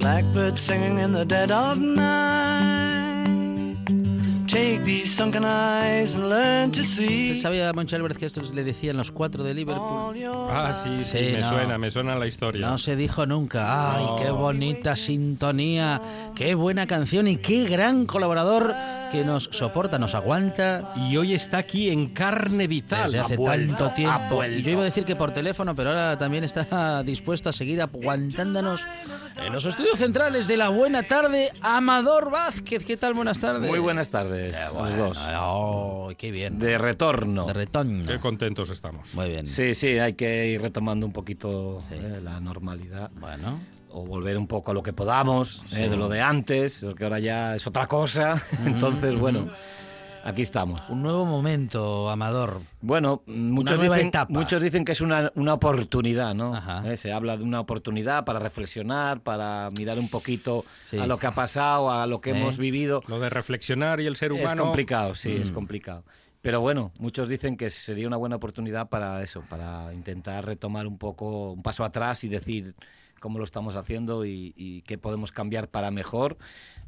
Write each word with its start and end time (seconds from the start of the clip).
Blackbird 0.00 0.58
singing 0.58 0.98
in 0.98 1.12
the 1.12 1.24
dead 1.24 1.50
of 1.50 1.78
night. 1.78 3.20
Take 4.48 4.82
these 4.82 5.14
sunken 5.14 5.44
eyes 5.44 6.14
and 6.16 6.28
learn 6.28 6.72
to 6.72 6.82
see. 6.82 7.36
¿Sabía 7.38 7.72
Moncho 7.72 7.94
Álvarez 7.94 8.18
que 8.18 8.26
esto 8.26 8.42
le 8.52 8.64
decían 8.64 8.96
los 8.96 9.12
cuatro 9.12 9.44
de 9.44 9.54
Liverpool? 9.54 10.16
Ah, 10.50 10.74
sí, 10.74 11.04
sí, 11.04 11.18
Sí, 11.18 11.32
me 11.34 11.40
no. 11.42 11.48
suena, 11.48 11.78
me 11.78 11.90
suena 11.92 12.16
la 12.16 12.26
historia. 12.26 12.66
No 12.66 12.76
se 12.76 12.96
dijo 12.96 13.26
nunca. 13.26 13.94
¡Ay, 13.96 14.04
No. 14.06 14.16
qué 14.16 14.30
bonita 14.32 14.96
sintonía! 14.96 16.02
¡Qué 16.34 16.56
buena 16.56 16.88
canción! 16.88 17.28
Y 17.28 17.36
qué 17.36 17.64
gran 17.68 18.06
colaborador 18.06 18.74
que 19.12 19.24
nos 19.24 19.44
soporta, 19.52 19.98
nos 20.00 20.14
aguanta 20.16 20.92
Y 21.08 21.16
hoy 21.16 21.34
está 21.34 21.58
aquí 21.58 21.90
en 21.90 22.08
carne 22.08 22.66
vital. 22.66 23.04
desde 23.04 23.20
hace 23.20 23.36
vuelto, 23.36 23.76
tanto 23.76 23.94
tiempo. 23.94 24.44
Y 24.44 24.62
yo 24.62 24.72
iba 24.72 24.80
a 24.80 24.84
decir 24.84 25.04
que 25.04 25.14
por 25.14 25.30
teléfono, 25.32 25.76
pero 25.76 25.90
ahora 25.90 26.16
también 26.18 26.42
está 26.42 27.02
dispuesto 27.04 27.50
a 27.50 27.52
seguir 27.52 27.80
aguantándonos 27.82 28.84
en 29.40 29.52
los 29.52 29.64
estudios 29.64 29.98
centrales 29.98 30.46
de 30.46 30.56
la 30.56 30.68
Buena 30.68 31.02
Tarde, 31.02 31.50
Amador 31.62 32.30
Vázquez. 32.30 32.84
¿Qué 32.84 32.96
tal? 32.96 33.14
Buenas 33.14 33.38
tardes. 33.40 33.68
Muy 33.68 33.78
buenas 33.78 34.10
tardes, 34.10 34.56
los 34.66 34.72
bueno. 34.74 34.96
dos. 34.96 35.18
Oh, 35.38 36.10
qué 36.16 36.30
bien. 36.30 36.58
De 36.58 36.76
retorno. 36.78 37.46
De 37.46 37.52
retorno. 37.52 38.06
Qué 38.06 38.18
contentos 38.18 38.70
estamos. 38.70 39.14
Muy 39.14 39.30
bien. 39.30 39.46
Sí, 39.46 39.74
sí, 39.74 39.98
hay 39.98 40.12
que 40.14 40.48
ir 40.48 40.60
retomando 40.60 41.06
un 41.06 41.12
poquito 41.12 41.82
eh, 41.90 42.20
la 42.22 42.40
normalidad 42.40 43.10
Bueno. 43.20 43.60
o 43.90 44.04
volver 44.04 44.36
un 44.36 44.46
poco 44.46 44.70
a 44.72 44.74
lo 44.74 44.82
que 44.82 44.92
podamos 44.92 45.64
eh, 45.72 45.88
de 45.88 45.96
lo 45.96 46.08
de 46.08 46.20
antes, 46.20 46.82
porque 46.84 47.04
ahora 47.04 47.18
ya 47.18 47.56
es 47.56 47.66
otra 47.66 47.86
cosa. 47.86 48.40
Entonces, 48.64 49.18
bueno, 49.18 49.48
aquí 50.24 50.42
estamos. 50.42 50.80
Un 50.88 51.02
nuevo 51.02 51.24
momento, 51.24 52.10
Amador. 52.10 52.60
Bueno, 52.80 53.22
muchos 53.26 53.78
nueva 53.78 53.96
dicen, 53.96 54.08
etapa. 54.08 54.32
muchos 54.32 54.62
dicen 54.62 54.84
que 54.84 54.92
es 54.92 55.00
una, 55.00 55.32
una 55.34 55.54
oportunidad, 55.54 56.34
¿no? 56.34 56.54
Ajá. 56.54 56.82
Eh, 56.90 56.96
se 56.96 57.12
habla 57.12 57.36
de 57.36 57.42
una 57.44 57.60
oportunidad 57.60 58.24
para 58.24 58.38
reflexionar, 58.38 59.20
para 59.22 59.68
mirar 59.76 59.98
un 59.98 60.08
poquito 60.08 60.64
Sí. 60.88 60.98
a 60.98 61.06
lo 61.06 61.18
que 61.18 61.26
ha 61.26 61.34
pasado, 61.34 61.90
a 61.90 62.06
lo 62.06 62.20
que 62.20 62.32
Sí. 62.32 62.38
hemos 62.38 62.58
vivido. 62.58 63.02
Lo 63.08 63.18
de 63.20 63.30
reflexionar 63.30 64.00
y 64.00 64.06
el 64.06 64.16
ser 64.16 64.32
Es 64.32 64.40
humano. 64.40 64.64
complicado, 64.64 65.14
sí, 65.14 65.32
es 65.36 65.50
Mm. 65.50 65.54
complicado. 65.54 66.04
Pero 66.42 66.60
bueno, 66.62 66.90
muchos 66.98 67.28
dicen 67.28 67.56
que 67.58 67.68
sería 67.68 68.06
una 68.06 68.16
buena 68.16 68.36
oportunidad 68.36 68.88
para 68.88 69.22
eso, 69.22 69.42
para 69.48 69.92
intentar 69.92 70.44
retomar 70.46 70.86
un 70.86 70.96
poco, 70.96 71.52
un 71.52 71.62
paso 71.62 71.84
atrás 71.84 72.24
y 72.24 72.28
decir 72.30 72.74
cómo 73.20 73.38
lo 73.38 73.44
estamos 73.44 73.76
haciendo 73.76 74.24
y, 74.24 74.82
qué 74.86 74.98
podemos 74.98 75.30
cambiar 75.30 75.68
para 75.68 75.90
mejor 75.90 76.38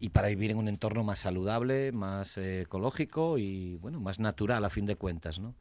y 0.01 0.09
para 0.09 0.29
vivir 0.29 0.51
en 0.51 0.59
un 0.59 0.69
entorno 0.69 1.05
más 1.05 1.21
saludable, 1.21 1.93
más 1.93 2.39
eh, 2.39 2.63
ecológico 2.63 3.39
y 3.39 3.77
bueno, 3.77 4.01
más 4.01 4.19
natural 4.19 4.65
a 4.65 4.71
fin 4.71 4.87
de 4.87 4.97
cuentas, 4.97 5.39
¿no? 5.39 5.55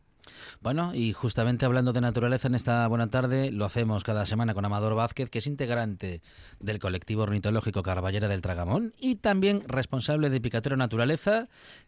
Bueno, 0.62 0.94
y 0.94 1.14
justamente 1.14 1.66
hablando 1.66 1.94
de 1.94 2.02
naturaleza 2.02 2.48
en 2.48 2.56
esta 2.56 2.86
buena 2.88 3.10
tarde, 3.10 3.52
lo 3.52 3.66
hacemos 3.66 4.04
cada 4.04 4.26
semana 4.26 4.54
con 4.54 4.66
Amador 4.66 4.96
Vázquez, 4.96 5.30
que 5.30 5.40
es 5.40 5.48
integrante 5.48 6.22
del 6.60 6.80
colectivo 6.80 7.24
ornitológico 7.24 7.84
Carballera 7.84 8.28
del 8.28 8.42
Tragamón 8.42 8.94
y 9.00 9.16
también 9.16 9.64
responsable 9.68 10.30
de 10.30 10.42
Picatura 10.42 10.76
Naturaleza, 10.76 11.48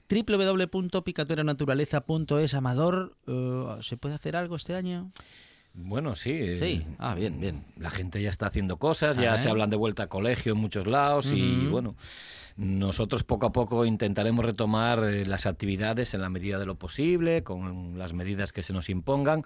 www.picaturaнаturaleza.es. 0.09 2.53
Amador, 2.53 3.17
eh, 3.27 3.65
¿se 3.81 3.97
puede 3.97 4.15
hacer 4.15 4.35
algo 4.35 4.55
este 4.55 4.75
año? 4.75 5.11
Bueno, 5.75 6.15
sí. 6.15 6.31
eh, 6.33 6.59
Sí, 6.61 6.85
ah, 6.99 7.15
bien, 7.15 7.39
bien. 7.39 7.65
La 7.77 7.89
gente 7.89 8.21
ya 8.21 8.29
está 8.29 8.45
haciendo 8.47 8.77
cosas, 8.77 9.17
ya 9.17 9.33
Ah, 9.33 9.37
se 9.37 9.47
¿eh? 9.47 9.51
hablan 9.51 9.69
de 9.71 9.75
vuelta 9.77 10.03
a 10.03 10.07
colegio 10.07 10.53
en 10.53 10.59
muchos 10.59 10.85
lados 10.85 11.31
y 11.33 11.65
bueno, 11.67 11.95
nosotros 12.57 13.23
poco 13.23 13.47
a 13.47 13.51
poco 13.51 13.83
intentaremos 13.83 14.45
retomar 14.45 15.03
eh, 15.03 15.25
las 15.25 15.47
actividades 15.47 16.13
en 16.13 16.21
la 16.21 16.29
medida 16.29 16.59
de 16.59 16.67
lo 16.67 16.75
posible, 16.75 17.43
con 17.43 17.97
las 17.97 18.13
medidas 18.13 18.53
que 18.53 18.61
se 18.61 18.71
nos 18.71 18.87
impongan 18.89 19.43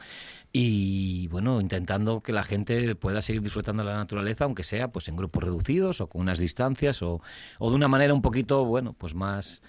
y 0.51 1.29
bueno, 1.29 1.61
intentando 1.61 2.21
que 2.21 2.33
la 2.33 2.43
gente 2.43 2.95
pueda 2.95 3.21
seguir 3.21 3.41
disfrutando 3.41 3.83
de 3.83 3.89
la 3.91 3.95
naturaleza, 3.95 4.43
aunque 4.43 4.63
sea 4.63 4.89
pues 4.89 5.07
en 5.07 5.15
grupos 5.15 5.43
reducidos 5.43 6.01
o 6.01 6.07
con 6.09 6.19
unas 6.21 6.39
distancias 6.39 7.01
o, 7.03 7.21
o 7.59 7.69
de 7.69 7.75
una 7.77 7.87
manera 7.87 8.13
un 8.13 8.21
poquito, 8.21 8.65
bueno, 8.65 8.91
pues 8.97 9.15
más 9.15 9.61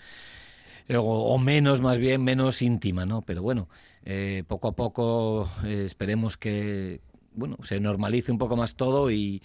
eh, 0.89 0.97
o, 0.97 1.05
o 1.05 1.39
menos, 1.39 1.81
más 1.83 1.99
bien, 1.99 2.25
menos 2.25 2.63
íntima, 2.63 3.07
¿no? 3.07 3.23
Pero 3.23 3.43
bueno, 3.43 3.69
eh, 4.11 4.43
poco 4.49 4.69
a 4.69 4.73
poco 4.73 5.51
eh, 5.67 5.83
esperemos 5.85 6.39
que, 6.39 7.03
bueno, 7.35 7.59
se 7.63 7.79
normalice 7.79 8.33
un 8.33 8.39
poco 8.39 8.57
más 8.57 8.75
todo 8.75 9.11
y, 9.11 9.43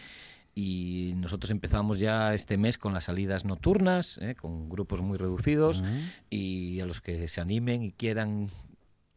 y 0.56 1.12
nosotros 1.18 1.52
empezamos 1.52 2.00
ya 2.00 2.34
este 2.34 2.58
mes 2.58 2.78
con 2.78 2.94
las 2.94 3.04
salidas 3.04 3.44
nocturnas, 3.44 4.20
¿eh? 4.22 4.36
con 4.36 4.70
grupos 4.70 5.02
muy 5.02 5.18
reducidos 5.18 5.84
y 6.30 6.80
a 6.80 6.86
los 6.86 7.02
que 7.02 7.28
se 7.28 7.42
animen 7.42 7.84
y 7.84 7.92
quieran 7.92 8.52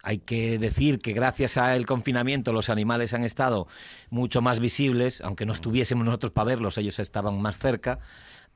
hay 0.02 0.18
que 0.18 0.58
decir 0.58 0.98
que 0.98 1.12
gracias 1.12 1.56
al 1.58 1.86
confinamiento 1.86 2.52
los 2.52 2.68
animales 2.68 3.14
han 3.14 3.22
estado 3.22 3.68
mucho 4.10 4.42
más 4.42 4.58
visibles, 4.58 5.20
aunque 5.20 5.46
no 5.46 5.52
estuviésemos 5.52 6.04
nosotros 6.04 6.32
para 6.32 6.46
verlos, 6.46 6.76
ellos 6.76 6.98
estaban 6.98 7.40
más 7.40 7.56
cerca. 7.56 8.00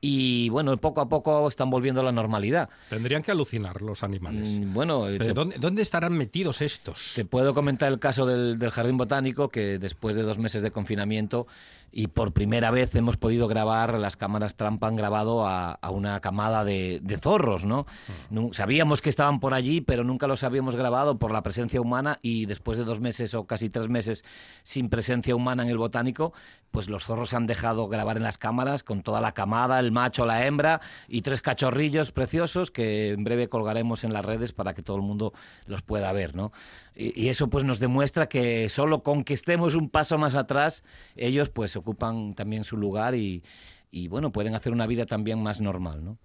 Y 0.03 0.49
bueno, 0.49 0.75
poco 0.77 0.99
a 0.99 1.07
poco 1.07 1.47
están 1.47 1.69
volviendo 1.69 2.01
a 2.01 2.03
la 2.03 2.11
normalidad. 2.11 2.69
Tendrían 2.89 3.21
que 3.21 3.29
alucinar 3.31 3.83
los 3.83 4.01
animales. 4.03 4.59
Mm, 4.59 4.73
Bueno, 4.73 5.07
eh, 5.07 5.17
Pero 5.19 5.27
te, 5.27 5.33
¿dónde, 5.35 5.55
dónde 5.59 5.81
estarán 5.83 6.13
metidos 6.13 6.61
estos? 6.61 7.11
te 7.15 7.23
puedo 7.23 7.53
comentar 7.53 7.91
el 7.91 7.99
caso 7.99 8.25
del, 8.25 8.57
del 8.57 8.71
Jardín 8.71 8.97
Botánico, 8.97 9.49
que 9.49 9.77
después 9.77 10.15
de 10.15 10.23
dos 10.23 10.39
meses 10.39 10.63
de 10.63 10.71
confinamiento 10.71 11.45
y 11.93 12.07
por 12.07 12.31
primera 12.31 12.71
vez 12.71 12.95
hemos 12.95 13.17
podido 13.17 13.47
grabar, 13.49 13.95
las 13.99 14.15
cámaras 14.15 14.55
trampa 14.55 14.87
han 14.87 14.95
grabado 14.95 15.45
a, 15.45 15.73
a 15.73 15.91
una 15.91 16.19
camada 16.21 16.63
de, 16.63 16.99
de 17.03 17.17
zorros, 17.17 17.65
¿no? 17.65 17.85
Nu- 18.29 18.53
Sabíamos 18.53 19.01
que 19.01 19.09
estaban 19.09 19.41
por 19.41 19.53
allí, 19.53 19.81
pero 19.81 20.05
nunca 20.05 20.25
los 20.25 20.43
habíamos 20.43 20.77
grabado 20.77 21.19
por 21.19 21.31
la 21.31 21.43
presencia 21.43 21.81
humana 21.81 22.17
y 22.21 22.45
después 22.45 22.77
de 22.77 22.85
dos 22.85 23.01
meses 23.01 23.33
o 23.33 23.45
casi 23.45 23.69
tres 23.69 23.89
meses 23.89 24.23
sin 24.63 24.89
presencia 24.89 25.35
humana 25.35 25.63
en 25.63 25.69
el 25.69 25.77
botánico, 25.77 26.31
pues 26.71 26.89
los 26.89 27.03
zorros 27.03 27.31
se 27.31 27.35
han 27.35 27.45
dejado 27.45 27.89
grabar 27.89 28.15
en 28.15 28.23
las 28.23 28.37
cámaras 28.37 28.83
con 28.83 29.03
toda 29.03 29.19
la 29.19 29.33
camada, 29.33 29.77
el 29.81 29.90
macho, 29.91 30.25
la 30.25 30.45
hembra 30.45 30.81
y 31.07 31.21
tres 31.21 31.41
cachorrillos 31.41 32.11
preciosos 32.11 32.71
que 32.71 33.09
en 33.09 33.23
breve 33.23 33.47
colgaremos 33.49 34.03
en 34.03 34.13
las 34.13 34.25
redes 34.25 34.51
para 34.53 34.73
que 34.73 34.81
todo 34.81 34.97
el 34.97 35.03
mundo 35.03 35.33
los 35.67 35.81
pueda 35.81 36.11
ver, 36.13 36.35
¿no? 36.35 36.51
Y, 36.95 37.29
eso 37.29 37.49
pues 37.49 37.63
nos 37.63 37.79
demuestra 37.79 38.27
que 38.27 38.67
solo 38.69 39.03
con 39.03 39.23
que 39.23 39.33
estemos 39.33 39.75
un 39.75 39.89
paso 39.89 40.17
más 40.17 40.35
atrás, 40.35 40.83
ellos 41.15 41.49
pues 41.49 41.75
ocupan 41.75 42.33
también 42.33 42.63
su 42.63 42.77
lugar 42.77 43.15
y, 43.15 43.43
y 43.91 44.07
bueno, 44.07 44.31
pueden 44.31 44.55
hacer 44.55 44.71
una 44.73 44.87
vida 44.87 45.05
también 45.05 45.41
más 45.41 45.61
normal, 45.61 46.03
¿no? 46.03 46.17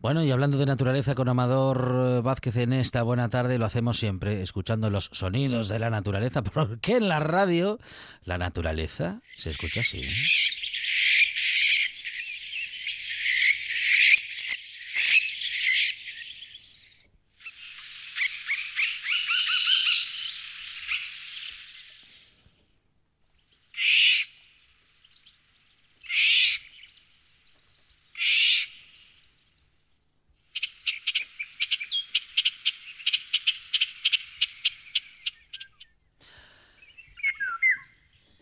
Bueno, 0.00 0.24
y 0.24 0.32
hablando 0.32 0.58
de 0.58 0.66
naturaleza 0.66 1.14
con 1.14 1.28
Amador 1.28 2.16
eh, 2.18 2.20
Vázquez 2.22 2.56
en 2.56 2.72
esta 2.72 3.04
buena 3.04 3.28
tarde, 3.28 3.56
lo 3.58 3.66
hacemos 3.66 3.98
siempre 4.00 4.42
escuchando 4.42 4.90
los 4.90 5.08
sonidos 5.12 5.68
de 5.68 5.78
la 5.78 5.90
naturaleza, 5.90 6.42
porque 6.42 6.96
en 6.96 7.08
la 7.08 7.20
radio 7.20 7.78
la 8.24 8.36
naturaleza 8.36 9.20
se 9.36 9.50
escucha 9.50 9.78
así. 9.82 10.02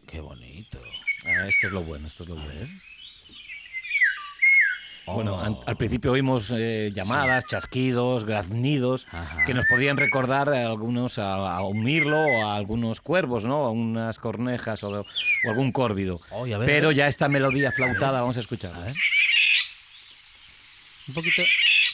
Qué 0.07 0.21
bonito. 0.21 0.81
Ah, 1.27 1.47
esto 1.47 1.67
es 1.69 1.73
lo 1.73 1.83
bueno, 1.83 2.07
esto 2.07 2.23
es 2.25 2.29
lo 2.31 2.35
bueno. 2.37 2.69
Bueno, 5.07 5.35
Oh. 5.35 5.41
an- 5.41 5.55
al 5.55 5.61
principio 5.81 6.13
oímos 6.13 6.53
eh, 6.57 6.93
llamadas, 6.95 7.45
chasquidos, 7.47 8.25
graznidos, 8.25 9.07
Ajá. 9.11 9.45
que 9.45 9.55
nos 9.55 9.67
podían 9.67 9.97
recordar 9.97 10.49
a 10.51 10.67
algunos 10.67 11.19
a, 11.19 11.57
a 11.57 11.67
un 11.67 11.83
mirlo 11.83 12.19
o 12.21 12.45
a 12.47 12.57
algunos 12.57 13.01
cuervos, 13.01 13.45
¿no? 13.45 13.65
A 13.67 13.71
unas 13.71 14.19
cornejas 14.19 14.83
o, 14.85 15.01
o 15.01 15.05
algún 15.49 15.73
córvido. 15.73 16.21
Ver, 16.45 16.55
a 16.55 16.59
Pero 16.67 16.93
ya 16.93 17.07
esta 17.09 17.29
melodía 17.29 17.73
flautada, 17.73 18.21
vamos 18.21 18.37
a 18.37 18.41
escuchar. 18.41 18.75
A 18.75 18.81
ver. 18.81 18.95
Un 21.09 21.15
poquito. 21.15 21.43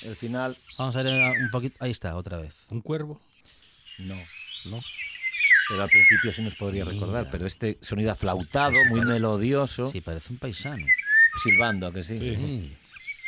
El 0.02 0.16
final, 0.16 0.56
Vamos 0.78 0.94
a 0.96 1.02
ver 1.02 1.12
eh, 1.14 1.32
un 1.40 1.50
poquito. 1.50 1.76
Ahí 1.80 1.90
está, 1.90 2.16
otra 2.16 2.36
vez. 2.38 2.66
¿Un 2.70 2.80
cuervo? 2.82 3.20
no. 3.98 4.16
No. 4.66 4.80
pero 5.68 5.82
al 5.84 5.88
principio 5.88 6.32
sí 6.32 6.42
nos 6.42 6.56
podría 6.56 6.84
recordar. 6.84 7.28
Pero 7.30 7.46
este 7.46 7.78
sonido 7.80 8.10
aflautado, 8.10 8.74
muy 8.88 9.00
melodioso, 9.02 9.86
Sí, 9.92 10.00
parece 10.00 10.32
un 10.32 10.38
paisano. 10.40 10.84
silbando, 11.42 11.86
¿a 11.86 11.92
que 11.92 12.02
sí? 12.02 12.18
Sí. 12.18 12.76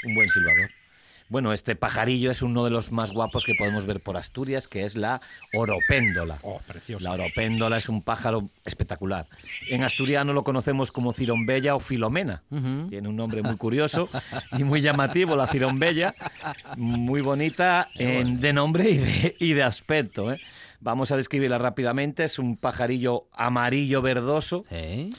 Un 0.04 0.14
buen 0.14 0.28
silbador. 0.28 0.70
Bueno, 1.30 1.52
este 1.52 1.76
pajarillo 1.76 2.30
es 2.30 2.40
uno 2.40 2.64
de 2.64 2.70
los 2.70 2.90
más 2.90 3.10
guapos 3.12 3.44
que 3.44 3.54
podemos 3.54 3.84
ver 3.84 4.00
por 4.00 4.16
Asturias, 4.16 4.66
que 4.66 4.84
es 4.84 4.96
la 4.96 5.20
oropéndola. 5.52 6.38
Oh, 6.40 6.58
precioso. 6.66 7.04
La 7.04 7.12
oropéndola 7.12 7.76
es 7.76 7.90
un 7.90 8.00
pájaro 8.02 8.48
espectacular. 8.64 9.26
En 9.68 9.82
asturiano 9.84 10.32
lo 10.32 10.42
conocemos 10.42 10.90
como 10.90 11.12
cirombella 11.12 11.74
o 11.74 11.80
filomena. 11.80 12.42
Ujú. 12.50 12.88
Tiene 12.88 13.08
un 13.10 13.16
nombre 13.16 13.42
muy 13.42 13.56
curioso 13.58 14.08
y 14.56 14.64
muy 14.64 14.80
llamativo, 14.80 15.36
la 15.36 15.46
cirombella. 15.48 16.14
Muy 16.78 17.20
bonita 17.20 17.90
en- 17.96 18.40
de 18.40 18.54
nombre 18.54 18.88
y 18.88 18.96
de, 18.96 19.36
y 19.38 19.52
de 19.52 19.62
aspecto. 19.64 20.32
¿eh? 20.32 20.40
Vamos 20.80 21.12
a 21.12 21.18
describirla 21.18 21.58
rápidamente. 21.58 22.24
Es 22.24 22.38
un 22.38 22.56
pajarillo 22.56 23.26
amarillo 23.34 24.00
verdoso. 24.00 24.64
¿Eh? 24.70 25.10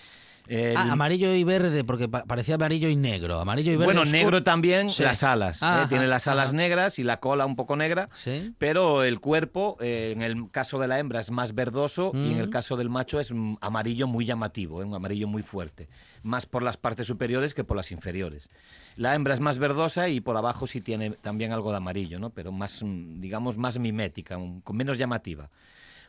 El- 0.49 0.75
Ah, 0.77 0.91
amarillo 0.93 1.33
y 1.35 1.43
verde, 1.43 1.83
porque 1.83 2.09
pa- 2.09 2.23
parecía 2.25 2.55
amarillo 2.55 2.89
y 2.89 2.95
negro. 2.95 3.39
Amarillo 3.39 3.71
y 3.71 3.75
verde. 3.75 3.85
bueno, 3.85 4.01
oscuro. 4.01 4.17
negro 4.17 4.43
también 4.43 4.89
Sí. 4.89 5.03
las 5.03 5.21
alas. 5.21 5.61
¿eh? 5.61 5.65
Ajá, 5.65 5.87
Tiene 5.89 6.07
las 6.07 6.27
alas 6.27 6.47
ajá. 6.47 6.57
negras 6.57 6.97
y 6.97 7.03
la 7.03 7.19
cola 7.19 7.45
un 7.45 7.55
poco 7.55 7.75
negra. 7.75 8.09
Sí. 8.15 8.53
Pero 8.57 9.03
el 9.03 9.19
cuerpo, 9.19 9.77
eh, 9.79 10.11
en 10.15 10.23
el 10.23 10.49
caso 10.49 10.79
de 10.79 10.87
la 10.87 10.97
hembra, 10.97 11.19
es 11.19 11.29
más 11.29 11.53
verdoso 11.53 12.11
y 12.15 12.31
en 12.31 12.37
el 12.39 12.47
Mm. 12.47 12.51
caso 12.51 12.77
del 12.77 12.89
macho 12.89 13.19
es 13.19 13.31
mm, 13.31 13.57
amarillo 13.61 14.07
muy 14.07 14.25
llamativo, 14.25 14.81
¿eh? 14.81 14.85
un 14.85 14.95
amarillo 14.95 15.27
muy 15.27 15.43
fuerte. 15.43 15.87
Más 16.23 16.47
por 16.47 16.63
las 16.63 16.77
partes 16.77 17.05
superiores 17.05 17.53
que 17.53 17.63
por 17.63 17.77
las 17.77 17.91
inferiores. 17.91 18.49
La 18.95 19.13
hembra 19.13 19.35
es 19.35 19.39
más 19.39 19.59
verdosa 19.59 20.09
y 20.09 20.19
por 20.19 20.35
abajo 20.35 20.65
sí 20.65 20.81
tiene 20.81 21.11
también 21.11 21.51
algo 21.53 21.69
de 21.71 21.77
amarillo, 21.77 22.19
¿no? 22.19 22.31
pero 22.31 22.51
más, 22.51 22.81
mm, 22.83 23.21
digamos, 23.21 23.57
más 23.57 23.77
mimética, 23.77 24.37
un- 24.37 24.61
con 24.61 24.75
menos 24.75 24.97
llamativa. 24.97 25.49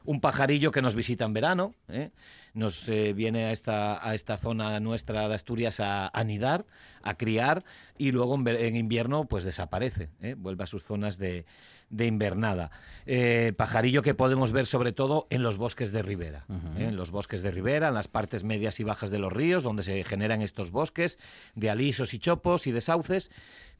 Un 0.04 0.20
pajarillo 0.20 0.70
que 0.70 0.82
nos 0.82 0.94
visita 0.94 1.24
en 1.24 1.32
verano, 1.32 1.74
¿eh? 1.88 2.10
nos 2.54 2.88
eh, 2.88 3.12
viene 3.12 3.44
a 3.44 3.52
esta, 3.52 4.06
a 4.06 4.14
esta 4.14 4.36
zona 4.36 4.80
nuestra 4.80 5.28
de 5.28 5.34
Asturias 5.34 5.80
a 5.80 6.08
anidar, 6.08 6.66
a 7.02 7.14
criar 7.14 7.64
y 7.98 8.12
luego 8.12 8.34
en, 8.34 8.76
invierno 8.76 9.24
pues 9.26 9.44
desaparece, 9.44 10.10
¿eh? 10.20 10.34
vuelve 10.36 10.64
a 10.64 10.66
sus 10.66 10.84
zonas 10.84 11.18
de, 11.18 11.44
de 11.90 12.06
invernada. 12.06 12.70
Eh, 13.06 13.52
pajarillo 13.56 14.02
que 14.02 14.14
podemos 14.14 14.52
ver 14.52 14.66
sobre 14.66 14.92
todo 14.92 15.26
en 15.30 15.42
los 15.42 15.58
bosques 15.58 15.92
de 15.92 16.02
ribera, 16.02 16.44
en 16.76 16.96
los 16.96 17.10
bosques 17.10 17.42
de 17.42 17.50
ribera, 17.50 17.88
en 17.88 17.94
las 17.94 18.08
partes 18.08 18.44
medias 18.44 18.80
y 18.80 18.84
bajas 18.84 19.10
de 19.10 19.18
los 19.18 19.32
ríos, 19.32 19.62
donde 19.62 19.82
se 19.82 20.02
generan 20.04 20.42
estos 20.42 20.70
bosques 20.70 21.18
de 21.54 21.70
alisos 21.70 22.14
y 22.14 22.18
chopos 22.18 22.66
y 22.66 22.72
de 22.72 22.80
sauces, 22.80 23.30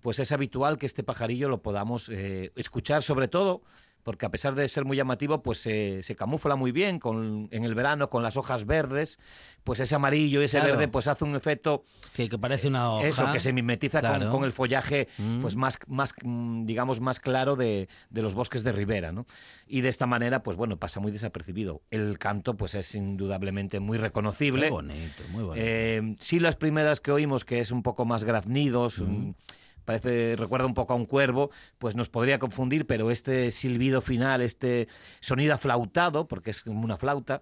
pues 0.00 0.18
es 0.18 0.32
habitual 0.32 0.78
que 0.78 0.86
este 0.86 1.02
pajarillo 1.02 1.48
lo 1.48 1.62
podamos 1.62 2.08
escuchar 2.08 3.02
sobre 3.02 3.28
todo 3.28 3.62
porque 4.02 4.26
a 4.26 4.30
pesar 4.30 4.54
de 4.54 4.68
ser 4.68 4.84
muy 4.84 4.96
llamativo, 4.96 5.42
pues 5.42 5.58
se- 5.58 6.02
se 6.02 6.16
camufla 6.16 6.56
muy 6.56 6.72
bien 6.72 6.98
con, 6.98 7.48
en 7.50 7.64
el 7.64 7.74
verano 7.74 8.08
con 8.10 8.22
las 8.22 8.36
hojas 8.36 8.66
verdes, 8.66 9.18
pues 9.64 9.80
ese 9.80 9.94
amarillo 9.94 10.40
y 10.40 10.44
ese 10.44 10.58
Claro. 10.58 10.72
verde 10.74 10.88
pues 10.88 11.06
hace 11.06 11.24
un 11.24 11.34
efecto 11.36 11.84
Que, 12.14 12.28
que 12.28 12.38
parece 12.38 12.68
una 12.68 12.90
hoja. 12.92 13.06
eso, 13.06 13.32
que 13.32 13.40
se 13.40 13.52
mimetiza 13.52 14.00
con- 14.00 14.10
Claro. 14.10 14.30
con, 14.30 14.44
el 14.44 14.52
follaje, 14.52 15.08
Mm. 15.18 15.42
pues 15.42 15.56
más, 15.56 15.78
más, 15.86 16.14
mm, 16.24 16.64
digamos, 16.64 17.00
más 17.00 17.20
claro 17.20 17.56
de, 17.56 17.88
de 18.08 18.22
los 18.22 18.34
bosques 18.34 18.64
de 18.64 18.72
ribera, 18.72 19.12
¿no? 19.12 19.26
Y 19.66 19.82
de 19.82 19.88
esta 19.88 20.06
manera, 20.06 20.42
pues 20.42 20.56
bueno, 20.56 20.78
pasa 20.78 20.98
muy 21.00 21.12
desapercibido. 21.12 21.82
El 21.90 22.18
canto, 22.18 22.56
pues 22.56 22.74
es 22.74 22.94
indudablemente 22.94 23.80
muy 23.80 23.98
reconocible. 23.98 24.64
Qué 24.66 24.70
bonito, 24.70 25.22
muy 25.30 25.44
bonito. 25.44 25.64
Eh, 25.66 26.16
sí, 26.20 26.40
las 26.40 26.56
primeras 26.56 27.00
que 27.00 27.12
oímos, 27.12 27.44
que 27.44 27.60
es 27.60 27.70
un 27.70 27.82
poco 27.82 28.04
más 28.04 28.24
graznidos, 28.24 28.98
un- 28.98 29.36
parece, 29.84 30.36
recuerda 30.36 30.66
un 30.66 30.74
poco 30.74 30.92
a 30.92 30.96
un 30.96 31.06
cuervo, 31.06 31.50
pues 31.78 31.94
nos 31.94 32.08
podría 32.08 32.38
confundir, 32.38 32.86
pero 32.86 33.10
este 33.10 33.50
silbido 33.50 34.00
final, 34.00 34.40
este 34.40 34.88
sonido 35.20 35.54
aflautado, 35.54 36.28
porque 36.28 36.50
es 36.50 36.62
como 36.62 36.84
una 36.84 36.96
flauta, 36.96 37.40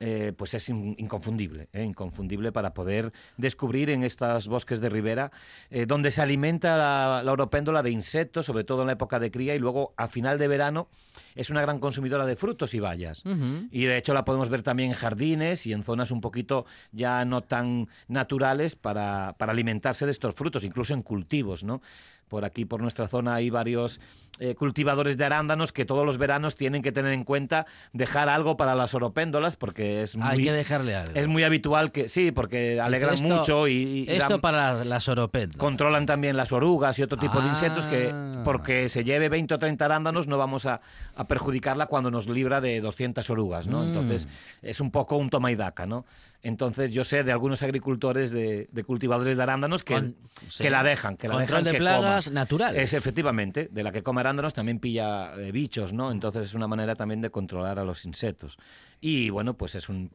eh, 0.00 0.32
pues 0.36 0.54
es 0.54 0.68
in- 0.68 0.94
inconfundible, 0.98 1.68
¿eh? 1.72 1.82
inconfundible 1.82 2.52
para 2.52 2.72
poder 2.72 3.12
descubrir 3.36 3.90
en 3.90 4.04
estos 4.04 4.46
bosques 4.46 4.80
de 4.80 4.88
ribera, 4.88 5.32
eh, 5.70 5.86
donde 5.86 6.10
se 6.10 6.22
alimenta 6.22 6.76
la, 6.76 7.22
la 7.24 7.32
oropéndola 7.32 7.82
de 7.82 7.90
insectos, 7.90 8.46
sobre 8.46 8.64
todo 8.64 8.82
en 8.82 8.86
la 8.86 8.92
época 8.92 9.18
de 9.18 9.30
cría, 9.30 9.54
y 9.54 9.58
luego 9.58 9.94
a 9.96 10.08
final 10.08 10.38
de 10.38 10.46
verano 10.46 10.88
es 11.34 11.50
una 11.50 11.62
gran 11.62 11.80
consumidora 11.80 12.26
de 12.26 12.36
frutos 12.36 12.74
y 12.74 12.80
bayas. 12.80 13.22
Y 13.70 13.84
de 13.84 13.96
hecho 13.96 14.14
la 14.14 14.24
podemos 14.24 14.48
ver 14.48 14.62
también 14.62 14.90
en 14.90 14.96
jardines 14.96 15.66
y 15.66 15.72
en 15.72 15.82
zonas 15.82 16.10
un 16.10 16.20
poquito 16.20 16.64
ya 16.92 17.24
no 17.24 17.42
tan 17.42 17.88
naturales 18.06 18.76
para, 18.76 19.34
para 19.38 19.52
alimentarse 19.52 20.06
de 20.06 20.12
estos 20.12 20.34
frutos, 20.34 20.62
incluso 20.64 20.94
en 20.94 21.02
cultivos, 21.02 21.64
¿no? 21.64 21.82
Por 22.28 22.44
aquí, 22.44 22.66
por 22.66 22.82
nuestra 22.82 23.08
zona, 23.08 23.34
hay 23.34 23.48
varios 23.50 24.00
eh, 24.40 24.54
cultivadores 24.54 25.16
de 25.16 25.24
arándanos 25.24 25.72
que 25.72 25.84
todos 25.84 26.04
los 26.06 26.18
veranos 26.18 26.54
tienen 26.56 26.82
que 26.82 26.92
tener 26.92 27.12
en 27.12 27.24
cuenta 27.24 27.66
dejar 27.92 28.28
algo 28.28 28.56
para 28.56 28.74
las 28.74 28.94
oropéndolas 28.94 29.56
porque 29.56 30.02
es 30.02 30.16
muy, 30.16 30.28
Hay 30.28 30.42
que 30.44 30.52
dejarle 30.52 30.96
algo. 30.96 31.12
es 31.14 31.26
muy 31.28 31.44
habitual 31.44 31.92
que 31.92 32.08
sí, 32.08 32.30
porque 32.32 32.80
alegran 32.80 33.14
Esto- 33.14 33.26
mucho 33.26 33.68
y, 33.68 33.72
y 33.72 34.06
Esto 34.08 34.34
dan- 34.34 34.40
para 34.40 34.84
las 34.84 35.08
oropéndolas. 35.08 35.58
controlan 35.58 36.06
también 36.06 36.36
las 36.36 36.52
orugas 36.52 36.98
y 36.98 37.02
otro 37.02 37.18
tipo 37.18 37.40
de 37.40 37.48
insectos 37.48 37.86
que 37.86 38.10
Ah. 38.12 38.42
porque 38.44 38.88
se 38.88 39.04
lleve 39.04 39.28
20 39.28 39.54
o 39.54 39.58
30 39.58 39.84
arándanos 39.84 40.26
no 40.28 40.38
vamos 40.38 40.66
a, 40.66 40.80
a 41.16 41.24
perjudicarla 41.24 41.86
cuando 41.86 42.10
nos 42.10 42.28
libra 42.28 42.60
de 42.60 42.80
200 42.80 43.28
orugas, 43.30 43.66
¿no? 43.66 43.80
Mm. 43.82 43.88
Entonces 43.88 44.28
es 44.62 44.80
un 44.80 44.90
poco 44.90 45.16
un 45.16 45.30
toma 45.30 45.50
y 45.50 45.56
daca, 45.56 45.86
¿no? 45.86 46.04
Entonces 46.42 46.92
yo 46.92 47.02
sé 47.02 47.24
de 47.24 47.32
algunos 47.32 47.62
agricultores 47.62 48.30
de, 48.30 48.68
de 48.70 48.84
cultivadores 48.84 49.36
de 49.36 49.42
arándanos 49.42 49.82
que, 49.82 49.94
Con- 49.94 50.16
sí. 50.48 50.62
que 50.62 50.70
la 50.70 50.84
dejan, 50.84 51.16
que 51.16 51.26
la 51.28 51.36
dejan 51.38 51.64
de 51.64 51.72
que 51.72 51.78
plagas 51.78 52.26
coma. 52.26 52.34
naturales. 52.40 52.80
Es 52.80 52.92
efectivamente, 52.94 53.68
de 53.72 53.82
la 53.82 53.90
que 53.90 54.02
come 54.04 54.20
arándanos 54.20 54.54
también 54.54 54.78
pilla 54.78 55.34
eh, 55.34 55.50
bichos, 55.50 55.92
¿no? 55.92 56.12
Entonces 56.12 56.44
es 56.46 56.54
una 56.54 56.68
manera 56.68 56.94
también 56.94 57.20
de 57.20 57.30
controlar 57.30 57.78
a 57.80 57.84
los 57.84 58.04
insectos. 58.04 58.56
Y 59.00 59.30
bueno, 59.30 59.54
pues 59.54 59.74
es 59.74 59.88
un, 59.88 60.12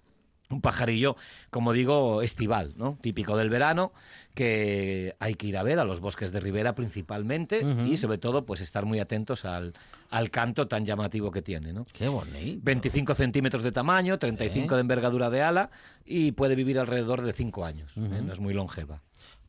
un 0.49 0.61
pajarillo, 0.61 1.15
como 1.49 1.73
digo, 1.73 2.21
estival, 2.21 2.73
¿no? 2.77 2.97
Típico 3.01 3.37
del 3.37 3.49
verano, 3.49 3.91
que 4.35 5.15
hay 5.19 5.35
que 5.35 5.47
ir 5.47 5.57
a 5.57 5.63
ver 5.63 5.79
a 5.79 5.83
los 5.83 5.99
bosques 5.99 6.31
de 6.31 6.39
ribera 6.39 6.75
principalmente 6.75 7.65
y 7.87 7.97
sobre 7.97 8.17
todo 8.17 8.45
pues 8.45 8.61
estar 8.61 8.85
muy 8.85 8.99
atentos 8.99 9.45
al, 9.45 9.73
al 10.09 10.29
canto 10.31 10.67
tan 10.67 10.85
llamativo 10.85 11.31
que 11.31 11.41
tiene, 11.41 11.73
¿no? 11.73 11.85
Qué 11.91 12.07
bonito. 12.07 12.59
25 12.63 13.15
centímetros 13.15 13.63
de 13.63 13.71
tamaño, 13.71 14.17
35 14.19 14.73
¿Eh? 14.73 14.77
de 14.77 14.81
envergadura 14.81 15.29
de 15.29 15.41
ala 15.41 15.69
y 16.05 16.31
puede 16.33 16.55
vivir 16.55 16.79
alrededor 16.79 17.21
de 17.21 17.33
5 17.33 17.65
años, 17.65 17.97
¿eh? 17.97 18.21
No 18.23 18.33
es 18.33 18.39
muy 18.39 18.53
longeva. 18.53 19.01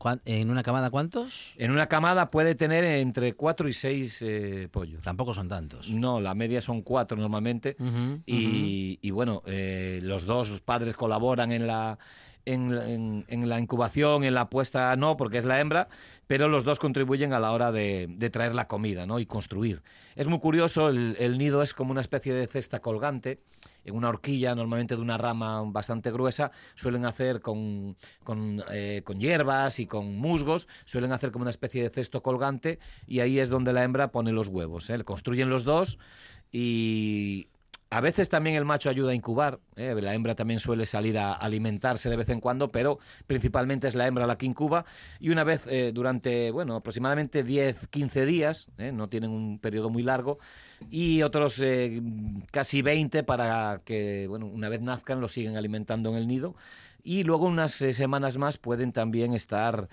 ¿Cuán- 0.05 0.21
¿En 0.25 0.51
una 0.51 0.61
camada 0.61 0.91
cuántos? 0.91 1.55
En 1.57 1.71
una 1.71 1.87
camada 1.87 2.29
puede 2.29 2.53
tener 2.53 2.83
entre 2.83 3.33
4 3.33 3.67
y 3.67 3.73
6 3.73 4.23
pollos. 4.71 5.01
Tampoco 5.01 5.33
son 5.33 5.49
tantos. 5.49 5.89
No, 5.89 6.21
la 6.21 6.35
media 6.35 6.61
son 6.61 6.83
cuatro 6.83 7.17
normalmente. 7.17 7.75
Ujú, 7.79 8.21
y, 8.27 8.99
y 9.01 9.09
bueno, 9.09 9.41
eh, 9.47 9.99
los 10.03 10.25
dos 10.27 10.61
padres 10.61 10.93
colaboran 10.93 11.51
en 11.51 11.65
la, 11.65 11.97
en, 12.45 13.49
la- 13.49 13.59
incubación, 13.59 14.23
en 14.23 14.33
la 14.33 14.49
puesta 14.49 14.95
no, 14.95 15.17
porque 15.17 15.39
es 15.39 15.45
la 15.45 15.59
hembra, 15.59 15.87
pero 16.27 16.47
los 16.47 16.63
dos 16.63 16.79
contribuyen 16.79 17.33
a 17.33 17.39
la 17.39 17.51
hora 17.51 17.71
de, 17.71 18.07
traer 18.31 18.55
la 18.55 18.67
comida 18.67 19.05
¿no? 19.05 19.19
y 19.19 19.25
construir. 19.25 19.81
Es 20.15 20.27
muy 20.27 20.39
curioso, 20.39 20.89
el, 20.89 21.15
el 21.19 21.37
nido 21.37 21.61
es 21.61 21.73
como 21.73 21.91
una 21.91 22.01
especie 22.01 22.33
de 22.33 22.47
cesta 22.47 22.79
colgante, 22.79 23.39
en 23.83 23.95
una 23.95 24.09
horquilla, 24.09 24.55
normalmente 24.55 24.95
de 24.95 25.01
una 25.01 25.17
rama 25.17 25.61
bastante 25.65 26.11
gruesa, 26.11 26.51
suelen 26.75 27.05
hacer 27.05 27.41
con, 27.41 27.95
con, 28.23 28.63
eh, 28.71 29.01
con 29.03 29.19
hierbas 29.19 29.79
y 29.79 29.85
con 29.85 30.15
musgos, 30.17 30.67
suelen 30.85 31.11
hacer 31.11 31.31
como 31.31 31.43
una 31.43 31.51
especie 31.51 31.83
de 31.83 31.89
cesto 31.89 32.21
colgante 32.21 32.79
y 33.07 33.19
ahí 33.19 33.39
es 33.39 33.49
donde 33.49 33.73
la 33.73 33.83
hembra 33.83 34.11
pone 34.11 34.31
los 34.31 34.47
huevos. 34.47 34.89
¿eh? 34.89 35.03
Construyen 35.03 35.49
los 35.49 35.63
dos 35.63 35.99
y 36.51 37.49
a 37.89 38.01
veces 38.01 38.29
también 38.29 38.55
el 38.55 38.65
macho 38.65 38.89
ayuda 38.89 39.11
a 39.11 39.15
incubar, 39.15 39.59
¿eh? 39.75 39.95
la 40.01 40.13
hembra 40.13 40.35
también 40.35 40.59
suele 40.59 40.85
salir 40.85 41.17
a 41.17 41.33
alimentarse 41.33 42.09
de 42.09 42.17
vez 42.17 42.29
en 42.29 42.39
cuando, 42.39 42.71
pero 42.71 42.99
principalmente 43.27 43.87
es 43.87 43.95
la 43.95 44.07
hembra 44.07 44.27
la 44.27 44.37
que 44.37 44.45
incuba 44.45 44.85
y 45.19 45.29
una 45.29 45.43
vez 45.43 45.67
eh, 45.67 45.91
durante, 45.93 46.51
bueno, 46.51 46.75
aproximadamente 46.75 47.43
10, 47.43 47.87
15 47.87 48.25
días, 48.25 48.67
¿eh? 48.77 48.91
no 48.91 49.07
tienen 49.07 49.31
un 49.31 49.59
periodo 49.59 49.89
muy 49.89 50.03
largo, 50.03 50.39
y 50.89 51.21
otros 51.21 51.61
casi 52.51 52.81
20 52.81 53.23
para 53.23 53.81
que, 53.85 54.25
bueno, 54.27 54.45
una 54.45 54.67
vez 54.67 54.81
nazcan 54.81 55.21
lo 55.21 55.29
siguen 55.29 55.55
alimentando 55.55 56.09
en 56.09 56.17
el 56.17 56.27
nido 56.27 56.55
y 57.05 57.23
luego 57.23 57.45
unas 57.45 57.71
semanas 57.71 58.37
más 58.37 58.57
pueden 58.57 58.91
también 58.91 59.33
estar 59.33 59.87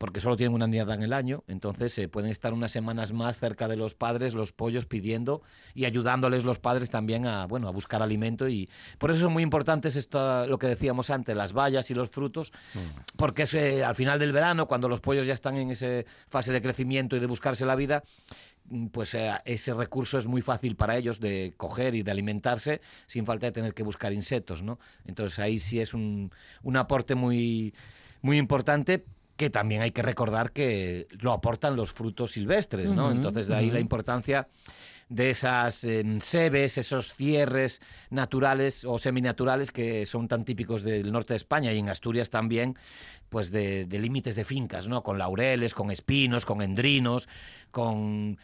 porque 0.00 0.20
solo 0.20 0.34
tienen 0.34 0.54
una 0.54 0.66
nidada 0.66 0.94
en 0.94 1.02
el 1.02 1.12
año, 1.12 1.44
entonces 1.46 1.98
eh, 1.98 2.08
pueden 2.08 2.30
estar 2.30 2.54
unas 2.54 2.70
semanas 2.70 3.12
más 3.12 3.36
cerca 3.36 3.68
de 3.68 3.76
los 3.76 3.94
padres, 3.94 4.32
los 4.32 4.50
pollos 4.50 4.86
pidiendo 4.86 5.42
y 5.74 5.84
ayudándoles 5.84 6.42
los 6.42 6.58
padres 6.58 6.88
también 6.88 7.26
a 7.26 7.46
bueno 7.46 7.68
a 7.68 7.70
buscar 7.70 8.02
alimento 8.02 8.48
y 8.48 8.70
por 8.96 9.10
eso 9.10 9.20
son 9.20 9.34
muy 9.34 9.42
importantes 9.42 9.96
esto, 9.96 10.46
lo 10.46 10.58
que 10.58 10.68
decíamos 10.68 11.10
antes, 11.10 11.36
las 11.36 11.52
bayas 11.52 11.90
y 11.90 11.94
los 11.94 12.08
frutos, 12.08 12.50
porque 13.18 13.42
es 13.42 13.52
eh, 13.52 13.84
al 13.84 13.94
final 13.94 14.18
del 14.18 14.32
verano 14.32 14.66
cuando 14.66 14.88
los 14.88 15.02
pollos 15.02 15.26
ya 15.26 15.34
están 15.34 15.58
en 15.58 15.70
esa 15.70 16.02
fase 16.30 16.50
de 16.50 16.62
crecimiento 16.62 17.14
y 17.14 17.20
de 17.20 17.26
buscarse 17.26 17.66
la 17.66 17.76
vida, 17.76 18.02
mm, 18.70 18.86
pues 18.86 19.12
eh, 19.12 19.32
ese 19.44 19.74
recurso 19.74 20.18
es 20.18 20.26
muy 20.26 20.40
fácil 20.40 20.76
para 20.76 20.96
ellos 20.96 21.20
de 21.20 21.52
coger 21.58 21.94
y 21.94 22.02
de 22.02 22.10
alimentarse 22.10 22.80
sin 23.06 23.26
falta 23.26 23.44
de 23.44 23.52
tener 23.52 23.74
que 23.74 23.82
buscar 23.82 24.14
insectos, 24.14 24.62
¿no? 24.62 24.78
Entonces 25.04 25.38
ahí 25.40 25.58
sí 25.58 25.78
es 25.78 25.92
un, 25.92 26.32
un 26.62 26.78
aporte 26.78 27.14
muy 27.14 27.74
muy 28.22 28.38
importante 28.38 29.04
que 29.40 29.48
también 29.48 29.80
hay 29.80 29.90
que 29.90 30.02
recordar 30.02 30.52
que 30.52 31.08
lo 31.18 31.32
aportan 31.32 31.74
los 31.74 31.94
frutos 31.94 32.32
silvestres, 32.32 32.90
¿no? 32.90 33.10
Entonces 33.10 33.48
de 33.48 33.54
ahí 33.54 33.70
la 33.70 33.80
importancia 33.80 34.48
de 35.08 35.30
esas 35.30 35.82
em, 35.84 36.20
sebes, 36.20 36.76
esos 36.76 37.14
cierres 37.14 37.80
naturales 38.10 38.84
o 38.84 38.98
seminaturales 38.98 39.72
que 39.72 40.04
son 40.04 40.28
tan 40.28 40.44
típicos 40.44 40.82
del 40.82 41.10
norte 41.10 41.32
de 41.32 41.38
España 41.38 41.72
y 41.72 41.78
en 41.78 41.88
Asturias 41.88 42.28
también, 42.28 42.76
pues 43.30 43.50
de, 43.50 43.86
de 43.86 43.98
límites 43.98 44.36
de 44.36 44.44
fincas, 44.44 44.88
¿no? 44.88 45.02
Con 45.02 45.16
laureles, 45.16 45.72
con 45.72 45.90
espinos, 45.90 46.44
con 46.44 46.60
endrinos, 46.60 47.26
con 47.70 48.36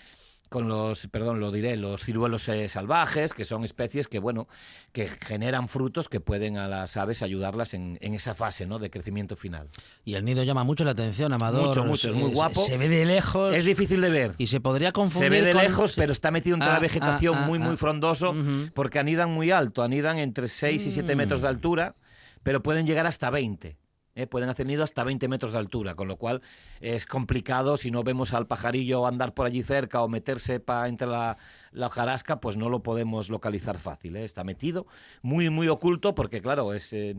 con 0.48 0.68
los, 0.68 1.06
perdón, 1.08 1.40
lo 1.40 1.50
diré, 1.50 1.76
los 1.76 2.02
ciruelos 2.04 2.48
eh, 2.48 2.68
salvajes, 2.68 3.34
que 3.34 3.44
son 3.44 3.64
especies 3.64 4.06
que, 4.08 4.18
bueno, 4.20 4.46
que 4.92 5.08
generan 5.08 5.68
frutos 5.68 6.08
que 6.08 6.20
pueden 6.20 6.56
a 6.56 6.68
las 6.68 6.96
aves 6.96 7.22
ayudarlas 7.22 7.74
en, 7.74 7.98
en 8.00 8.14
esa 8.14 8.34
fase, 8.34 8.66
¿no? 8.66 8.78
De 8.78 8.88
crecimiento 8.90 9.36
final. 9.36 9.68
Y 10.04 10.14
el 10.14 10.24
nido 10.24 10.44
llama 10.44 10.62
mucho 10.64 10.84
la 10.84 10.92
atención, 10.92 11.32
Amador. 11.32 11.66
Mucho, 11.68 11.84
mucho, 11.84 12.08
es 12.10 12.14
muy 12.14 12.30
guapo. 12.32 12.64
Se 12.64 12.76
ve 12.78 12.88
de 12.88 13.04
lejos. 13.04 13.54
Es 13.56 13.64
difícil 13.64 14.00
de 14.00 14.10
ver. 14.10 14.32
Y 14.38 14.46
se 14.46 14.60
podría 14.60 14.92
confundir 14.92 15.32
Se 15.32 15.40
ve 15.40 15.46
de 15.46 15.52
con- 15.52 15.62
lejos, 15.62 15.94
pero 15.96 16.12
está 16.12 16.30
metido 16.30 16.54
entre 16.54 16.70
Ah, 16.70 16.74
la 16.74 16.80
vegetación 16.80 17.34
ah, 17.34 17.40
ah, 17.42 17.46
muy, 17.46 17.58
muy 17.58 17.74
ah. 17.74 17.78
frondoso, 17.78 18.34
porque 18.74 18.98
anidan 18.98 19.30
muy 19.30 19.50
alto, 19.50 19.82
anidan 19.82 20.18
entre 20.18 20.48
6 20.48 20.86
y 20.86 20.90
7 20.92 21.14
Mm. 21.14 21.18
metros 21.18 21.40
de 21.42 21.48
altura, 21.48 21.96
pero 22.42 22.62
pueden 22.62 22.86
llegar 22.86 23.06
hasta 23.06 23.30
20. 23.30 23.76
¿Eh? 24.16 24.26
Pueden 24.26 24.48
hacer 24.48 24.66
nido 24.66 24.82
hasta 24.82 25.04
20 25.04 25.28
metros 25.28 25.52
de 25.52 25.58
altura, 25.58 25.94
con 25.94 26.08
lo 26.08 26.16
cual 26.16 26.42
es 26.80 27.06
complicado 27.06 27.76
si 27.76 27.92
no 27.92 28.02
vemos 28.02 28.34
al 28.34 28.48
pajarillo 28.48 29.06
andar 29.06 29.34
por 29.34 29.46
allí 29.46 29.62
cerca 29.62 30.02
o 30.02 30.08
meterse 30.08 30.58
pa 30.58 30.88
entre 30.88 31.06
la, 31.06 31.36
la 31.70 31.86
hojarasca, 31.86 32.40
pues 32.40 32.56
no 32.56 32.68
lo 32.68 32.82
podemos 32.82 33.30
localizar 33.30 33.78
fácil. 33.78 34.16
¿eh? 34.16 34.24
Está 34.24 34.42
metido 34.42 34.86
muy, 35.22 35.50
muy 35.50 35.68
oculto, 35.68 36.14
porque 36.16 36.42
claro, 36.42 36.74
es, 36.74 36.92
eh, 36.92 37.14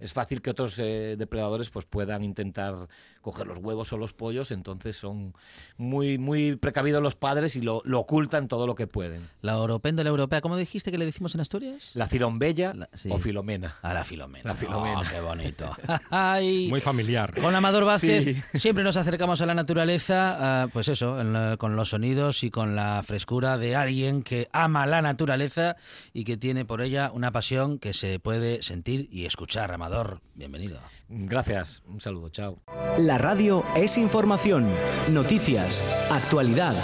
es 0.00 0.12
fácil 0.12 0.42
que 0.42 0.50
otros 0.50 0.76
depredadores 0.76 1.70
pues 1.70 1.86
puedan 1.86 2.22
intentar 2.22 2.88
coger 3.22 3.46
los 3.46 3.58
huevos 3.58 3.92
o 3.92 3.96
los 3.96 4.12
pollos, 4.12 4.50
entonces 4.50 4.96
son 4.96 5.32
muy, 5.78 6.18
muy 6.18 6.56
precavidos 6.56 7.02
los 7.02 7.16
padres 7.16 7.56
y 7.56 7.62
lo, 7.62 7.80
lo 7.84 8.00
ocultan 8.00 8.48
todo 8.48 8.66
lo 8.66 8.74
que 8.74 8.86
pueden. 8.86 9.28
La 9.40 9.56
oropéndola 9.58 10.10
europea, 10.10 10.40
¿cómo 10.40 10.56
dijiste 10.56 10.90
que 10.90 10.98
le 10.98 11.06
decimos 11.06 11.34
en 11.34 11.40
Asturias? 11.40 11.92
La 11.94 12.06
cirombella 12.06 12.74
La- 12.74 12.88
sí. 12.94 13.08
o 13.10 13.18
filomena. 13.18 13.76
A 13.82 13.94
la 13.94 14.04
filomena. 14.04 14.50
La 14.50 14.54
filomena. 14.56 15.00
Oh, 15.00 15.02
qué 15.10 15.20
bonito. 15.20 15.70
Ay, 16.10 16.66
Muy 16.68 16.80
familiar. 16.80 17.40
Con 17.40 17.54
Amador 17.54 17.84
Vázquez 17.84 18.42
Sí. 18.52 18.58
siempre 18.58 18.84
nos 18.84 18.96
acercamos 18.96 19.40
a 19.40 19.46
la 19.46 19.54
naturaleza, 19.54 20.62
ah, 20.64 20.68
pues 20.72 20.88
eso, 20.88 21.20
en 21.20 21.32
la- 21.32 21.56
con 21.56 21.76
los 21.76 21.90
sonidos 21.90 22.42
y 22.44 22.50
con 22.50 22.74
la 22.76 23.02
frescura 23.06 23.56
de 23.56 23.76
alguien 23.76 24.22
que 24.22 24.48
ama 24.52 24.84
la 24.86 25.00
naturaleza 25.00 25.76
y 26.12 26.24
que 26.24 26.36
tiene 26.36 26.64
por 26.64 26.82
ella 26.82 27.10
una 27.14 27.30
pasión 27.30 27.78
que 27.78 27.92
se 27.94 28.18
puede 28.18 28.62
sentir 28.62 29.08
y 29.12 29.26
escuchar. 29.26 29.72
Amador, 29.72 30.20
bienvenido. 30.34 30.80
Gracias, 31.08 31.82
un 31.86 32.00
saludo, 32.00 32.30
chao. 32.30 32.62
La 32.98 33.18
radio 33.18 33.64
es 33.76 33.98
información, 33.98 34.66
noticias, 35.10 35.82
actualidad. 36.10 36.74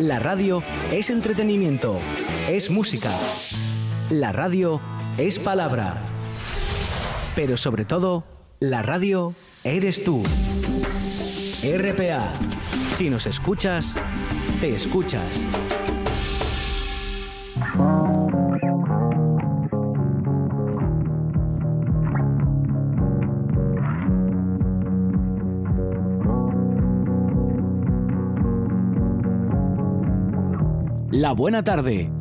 La 0.00 0.18
radio 0.20 0.62
es 0.92 1.10
entretenimiento, 1.10 1.98
es 2.48 2.70
música. 2.70 3.10
La 4.10 4.32
radio 4.32 4.80
es 5.16 5.38
palabra. 5.38 6.02
Pero 7.34 7.56
sobre 7.56 7.84
todo, 7.84 8.24
la 8.60 8.82
radio 8.82 9.34
eres 9.64 10.04
tú. 10.04 10.22
RPA. 11.62 12.32
Si 12.96 13.10
nos 13.10 13.26
escuchas, 13.26 13.96
te 14.60 14.74
escuchas. 14.74 15.67
La 31.18 31.32
buena 31.32 31.64
tarde. 31.64 32.12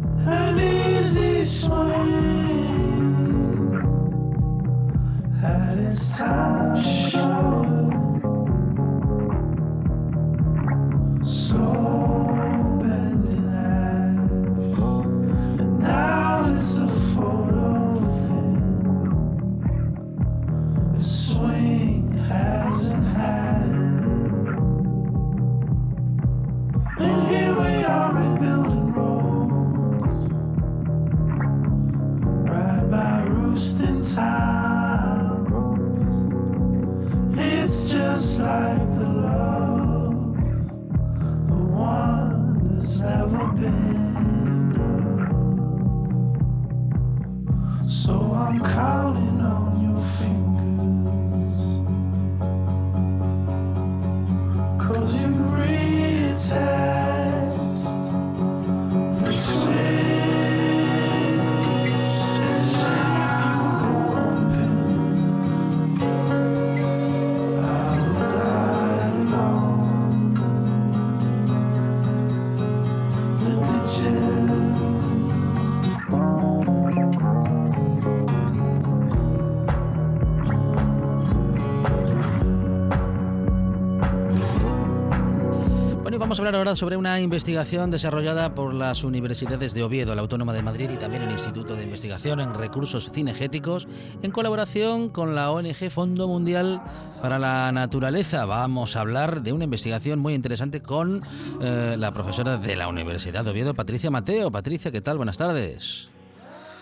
Hablar 86.47 86.59
ahora 86.59 86.75
sobre 86.77 86.95
una 86.95 87.19
investigación 87.19 87.91
desarrollada 87.91 88.55
por 88.55 88.73
las 88.73 89.03
universidades 89.03 89.73
de 89.73 89.83
Oviedo, 89.83 90.15
la 90.15 90.21
Autónoma 90.21 90.53
de 90.53 90.61
Madrid 90.61 90.89
y 90.93 90.95
también 90.95 91.23
el 91.23 91.31
Instituto 91.31 91.75
de 91.75 91.83
Investigación 91.83 92.39
en 92.39 92.53
Recursos 92.53 93.09
Cinegéticos, 93.13 93.85
en 94.21 94.31
colaboración 94.31 95.09
con 95.09 95.35
la 95.35 95.51
ONG 95.51 95.89
Fondo 95.89 96.25
Mundial 96.29 96.81
para 97.21 97.37
la 97.37 97.69
Naturaleza. 97.73 98.45
Vamos 98.45 98.95
a 98.95 99.01
hablar 99.01 99.41
de 99.41 99.51
una 99.51 99.65
investigación 99.65 100.19
muy 100.19 100.35
interesante 100.35 100.81
con 100.81 101.21
eh, 101.59 101.95
la 101.99 102.13
profesora 102.13 102.55
de 102.55 102.77
la 102.77 102.87
Universidad 102.87 103.43
de 103.43 103.51
Oviedo, 103.51 103.73
Patricia 103.73 104.09
Mateo. 104.09 104.49
Patricia, 104.49 104.89
¿qué 104.89 105.01
tal? 105.01 105.17
Buenas 105.17 105.37
tardes. 105.37 106.09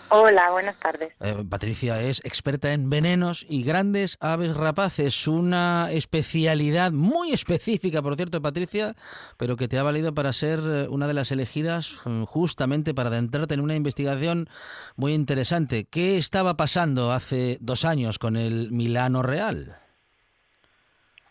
Hola, 0.08 0.50
buenas 0.52 0.76
tardes. 0.76 1.12
Eh, 1.20 1.44
Patricia 1.48 2.00
es 2.00 2.20
experta 2.24 2.72
en 2.72 2.88
venenos 2.88 3.44
y 3.48 3.64
grandes 3.64 4.16
aves 4.20 4.56
rapaces, 4.56 5.26
una 5.26 5.90
especialidad 5.90 6.92
muy 6.92 7.32
específica, 7.32 8.02
por 8.02 8.14
cierto, 8.16 8.40
Patricia, 8.40 8.94
pero 9.36 9.56
que 9.56 9.66
te 9.66 9.78
ha 9.78 9.82
valido 9.82 10.14
para 10.14 10.32
ser 10.32 10.60
eh, 10.60 10.88
una 10.88 11.08
de 11.08 11.14
las 11.14 11.32
elegidas 11.32 12.02
mm, 12.04 12.24
justamente 12.24 12.94
para 12.94 13.08
adentrarte 13.08 13.54
en 13.54 13.60
una 13.60 13.74
investigación 13.74 14.48
muy 14.94 15.12
interesante. 15.12 15.84
¿Qué 15.84 16.18
estaba 16.18 16.56
pasando 16.56 17.10
hace 17.12 17.58
dos 17.60 17.84
años 17.84 18.18
con 18.18 18.36
el 18.36 18.70
Milano 18.70 19.22
Real? 19.22 19.85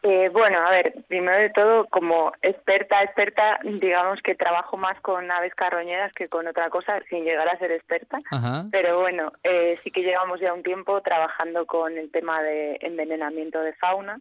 Eh, 0.07 0.29
bueno, 0.31 0.59
a 0.59 0.69
ver, 0.69 0.93
primero 1.07 1.35
de 1.39 1.49
todo, 1.49 1.87
como 1.87 2.31
experta, 2.43 3.01
experta, 3.01 3.59
digamos 3.63 4.21
que 4.21 4.35
trabajo 4.35 4.77
más 4.77 5.01
con 5.01 5.31
aves 5.31 5.55
carroñeras 5.55 6.13
que 6.13 6.29
con 6.29 6.45
otra 6.45 6.69
cosa, 6.69 7.01
sin 7.09 7.23
llegar 7.23 7.49
a 7.49 7.57
ser 7.57 7.71
experta. 7.71 8.19
Ajá. 8.29 8.65
Pero 8.71 8.99
bueno, 8.99 9.31
eh, 9.43 9.79
sí 9.83 9.89
que 9.89 10.03
llevamos 10.03 10.39
ya 10.39 10.53
un 10.53 10.61
tiempo 10.61 11.01
trabajando 11.01 11.65
con 11.65 11.97
el 11.97 12.11
tema 12.11 12.43
de 12.43 12.77
envenenamiento 12.81 13.59
de 13.61 13.73
fauna. 13.73 14.19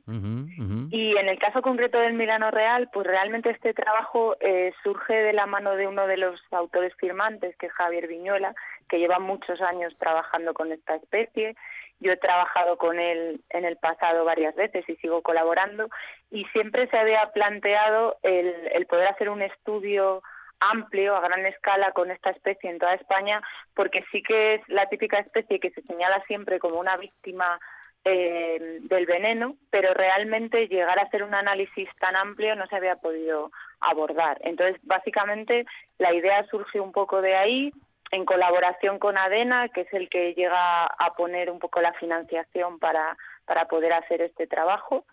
Y 0.90 1.16
en 1.18 1.28
el 1.28 1.38
caso 1.38 1.60
concreto 1.60 1.98
del 1.98 2.14
Milano 2.14 2.50
Real, 2.50 2.88
pues 2.90 3.06
realmente 3.06 3.50
este 3.50 3.74
trabajo 3.74 4.36
eh, 4.40 4.72
surge 4.82 5.12
de 5.12 5.34
la 5.34 5.44
mano 5.44 5.76
de 5.76 5.86
uno 5.86 6.06
de 6.06 6.16
los 6.16 6.40
autores 6.50 6.94
firmantes, 6.94 7.56
que 7.56 7.66
es 7.66 7.72
Javier 7.72 8.06
Viñuela, 8.06 8.54
que 8.88 8.98
lleva 8.98 9.18
muchos 9.18 9.60
años 9.60 9.94
trabajando 9.98 10.54
con 10.54 10.72
esta 10.72 10.94
especie. 10.94 11.56
Yo 12.00 12.12
he 12.12 12.16
trabajado 12.16 12.76
con 12.76 12.98
él 12.98 13.40
en 13.50 13.64
el 13.64 13.76
pasado 13.76 14.24
varias 14.24 14.54
veces 14.54 14.88
y 14.88 14.96
sigo 14.96 15.22
colaborando 15.22 15.88
y 16.30 16.44
siempre 16.46 16.88
se 16.88 16.98
había 16.98 17.30
planteado 17.32 18.16
el, 18.22 18.52
el 18.72 18.86
poder 18.86 19.08
hacer 19.08 19.28
un 19.30 19.42
estudio 19.42 20.22
amplio, 20.60 21.16
a 21.16 21.20
gran 21.20 21.44
escala, 21.46 21.92
con 21.92 22.10
esta 22.10 22.30
especie 22.30 22.70
en 22.70 22.78
toda 22.78 22.94
España, 22.94 23.42
porque 23.74 24.04
sí 24.10 24.22
que 24.22 24.54
es 24.54 24.68
la 24.68 24.88
típica 24.88 25.18
especie 25.18 25.60
que 25.60 25.70
se 25.70 25.82
señala 25.82 26.22
siempre 26.26 26.58
como 26.58 26.78
una 26.78 26.96
víctima 26.96 27.58
eh, 28.04 28.80
del 28.82 29.06
veneno, 29.06 29.56
pero 29.70 29.94
realmente 29.94 30.68
llegar 30.68 30.98
a 30.98 31.04
hacer 31.04 31.22
un 31.22 31.34
análisis 31.34 31.88
tan 31.98 32.16
amplio 32.16 32.54
no 32.54 32.66
se 32.66 32.76
había 32.76 32.96
podido 32.96 33.50
abordar. 33.80 34.38
Entonces, 34.42 34.80
básicamente, 34.82 35.64
la 35.98 36.12
idea 36.12 36.44
surge 36.50 36.80
un 36.80 36.92
poco 36.92 37.22
de 37.22 37.34
ahí, 37.34 37.72
en 38.14 38.24
colaboración 38.24 38.98
con 38.98 39.16
ADENA, 39.18 39.68
que 39.68 39.82
es 39.82 39.92
el 39.92 40.08
que 40.08 40.34
llega 40.34 40.84
a 40.86 41.14
poner 41.16 41.50
un 41.50 41.58
poco 41.58 41.80
la 41.80 41.92
financiación 41.94 42.78
para, 42.78 43.16
para 43.44 43.66
poder 43.66 43.92
hacer 43.92 44.20
este 44.22 44.46
trabajo. 44.46 45.04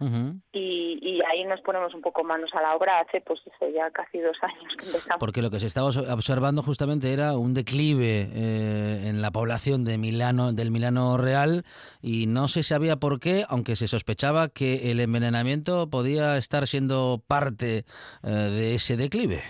Y, 0.53 0.99
y 1.01 1.21
ahí 1.29 1.43
nos 1.45 1.61
ponemos 1.61 1.93
un 1.93 2.01
poco 2.01 2.23
manos 2.23 2.51
a 2.53 2.61
la 2.61 2.75
obra 2.75 2.99
hace, 2.99 3.21
pues 3.21 3.39
eso, 3.45 3.69
ya 3.73 3.89
casi 3.91 4.19
dos 4.19 4.37
años 4.41 4.73
que 4.77 4.85
empezamos. 4.85 5.17
Porque 5.19 5.41
lo 5.41 5.49
que 5.49 5.59
se 5.59 5.67
estaba 5.67 5.87
obs- 5.87 6.11
observando 6.13 6.61
justamente 6.63 7.11
era 7.11 7.37
un 7.37 7.53
declive 7.53 8.29
eh, 8.33 9.07
en 9.09 9.21
la 9.21 9.31
población 9.31 9.83
de 9.83 9.97
Milano, 9.97 10.53
del 10.53 10.69
Milano 10.71 11.17
Real 11.17 11.63
y 12.01 12.27
no 12.27 12.47
se 12.47 12.63
sabía 12.63 12.97
por 12.97 13.19
qué, 13.19 13.43
aunque 13.49 13.75
se 13.75 13.87
sospechaba 13.87 14.49
que 14.49 14.91
el 14.91 14.99
envenenamiento 14.99 15.89
podía 15.89 16.37
estar 16.37 16.67
siendo 16.67 17.21
parte 17.27 17.85
eh, 18.23 18.29
de 18.29 18.75
ese 18.75 18.95
declive. 18.95 19.41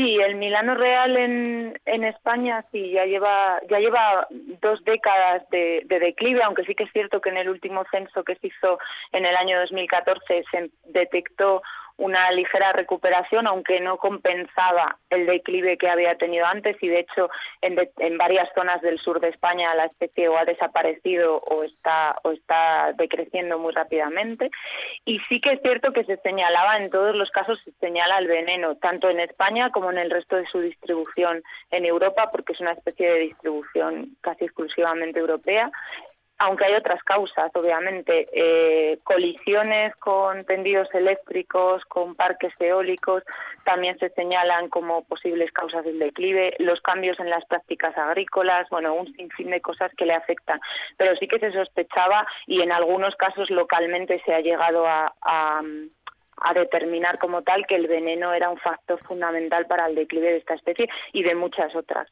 Sí, 0.00 0.16
el 0.16 0.36
Milano 0.36 0.76
Real 0.76 1.14
en, 1.14 2.04
España 2.04 2.64
sí 2.72 2.90
ya 2.90 3.04
lleva 3.04 3.60
ya 3.68 3.78
lleva 3.78 4.26
dos 4.62 4.82
décadas 4.84 5.42
de 5.50 5.84
declive, 5.86 6.42
aunque 6.42 6.64
sí 6.64 6.74
que 6.74 6.84
es 6.84 6.92
cierto 6.92 7.20
que 7.20 7.28
en 7.28 7.36
el 7.36 7.50
último 7.50 7.84
censo 7.90 8.24
que 8.24 8.34
se 8.36 8.46
hizo 8.46 8.78
en 9.12 9.26
el 9.26 9.36
año 9.36 9.60
2014 9.60 10.44
se 10.50 10.70
detectó 10.86 11.60
una 12.00 12.30
ligera 12.32 12.72
recuperación, 12.72 13.46
aunque 13.46 13.78
no 13.78 13.98
compensaba 13.98 14.96
el 15.10 15.26
declive 15.26 15.76
que 15.76 15.88
había 15.88 16.16
tenido 16.16 16.46
antes 16.46 16.76
y 16.82 16.88
de 16.88 17.00
hecho 17.00 17.28
en, 17.60 17.76
varias 18.16 18.48
zonas 18.54 18.80
del 18.80 18.98
sur 18.98 19.20
de 19.20 19.28
España 19.28 19.74
la 19.74 19.84
especie 19.84 20.28
o 20.28 20.36
ha 20.36 20.46
desaparecido 20.46 21.36
o 21.36 21.62
está 21.62 22.16
o 22.24 22.32
está 22.32 22.92
decreciendo 22.94 23.58
muy 23.58 23.72
rápidamente. 23.74 24.50
Y 25.04 25.18
sí 25.28 25.40
que 25.42 25.52
es 25.52 25.60
cierto 25.60 25.92
que 25.92 26.04
se 26.04 26.16
señalaba 26.18 26.78
en 26.78 26.90
todos 26.90 27.14
los 27.14 27.30
casos 27.30 27.60
se 27.64 27.72
señala 27.72 28.18
el 28.18 28.28
veneno 28.28 28.76
tanto 28.76 29.10
en 29.10 29.20
España 29.20 29.70
como 29.70 29.90
en 29.90 29.98
el 29.98 30.10
resto 30.10 30.36
de 30.36 30.46
su 30.46 30.60
distribución 30.60 31.42
en 31.70 31.84
Europa 31.84 32.30
porque 32.32 32.54
es 32.54 32.60
una 32.60 32.72
especie 32.72 33.10
de 33.10 33.18
distribución 33.20 34.16
casi 34.22 34.46
exclusivamente 34.46 35.20
europea 35.20 35.70
aunque 36.40 36.64
hay 36.64 36.74
otras 36.74 37.02
causas, 37.04 37.54
obviamente, 37.54 38.26
eh, 38.32 38.98
colisiones 39.04 39.94
con 39.96 40.42
tendidos 40.46 40.88
eléctricos, 40.94 41.84
con 41.84 42.14
parques 42.14 42.54
eólicos, 42.58 43.22
también 43.64 43.98
se 43.98 44.08
señalan 44.08 44.70
como 44.70 45.04
posibles 45.04 45.52
causas 45.52 45.84
del 45.84 45.98
declive, 45.98 46.56
los 46.58 46.80
cambios 46.80 47.20
en 47.20 47.28
las 47.28 47.44
prácticas 47.44 47.96
agrícolas, 47.98 48.66
bueno, 48.70 48.94
un 48.94 49.12
sinfín 49.12 49.50
de 49.50 49.60
cosas 49.60 49.92
que 49.98 50.06
le 50.06 50.14
afectan. 50.14 50.58
Pero 50.96 51.14
sí 51.16 51.28
que 51.28 51.38
se 51.38 51.52
sospechaba 51.52 52.26
y 52.46 52.62
en 52.62 52.72
algunos 52.72 53.14
casos 53.16 53.50
localmente 53.50 54.22
se 54.24 54.32
ha 54.32 54.40
llegado 54.40 54.86
a, 54.86 55.12
determinar 56.54 57.18
como 57.18 57.42
tal 57.42 57.66
que 57.66 57.76
el 57.76 57.86
veneno 57.86 58.32
era 58.32 58.48
un 58.48 58.56
factor 58.58 58.98
fundamental 59.04 59.66
para 59.66 59.86
el 59.86 59.94
declive 59.94 60.32
de 60.32 60.36
esta 60.38 60.54
especie 60.54 60.88
y 61.12 61.22
de 61.22 61.34
muchas 61.34 61.74
otras. 61.76 62.08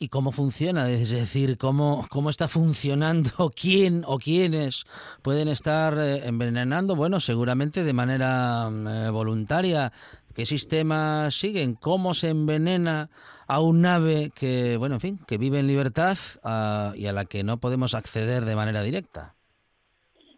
¿Y 0.00 0.10
cómo 0.10 0.30
funciona? 0.30 0.88
Es 0.90 1.10
decir, 1.10 1.58
¿cómo, 1.58 2.06
cómo 2.08 2.30
está 2.30 2.46
funcionando? 2.46 3.30
¿Quién 3.60 4.04
o 4.06 4.18
quiénes 4.18 4.84
pueden 5.24 5.48
estar 5.48 5.94
eh, 5.98 6.20
envenenando? 6.24 6.94
Bueno, 6.94 7.18
seguramente 7.18 7.82
de 7.82 7.92
manera 7.92 8.70
mm, 8.70 8.86
eh, 8.86 9.10
voluntaria. 9.10 9.90
¿Qué 10.36 10.46
sistemas 10.46 11.34
siguen? 11.34 11.74
¿Cómo 11.74 12.14
se 12.14 12.28
envenena 12.28 13.08
a 13.48 13.60
un 13.60 13.84
ave 13.86 14.30
que, 14.38 14.76
bueno, 14.76 14.94
en 14.94 15.00
fin, 15.00 15.18
que 15.26 15.36
vive 15.36 15.58
en 15.58 15.66
libertad 15.66 16.16
ah, 16.44 16.92
y 16.94 17.08
a 17.08 17.12
la 17.12 17.24
que 17.24 17.42
no 17.42 17.56
podemos 17.56 17.94
acceder 17.94 18.44
de 18.44 18.54
manera 18.54 18.82
directa? 18.82 19.34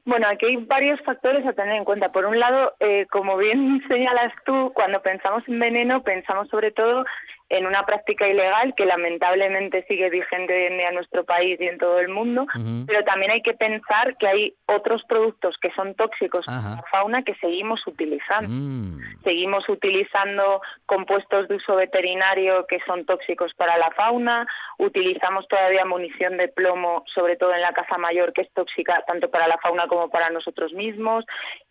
Bueno, 0.07 0.27
aquí 0.27 0.47
hay 0.47 0.57
varios 0.57 0.99
factores 1.03 1.47
a 1.47 1.53
tener 1.53 1.77
en 1.77 1.85
cuenta. 1.85 2.11
Por 2.11 2.25
un 2.25 2.41
lado, 2.41 2.73
eh, 2.81 3.07
como 3.11 3.37
bien 3.37 3.83
señalas 3.89 4.33
tú, 4.47 4.73
cuando 4.75 5.03
pensamos 5.03 5.43
en 5.47 5.59
veneno, 5.59 6.03
pensamos 6.03 6.49
sobre 6.49 6.71
todo 6.71 7.05
en 7.51 7.67
una 7.67 7.85
práctica 7.85 8.29
ilegal 8.29 8.75
que 8.77 8.87
lamentablemente 8.87 9.85
sigue 9.89 10.09
vigente 10.09 10.55
hoy 10.55 10.67
en 10.67 10.79
día 10.79 10.89
en 10.89 10.95
nuestro 10.95 11.25
país 11.25 11.61
y 11.61 11.67
en 11.67 11.79
todo 11.79 11.99
el 11.99 12.09
mundo, 12.09 12.47
pero 12.87 13.03
también 13.05 13.33
hay 13.33 13.43
que 13.43 13.55
pensar 13.55 14.17
que 14.19 14.29
hay 14.29 14.55
otros 14.67 15.03
productos 15.09 15.57
que 15.61 15.73
son 15.73 15.95
tóxicos 15.97 16.47
Ajá. 16.47 16.63
para 16.63 16.77
la 16.77 16.83
fauna 16.91 17.23
que 17.25 17.35
seguimos 17.35 17.85
utilizando. 17.87 18.49
Mm, 18.49 19.01
Seguimos 19.25 19.69
utilizando 19.69 20.63
compuestos 20.87 21.49
de 21.49 21.57
uso 21.57 21.75
veterinario 21.75 22.67
que 22.69 22.79
son 22.87 23.05
tóxicos 23.05 23.53
para 23.55 23.77
la 23.77 23.91
fauna, 23.91 24.47
utilizamos 24.79 25.47
todavía 25.49 25.85
munición 25.85 26.37
de 26.37 26.49
plomo, 26.49 27.05
sobre 27.13 27.37
todo 27.37 27.53
en 27.53 27.63
la 27.63 27.73
caza 27.73 27.99
mayor, 27.99 28.33
que 28.33 28.43
es 28.43 28.53
tóxica 28.55 29.03
tanto 29.09 29.29
para 29.29 29.49
la 29.49 29.59
fauna 29.59 29.89
como 29.89 30.09
para 30.09 30.31
nosotros 30.31 30.73
mismos, 30.73 31.25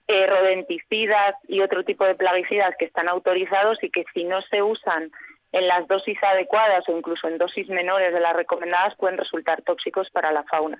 eh, 0.10 0.28
rodenticidas 0.28 1.36
y 1.48 1.62
otro 1.62 1.84
tipo 1.84 2.04
de 2.04 2.16
plaguicidas 2.16 2.76
que 2.78 2.86
están 2.86 3.08
autorizados 3.08 3.78
y 3.84 3.90
que 3.90 4.04
si 4.14 4.24
no 4.26 4.42
se 4.44 4.62
usan 4.62 5.12
en 5.52 5.68
las 5.68 5.88
dosis 5.88 6.18
adecuadas 6.24 6.88
o 6.88 6.98
incluso 6.98 7.28
en 7.28 7.38
dosis 7.38 7.68
menores 7.70 8.14
de 8.14 8.20
las 8.20 8.36
recomendadas 8.36 8.96
pueden 8.96 9.18
resultar 9.18 9.62
tóxicos 9.64 10.10
para 10.12 10.32
la 10.32 10.44
fauna. 10.44 10.80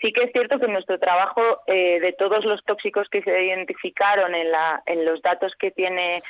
Sí 0.00 0.12
que 0.12 0.24
es 0.24 0.32
cierto 0.32 0.58
que 0.58 0.66
nuestro 0.66 0.98
trabajo 0.98 1.40
eh, 1.66 2.00
de 2.00 2.12
todos 2.12 2.44
los 2.44 2.62
tóxicos 2.64 3.08
que 3.08 3.22
se 3.22 3.44
identificaron 3.44 4.34
en, 4.34 5.04
los 5.04 5.22
datos 5.22 5.52
que 5.58 5.70
tiene 5.70 6.20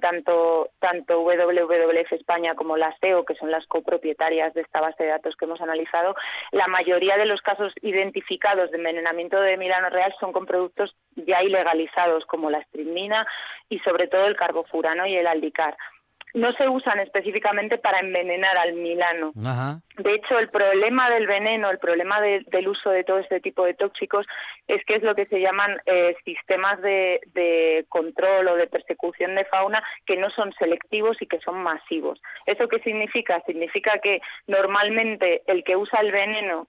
tanto 0.00 0.70
tanto 0.78 1.20
WWF 1.20 2.12
España 2.12 2.54
como 2.54 2.76
la 2.76 2.96
SEO, 3.00 3.24
que 3.24 3.34
son 3.34 3.50
las 3.50 3.66
copropietarias 3.66 4.54
de 4.54 4.62
esta 4.62 4.80
base 4.80 5.04
de 5.04 5.10
datos 5.10 5.36
que 5.36 5.44
hemos 5.44 5.60
analizado, 5.60 6.14
la 6.52 6.66
mayoría 6.66 7.16
de 7.16 7.26
los 7.26 7.42
casos 7.42 7.72
identificados 7.82 8.70
de 8.70 8.78
envenenamiento 8.78 9.40
de 9.40 9.56
Milano 9.56 9.90
Real 9.90 10.14
son 10.18 10.32
con 10.32 10.46
productos 10.46 10.94
ya 11.16 11.42
ilegalizados 11.42 12.24
como 12.26 12.50
la 12.50 12.58
estrimina 12.58 13.26
y 13.68 13.78
sobre 13.80 14.08
todo 14.08 14.26
el 14.26 14.36
carbofurano 14.36 15.06
y 15.06 15.16
el 15.16 15.26
aldicar. 15.26 15.76
No 16.34 16.52
se 16.54 16.68
usan 16.68 16.98
específicamente 16.98 17.78
para 17.78 18.00
envenenar 18.00 18.58
al 18.58 18.72
milano, 18.74 19.32
ajá. 19.46 19.78
de 19.98 20.14
hecho, 20.14 20.36
el 20.38 20.48
problema 20.50 21.08
del 21.08 21.28
veneno, 21.28 21.70
el 21.70 21.78
problema 21.78 22.20
de- 22.20 22.42
del 22.48 22.66
uso 22.68 22.90
de 22.90 23.04
todo 23.04 23.18
este 23.20 23.40
tipo 23.40 23.64
de 23.64 23.74
tóxicos 23.74 24.26
es 24.66 24.84
que 24.84 24.96
es 24.96 25.02
lo 25.04 25.14
que 25.14 25.26
se 25.26 25.40
llaman 25.40 25.80
eh, 25.86 26.16
sistemas 26.24 26.80
de, 26.82 27.20
de 27.34 27.84
control 27.88 28.48
o 28.48 28.56
de 28.56 28.66
persecución 28.66 29.36
de 29.36 29.44
fauna 29.44 29.82
que 30.06 30.16
no 30.16 30.28
son 30.30 30.52
selectivos 30.58 31.16
y 31.22 31.26
que 31.26 31.38
son 31.38 31.62
masivos. 31.62 32.20
¿Eso 32.46 32.66
qué 32.66 32.80
significa? 32.80 33.40
Significa 33.46 34.00
que 34.02 34.20
normalmente 34.48 35.42
el 35.46 35.62
que 35.64 35.76
usa 35.76 36.00
el 36.00 36.10
veneno 36.12 36.66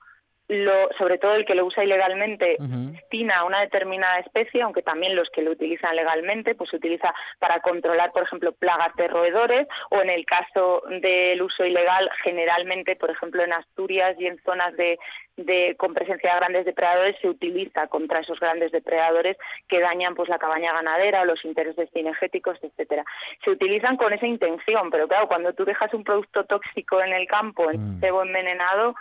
lo, 0.48 0.90
sobre 0.98 1.18
todo 1.18 1.36
el 1.36 1.46
que 1.46 1.56
lo 1.56 1.66
usa 1.66 1.84
ilegalmente, 1.84 2.58
destina 2.60 3.40
a 3.40 3.46
una 3.46 3.62
determinada 3.62 4.20
especie, 4.20 4.62
aunque 4.62 4.84
también 4.84 5.16
los 5.16 5.30
que 5.30 5.42
lo 5.42 5.52
utilizan 5.52 5.96
legalmente, 5.96 6.54
pues 6.54 6.70
se 6.70 6.78
utiliza 6.78 7.14
para 7.40 7.60
controlar, 7.62 8.12
por 8.12 8.24
ejemplo, 8.24 8.52
plagas 8.52 8.96
de 8.96 9.08
roedores, 9.08 9.68
o 9.90 10.02
en 10.02 10.10
el 10.10 10.26
caso 10.26 10.84
del 11.02 11.42
uso 11.42 11.66
ilegal, 11.66 12.10
generalmente, 12.24 12.96
por 12.96 13.10
ejemplo, 13.10 13.44
en 13.44 13.54
Asturias 13.54 14.16
y 14.20 14.28
en 14.28 14.38
zonas 14.44 14.76
de, 14.76 15.00
de 15.38 15.76
con 15.78 15.94
presencia 15.94 16.32
de 16.32 16.40
grandes 16.40 16.66
depredadores, 16.66 17.16
se 17.22 17.28
utiliza 17.28 17.88
contra 17.88 18.20
esos 18.20 18.40
grandes 18.40 18.72
depredadores 18.72 19.38
que 19.68 19.80
dañan 19.80 20.14
pues 20.14 20.30
la 20.30 20.38
cabaña 20.38 20.74
ganadera 20.74 21.22
o 21.22 21.26
los 21.26 21.44
intereses 21.44 21.90
cinegéticos, 21.92 22.60
etcétera. 22.62 23.04
Se 23.44 23.50
utilizan 23.50 23.98
con 23.98 24.14
esa 24.14 24.28
intención, 24.28 24.92
pero 24.92 25.08
claro, 25.08 25.28
cuando 25.28 25.54
tú 25.54 25.66
dejas 25.66 25.94
un 25.94 26.04
producto 26.04 26.44
tóxico 26.46 27.02
en 27.02 27.14
el 27.14 27.28
campo, 27.28 27.72
en 27.72 27.96
Mm. 27.96 28.00
cebo 28.00 28.24
envenenado, 28.24 28.96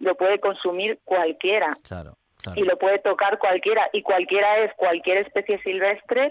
lo 0.00 0.16
puede 0.16 0.40
consumir 0.40 0.98
cualquiera. 1.04 1.76
Claro, 1.86 2.16
claro. 2.42 2.60
y 2.60 2.64
lo 2.64 2.76
puede 2.76 2.98
tocar 2.98 3.38
cualquiera. 3.38 3.88
Y 3.92 4.02
cualquiera 4.02 4.58
es 4.58 4.74
cualquier 4.74 5.18
especie 5.18 5.62
silvestre. 5.62 6.30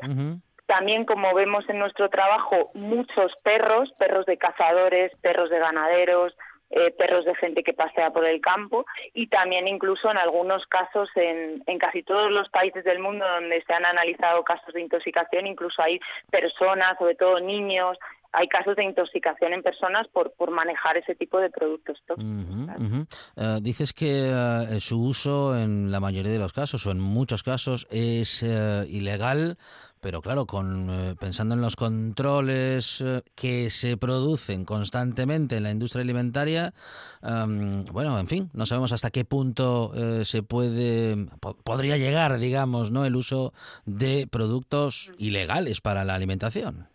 También 0.66 1.06
como 1.06 1.34
vemos 1.34 1.68
en 1.70 1.80
nuestro 1.80 2.10
trabajo 2.10 2.70
muchos 2.76 3.32
perros 3.44 3.92
perros 3.98 4.26
de 4.28 4.38
cazadores 4.38 5.12
perros 5.22 5.50
de 5.50 5.58
ganaderos 5.58 6.36
eh, 6.72 6.92
perros 6.92 7.26
de 7.26 7.34
gente 7.34 7.64
que 7.64 7.74
pasea 7.74 8.12
por 8.12 8.26
el 8.26 8.40
campo. 8.42 8.86
Y 9.16 9.28
también 9.28 9.68
incluso 9.68 10.12
en 10.12 10.18
algunos 10.18 10.66
casos 10.68 11.10
en, 11.16 11.64
en 11.66 11.80
casi 11.80 12.04
todos 12.04 12.30
los 12.32 12.50
países 12.50 12.84
del 12.84 13.00
mundo 13.00 13.26
donde 13.28 13.64
se 13.64 13.74
han 13.74 13.86
analizado 13.86 14.44
casos 14.44 14.74
de 14.74 14.82
intoxicación 14.82 15.48
incluso 15.48 15.82
hay 15.82 16.00
personas 16.30 16.98
sobre 17.00 17.16
todo 17.16 17.40
niños 17.40 17.98
hay 18.32 18.48
casos 18.48 18.76
de 18.76 18.84
intoxicación 18.84 19.54
en 19.54 19.64
personas 19.64 20.08
por, 20.14 20.32
por 20.34 20.52
manejar 20.52 20.98
ese 20.98 21.16
tipo 21.16 21.40
de 21.40 21.50
productos 21.50 21.98
tóxicos. 22.06 23.08
Eh, 23.36 23.60
dices 23.62 23.92
que 23.94 24.32
eh, 24.32 24.80
su 24.80 25.02
uso 25.02 25.58
en 25.58 25.92
la 25.92 26.00
mayoría 26.00 26.32
de 26.32 26.40
los 26.40 26.54
casos 26.54 26.86
o 26.86 26.92
en 26.92 27.00
muchos 27.00 27.42
casos 27.44 27.88
es 27.90 28.44
eh, 28.44 28.86
ilegal, 28.90 29.58
pero 30.00 30.22
claro, 30.22 30.46
con 30.46 31.16
pensando 31.20 31.56
en 31.56 31.62
los 31.62 31.76
controles 31.76 33.04
que 33.36 33.70
se 33.70 33.98
producen 33.98 34.64
constantemente 34.64 35.58
en 35.58 35.64
la 35.64 35.72
industria 35.72 36.04
alimentaria, 36.04 36.74
em, 37.22 37.84
bueno, 37.86 38.18
en 38.20 38.28
fin, 38.28 38.50
no 38.54 38.66
sabemos 38.66 38.92
hasta 38.94 39.12
qué 39.12 39.26
punto 39.26 39.92
se 40.24 40.42
puede 40.44 41.26
po- 41.42 41.56
podría 41.58 41.98
llegar, 41.98 42.38
digamos, 42.38 42.92
no 42.92 43.06
el 43.06 43.16
uso 43.16 43.54
de 43.86 44.26
productos 44.28 45.12
ilegales 45.18 45.82
para 45.82 46.06
la 46.06 46.16
alimentación. 46.16 46.88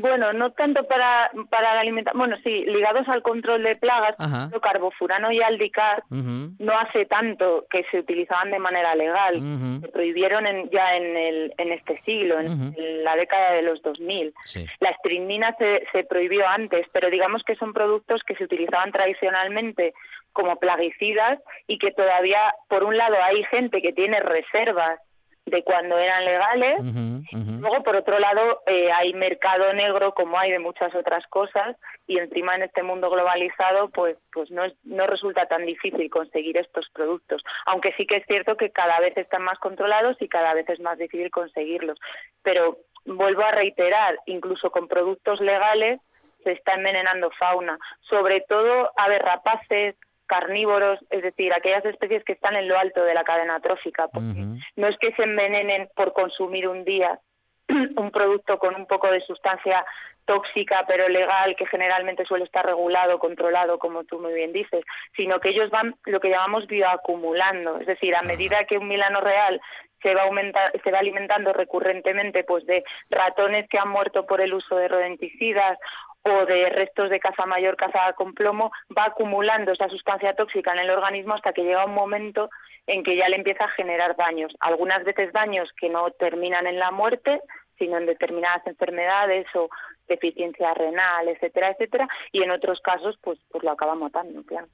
Bueno, 0.00 0.32
no 0.32 0.52
tanto 0.52 0.86
para, 0.86 1.30
para 1.50 1.74
la 1.74 1.80
alimentación, 1.80 2.18
bueno, 2.18 2.36
sí, 2.44 2.64
ligados 2.66 3.08
al 3.08 3.22
control 3.22 3.62
de 3.62 3.74
plagas, 3.76 4.14
Ajá. 4.18 4.50
carbofurano 4.60 5.30
y 5.32 5.42
aldicar 5.42 6.02
no 6.10 6.78
hace 6.78 7.06
tanto 7.06 7.66
que 7.70 7.84
se 7.90 7.98
utilizaban 8.00 8.50
de 8.50 8.58
manera 8.58 8.94
legal. 8.94 9.34
Se 9.80 9.88
prohibieron 9.88 10.46
en- 10.46 10.68
ya 10.70 10.96
en, 10.96 11.16
el, 11.16 11.54
en 11.58 11.72
este 11.72 12.00
siglo, 12.02 12.38
en, 12.40 12.74
la 13.04 13.16
década 13.16 13.52
de 13.52 13.62
los 13.62 13.80
2000. 13.82 14.34
Sí. 14.44 14.66
La 14.80 14.90
estrinina 14.90 15.54
se, 15.58 15.86
se 15.92 16.04
prohibió 16.04 16.46
antes, 16.48 16.86
pero 16.92 17.10
digamos 17.10 17.42
que 17.44 17.56
son 17.56 17.72
productos 17.72 18.22
que 18.24 18.34
se 18.36 18.44
utilizaban 18.44 18.92
tradicionalmente 18.92 19.94
como 20.32 20.56
plaguicidas 20.56 21.38
y 21.66 21.78
que 21.78 21.92
todavía, 21.92 22.52
por 22.68 22.84
un 22.84 22.96
lado, 22.96 23.16
hay 23.22 23.42
gente 23.44 23.80
que 23.80 23.92
tiene 23.92 24.20
reservas 24.20 25.00
de 25.46 25.62
cuando 25.62 25.96
eran 25.96 26.24
legales. 26.24 26.80
Ujú. 26.80 27.60
Luego, 27.60 27.82
por 27.84 27.96
otro 27.96 28.18
lado, 28.18 28.62
eh, 28.66 28.90
hay 28.92 29.14
mercado 29.14 29.72
negro, 29.72 30.12
como 30.12 30.38
hay 30.38 30.50
de 30.50 30.58
muchas 30.58 30.94
otras 30.94 31.24
cosas, 31.28 31.76
y 32.08 32.18
encima 32.18 32.56
en 32.56 32.64
este 32.64 32.82
mundo 32.82 33.08
globalizado, 33.10 33.88
pues, 33.90 34.16
pues 34.32 34.50
no, 34.50 34.64
es- 34.64 34.74
no 34.84 35.06
resulta 35.06 35.46
tan 35.46 35.64
difícil 35.64 36.10
conseguir 36.10 36.56
estos 36.58 36.88
productos. 36.90 37.42
Aunque 37.66 37.92
sí 37.96 38.06
que 38.06 38.16
es 38.16 38.26
cierto 38.26 38.56
que 38.56 38.70
cada 38.70 38.98
vez 39.00 39.16
están 39.16 39.42
más 39.42 39.58
controlados 39.58 40.20
y 40.20 40.28
cada 40.28 40.52
vez 40.52 40.68
es 40.68 40.80
más 40.80 40.98
difícil 40.98 41.30
conseguirlos. 41.30 41.98
Pero 42.42 42.78
vuelvo 43.04 43.42
a 43.42 43.52
reiterar, 43.52 44.18
incluso 44.26 44.70
con 44.70 44.88
productos 44.88 45.40
legales 45.40 46.00
se 46.42 46.52
está 46.52 46.74
envenenando 46.74 47.30
fauna, 47.38 47.78
sobre 48.02 48.40
todo 48.42 48.90
aves 48.96 49.20
rapaces, 49.20 49.96
carnívoros, 50.26 50.98
es 51.10 51.22
decir, 51.22 51.52
aquellas 51.52 51.84
especies 51.84 52.24
que 52.24 52.32
están 52.32 52.56
en 52.56 52.68
lo 52.68 52.78
alto 52.78 53.02
de 53.04 53.14
la 53.14 53.24
cadena 53.24 53.60
trófica, 53.60 54.08
porque 54.08 54.32
no 54.76 54.88
es 54.88 54.96
que 54.98 55.12
se 55.12 55.22
envenenen 55.22 55.88
por 55.94 56.12
consumir 56.12 56.68
un 56.68 56.84
día 56.84 57.18
un 57.68 58.10
producto 58.10 58.58
con 58.58 58.74
un 58.76 58.86
poco 58.86 59.10
de 59.10 59.20
sustancia 59.22 59.84
tóxica 60.24 60.84
pero 60.88 61.08
legal 61.08 61.54
que 61.56 61.66
generalmente 61.66 62.24
suele 62.24 62.44
estar 62.44 62.66
regulado, 62.66 63.18
controlado, 63.20 63.78
como 63.78 64.04
tú 64.04 64.18
muy 64.18 64.34
bien 64.34 64.52
dices, 64.52 64.84
sino 65.16 65.38
que 65.38 65.50
ellos 65.50 65.70
van 65.70 65.94
lo 66.04 66.18
que 66.20 66.30
llamamos 66.30 66.66
bioacumulando, 66.66 67.78
es 67.78 67.86
decir, 67.86 68.14
a 68.16 68.22
medida 68.22 68.64
que 68.64 68.76
un 68.78 68.88
milano 68.88 69.20
real 69.20 69.60
se 70.02 70.14
va 70.14 70.22
aumenta- 70.24 70.72
se 70.82 70.90
va 70.90 70.98
alimentando 70.98 71.52
recurrentemente 71.52 72.44
pues 72.44 72.66
de 72.66 72.84
ratones 73.08 73.68
que 73.68 73.78
han 73.78 73.88
muerto 73.88 74.26
por 74.26 74.40
el 74.40 74.52
uso 74.52 74.76
de 74.76 74.88
rodenticidas 74.88 75.78
o 76.26 76.46
de 76.46 76.68
restos 76.70 77.10
de 77.10 77.20
caza 77.20 77.46
mayor 77.46 77.76
cazada 77.76 78.12
con 78.14 78.34
plomo, 78.34 78.72
va 78.96 79.06
acumulando 79.06 79.72
esa 79.72 79.88
sustancia 79.88 80.34
tóxica 80.34 80.72
en 80.72 80.80
el 80.80 80.90
organismo 80.90 81.34
hasta 81.34 81.52
que 81.52 81.62
llega 81.62 81.86
un 81.86 81.94
momento 81.94 82.50
en 82.86 83.02
que 83.02 83.16
ya 83.16 83.28
le 83.28 83.36
empieza 83.36 83.64
a 83.64 83.70
generar 83.70 84.16
daños. 84.16 84.54
Algunas 84.60 85.04
veces 85.04 85.32
daños 85.32 85.68
que 85.80 85.88
no 85.88 86.10
terminan 86.12 86.66
en 86.66 86.78
la 86.78 86.90
muerte, 86.90 87.40
sino 87.78 87.98
en 87.98 88.06
determinadas 88.06 88.66
enfermedades 88.66 89.46
o 89.54 89.68
deficiencia 90.08 90.72
renal, 90.74 91.28
etcétera, 91.28 91.70
etcétera, 91.70 92.08
y 92.32 92.42
en 92.42 92.50
otros 92.50 92.80
casos 92.80 93.16
pues 93.22 93.38
pues 93.50 93.64
lo 93.64 93.70
acaba 93.72 93.94
matando, 93.94 94.42
claro. 94.44 94.68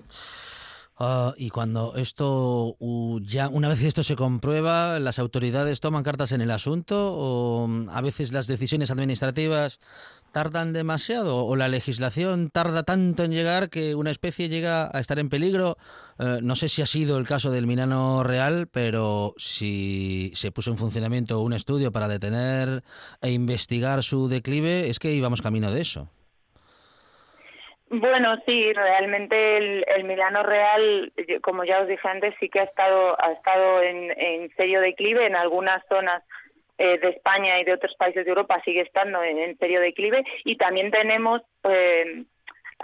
Ah, 0.98 1.34
y 1.38 1.48
cuando 1.50 1.94
esto, 1.96 2.76
ya 3.22 3.48
una 3.48 3.68
vez 3.68 3.82
esto 3.82 4.02
se 4.02 4.14
comprueba, 4.14 4.98
las 5.00 5.18
autoridades 5.18 5.80
toman 5.80 6.02
cartas 6.02 6.32
en 6.32 6.42
el 6.42 6.50
asunto 6.50 7.14
o 7.14 7.66
mm, 7.66 7.88
a 7.90 8.00
veces 8.02 8.32
las 8.32 8.46
decisiones 8.46 8.90
administrativas 8.90 9.78
tardan 10.32 10.72
demasiado 10.72 11.44
o 11.44 11.56
la 11.56 11.68
legislación 11.68 12.50
tarda 12.50 12.82
tanto 12.82 13.24
en 13.24 13.32
llegar 13.32 13.70
que 13.70 13.94
una 13.94 14.10
especie 14.10 14.48
llega 14.48 14.90
a 14.92 15.00
estar 15.00 15.18
en 15.18 15.28
peligro. 15.28 15.76
Eh, 16.18 16.40
no 16.42 16.56
sé 16.56 16.68
si 16.68 16.82
ha 16.82 16.86
sido 16.86 17.18
el 17.18 17.26
caso 17.26 17.50
del 17.50 17.66
Minano 17.66 18.22
Real, 18.22 18.68
pero 18.68 19.34
si 19.38 20.30
se 20.34 20.52
puso 20.52 20.70
en 20.70 20.78
funcionamiento 20.78 21.40
un 21.40 21.52
estudio 21.52 21.90
para 21.90 22.08
detener 22.08 22.84
e 23.20 23.30
investigar 23.32 24.02
su 24.02 24.28
declive, 24.28 24.90
es 24.90 24.98
que 24.98 25.12
íbamos 25.12 25.42
camino 25.42 25.70
de 25.70 25.80
eso. 25.80 26.10
Bueno, 27.94 28.36
sí, 28.46 28.72
realmente 28.72 29.58
el, 29.58 29.84
el 29.86 30.04
Milano 30.04 30.42
Real, 30.42 31.12
como 31.42 31.62
ya 31.62 31.80
os 31.80 31.88
dije 31.88 32.08
antes, 32.08 32.34
sí 32.40 32.48
que 32.48 32.60
ha 32.60 32.64
estado, 32.64 33.22
ha 33.22 33.32
estado 33.32 33.82
en, 33.82 34.10
en 34.18 34.48
serio 34.56 34.80
declive. 34.80 35.26
En 35.26 35.36
algunas 35.36 35.86
zonas 35.88 36.22
eh, 36.78 36.96
de 36.98 37.10
España 37.10 37.60
y 37.60 37.64
de 37.64 37.74
otros 37.74 37.94
países 37.96 38.24
de 38.24 38.30
Europa 38.30 38.62
sigue 38.64 38.80
estando 38.80 39.22
en, 39.22 39.36
en 39.38 39.58
serio 39.58 39.78
declive. 39.82 40.24
Y 40.44 40.56
también 40.56 40.90
tenemos, 40.90 41.42
eh, 41.64 42.24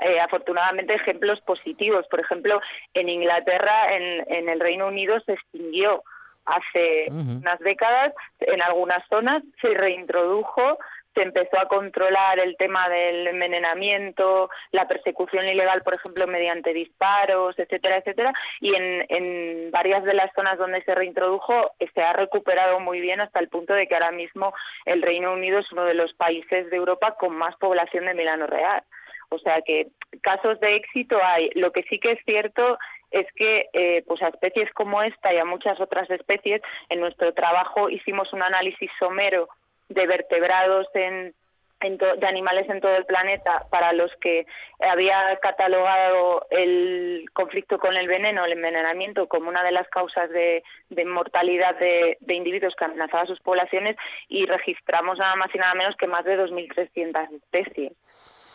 eh, 0.03 0.21
afortunadamente, 0.21 0.93
ejemplos 0.93 1.41
positivos. 1.41 2.07
Por 2.09 2.21
ejemplo, 2.21 2.61
en 2.93 3.09
Inglaterra, 3.09 3.97
en, 3.97 4.31
en 4.31 4.51
el 4.51 4.61
Reino 4.61 4.89
Unido, 4.89 5.19
se 5.21 5.33
extinguió 5.33 6.03
hace 6.45 7.07
unas 7.11 7.59
décadas. 7.61 8.13
En 8.41 8.61
algunas 8.61 9.03
zonas 9.09 9.43
se 9.63 9.69
reintrodujo 9.73 10.79
se 11.19 11.25
empezó 11.25 11.59
a 11.59 11.67
controlar 11.67 12.39
el 12.39 12.57
tema 12.57 12.89
del 12.89 13.27
envenenamiento, 13.27 14.51
la 14.71 14.87
persecución 14.87 15.49
ilegal, 15.49 15.83
por 15.83 15.95
ejemplo, 15.95 16.29
mediante 16.29 16.73
disparos, 16.73 17.59
etcétera, 17.59 17.97
etcétera, 17.97 18.33
y 18.61 18.73
en, 18.73 19.71
varias 19.73 20.05
de 20.05 20.15
las 20.15 20.33
zonas 20.35 20.59
donde 20.59 20.83
se 20.85 20.95
reintrodujo 20.95 21.73
eh, 21.81 21.89
se 21.93 22.03
ha 22.03 22.13
recuperado 22.13 22.79
muy 22.79 23.01
bien 23.01 23.21
hasta 23.21 23.41
el 23.41 23.49
punto 23.49 23.75
de 23.75 23.89
que 23.89 23.95
ahora 23.95 24.13
mismo 24.13 24.55
el 24.85 25.03
Reino 25.03 25.33
Unido 25.33 25.59
es 25.59 25.73
uno 25.73 25.85
de 25.85 25.95
los 25.95 26.13
países 26.15 26.71
de 26.71 26.77
Europa 26.77 27.17
con 27.19 27.35
más 27.35 27.57
población 27.57 28.07
de 28.07 28.15
Milano 28.15 28.47
Real. 28.47 28.83
O 29.31 29.39
sea 29.41 29.61
que 29.63 29.89
casos 30.23 30.59
de 30.61 30.77
éxito 30.77 31.19
hay. 31.23 31.51
Lo 31.55 31.73
que 31.73 31.83
sí 31.83 31.99
que 31.99 32.13
es 32.13 32.21
cierto 32.25 32.79
es 33.11 33.27
que 33.35 33.67
eh, 33.73 34.05
pues 34.07 34.23
a 34.23 34.29
especies 34.29 34.73
como 34.73 35.03
esta 35.03 35.35
y 35.35 35.39
a 35.39 35.45
muchas 35.45 35.81
otras 35.81 36.09
especies, 36.11 36.63
en 36.89 37.01
nuestro 37.01 37.35
trabajo 37.35 37.91
hicimos 37.91 38.33
un 38.33 38.43
análisis 38.43 38.91
somero 38.99 39.49
de 39.89 40.07
vertebrados 40.07 40.87
en, 40.95 41.35
en 41.81 41.97
to- 41.99 42.17
de 42.17 42.27
animales 42.27 42.69
en 42.69 42.81
todo 42.81 42.97
el 42.97 43.05
planeta 43.07 43.65
para 43.71 43.93
los 43.93 44.11
que 44.17 44.47
había 44.81 45.37
catalogado 45.41 46.47
el 46.51 47.27
conflicto 47.33 47.79
con 47.79 47.97
el 47.97 48.09
veneno, 48.09 48.45
el 48.45 48.53
envenenamiento, 48.53 49.29
como 49.29 49.49
una 49.49 49.63
de 49.63 49.73
las 49.73 49.89
causas 49.89 50.29
de, 50.31 50.63
de 50.91 51.05
mortalidad 51.05 51.77
de, 51.79 52.17
de 52.21 52.35
individuos 52.35 52.75
que 52.77 52.85
amenazaba 52.85 53.27
sus 53.27 53.41
poblaciones 53.41 53.97
y 54.29 54.45
registramos 54.47 55.19
nada 55.19 55.37
más 55.37 55.55
y 55.55 55.59
nada 55.59 55.75
menos 55.75 55.97
que 55.97 56.07
más 56.07 56.25
de 56.25 56.37
2.300 56.37 57.33
especies 57.37 57.93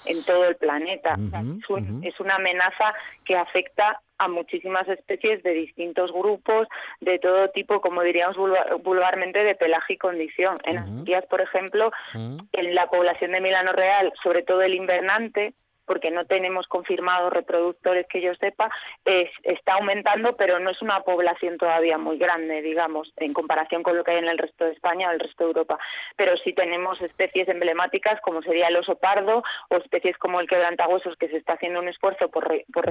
en 0.06 0.24
todo 0.26 0.43
el 0.46 0.58
planeta. 0.58 1.15
O 1.15 1.30
sea, 1.30 1.39
Ujú, 1.39 1.60
es, 1.60 1.69
un- 1.69 2.04
es 2.04 2.19
una 2.19 2.36
amenaza 2.36 2.93
que 3.26 3.38
afecta 3.38 4.02
a 4.24 4.28
muchísimas 4.28 4.88
especies 4.88 5.44
de 5.44 5.52
distintos 5.54 6.12
grupos, 6.12 6.68
de 7.02 7.20
todo 7.20 7.50
tipo, 7.50 7.82
como 7.82 8.02
diríamos 8.02 8.38
vulgar- 8.38 8.78
vulgarmente, 8.82 9.44
de 9.44 9.56
pelaje 9.56 9.94
y 9.94 9.98
condición. 9.98 10.58
En 10.64 10.78
Ujú. 10.78 10.88
Asturias, 10.88 11.26
por 11.30 11.42
ejemplo, 11.42 11.92
en 12.14 12.76
la 12.76 12.88
población 12.88 13.32
de 13.32 13.42
Milano 13.42 13.74
Real, 13.74 14.14
sobre 14.24 14.44
todo 14.44 14.62
el 14.62 14.74
invernante, 14.74 15.54
porque 15.86 16.12
no 16.12 16.26
tenemos 16.26 16.67
confirmados 16.67 17.32
reproductores 17.34 18.06
que 18.08 18.22
yo 18.22 18.34
sepa, 18.36 18.69
es- 19.06 19.30
está 19.43 19.74
aumentando, 19.74 20.36
pero 20.36 20.60
no 20.60 20.69
es 20.69 20.82
una 20.82 21.02
población 21.02 21.58
todavía 21.58 21.98
muy 21.98 22.17
grande, 22.17 22.62
digamos, 22.62 23.12
en 23.17 23.34
comparación 23.34 23.84
con 23.84 23.96
lo 23.98 24.04
que 24.04 24.12
hay 24.12 24.17
en 24.19 24.28
el 24.28 24.38
resto 24.38 24.65
de 24.65 24.72
España 24.72 25.10
o 25.10 25.12
el 25.12 25.19
resto 25.19 25.43
de 25.43 25.50
Europa. 25.50 25.78
Pero 26.15 26.38
sí 26.43 26.54
tenemos 26.54 27.02
especies 27.02 27.48
emblemáticas 27.48 28.19
como 28.22 28.41
sería 28.41 28.67
el 28.67 28.78
oso 28.78 28.96
pardo 28.96 29.43
o 29.69 29.76
especies 29.78 30.17
como 30.17 30.39
el 30.39 30.48
quebrantahuesos, 30.48 31.15
que 31.17 31.28
se 31.30 31.38
está 31.38 31.54
haciendo 31.54 31.80
un 31.80 31.88
esfuerzo 31.88 32.30
por, 32.30 32.48
re- 32.48 32.65
por 32.74 32.86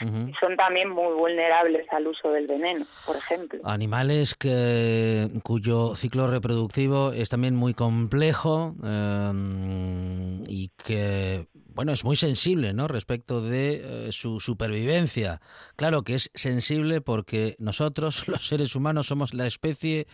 y 0.00 0.32
son 0.40 0.56
también 0.56 0.88
muy 0.90 1.12
vulnerables 1.14 1.86
al 1.92 2.06
uso 2.06 2.30
del 2.32 2.46
veneno, 2.46 2.84
por 3.06 3.16
ejemplo. 3.16 3.60
Animales 3.64 4.34
que, 4.34 5.28
cuyo 5.42 5.94
ciclo 5.94 6.28
reproductivo 6.28 7.12
es 7.12 7.28
también 7.30 7.54
muy 7.56 7.74
complejo 7.74 8.74
eh, 8.84 9.30
y 10.48 10.70
que, 10.84 11.46
bueno, 11.80 11.92
es 11.92 12.04
muy 12.04 12.16
sensible 12.16 12.74
¿no? 12.74 12.88
respecto 12.88 13.40
de 13.40 14.08
eh, 14.08 14.12
su 14.12 14.38
supervivencia. 14.38 15.40
Claro 15.76 16.02
que 16.02 16.16
es 16.16 16.30
sensible 16.34 17.00
porque 17.00 17.56
nosotros, 17.58 18.28
los 18.28 18.46
seres 18.46 18.76
humanos, 18.76 19.06
somos 19.06 19.32
la 19.32 19.46
especie 19.46 20.06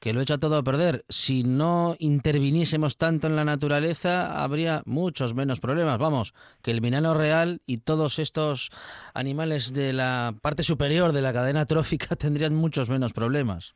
que 0.00 0.14
lo 0.14 0.22
echa 0.22 0.38
todo 0.38 0.56
a 0.56 0.62
perder. 0.62 1.04
Si 1.10 1.42
no 1.42 1.94
interviniésemos 1.98 2.96
tanto 2.96 3.26
en 3.26 3.36
la 3.36 3.44
naturaleza, 3.44 4.42
habría 4.42 4.80
muchos 4.86 5.34
menos 5.34 5.60
problemas. 5.60 5.98
Vamos, 5.98 6.32
que 6.62 6.70
el 6.70 6.80
minano 6.80 7.12
real 7.12 7.60
y 7.66 7.76
todos 7.76 8.18
estos 8.18 8.70
animales 9.12 9.74
de 9.74 9.92
la 9.92 10.32
parte 10.40 10.62
superior 10.62 11.12
de 11.12 11.20
la 11.20 11.34
cadena 11.34 11.66
trófica 11.66 12.16
tendrían 12.16 12.54
muchos 12.54 12.88
menos 12.88 13.12
problemas. 13.12 13.74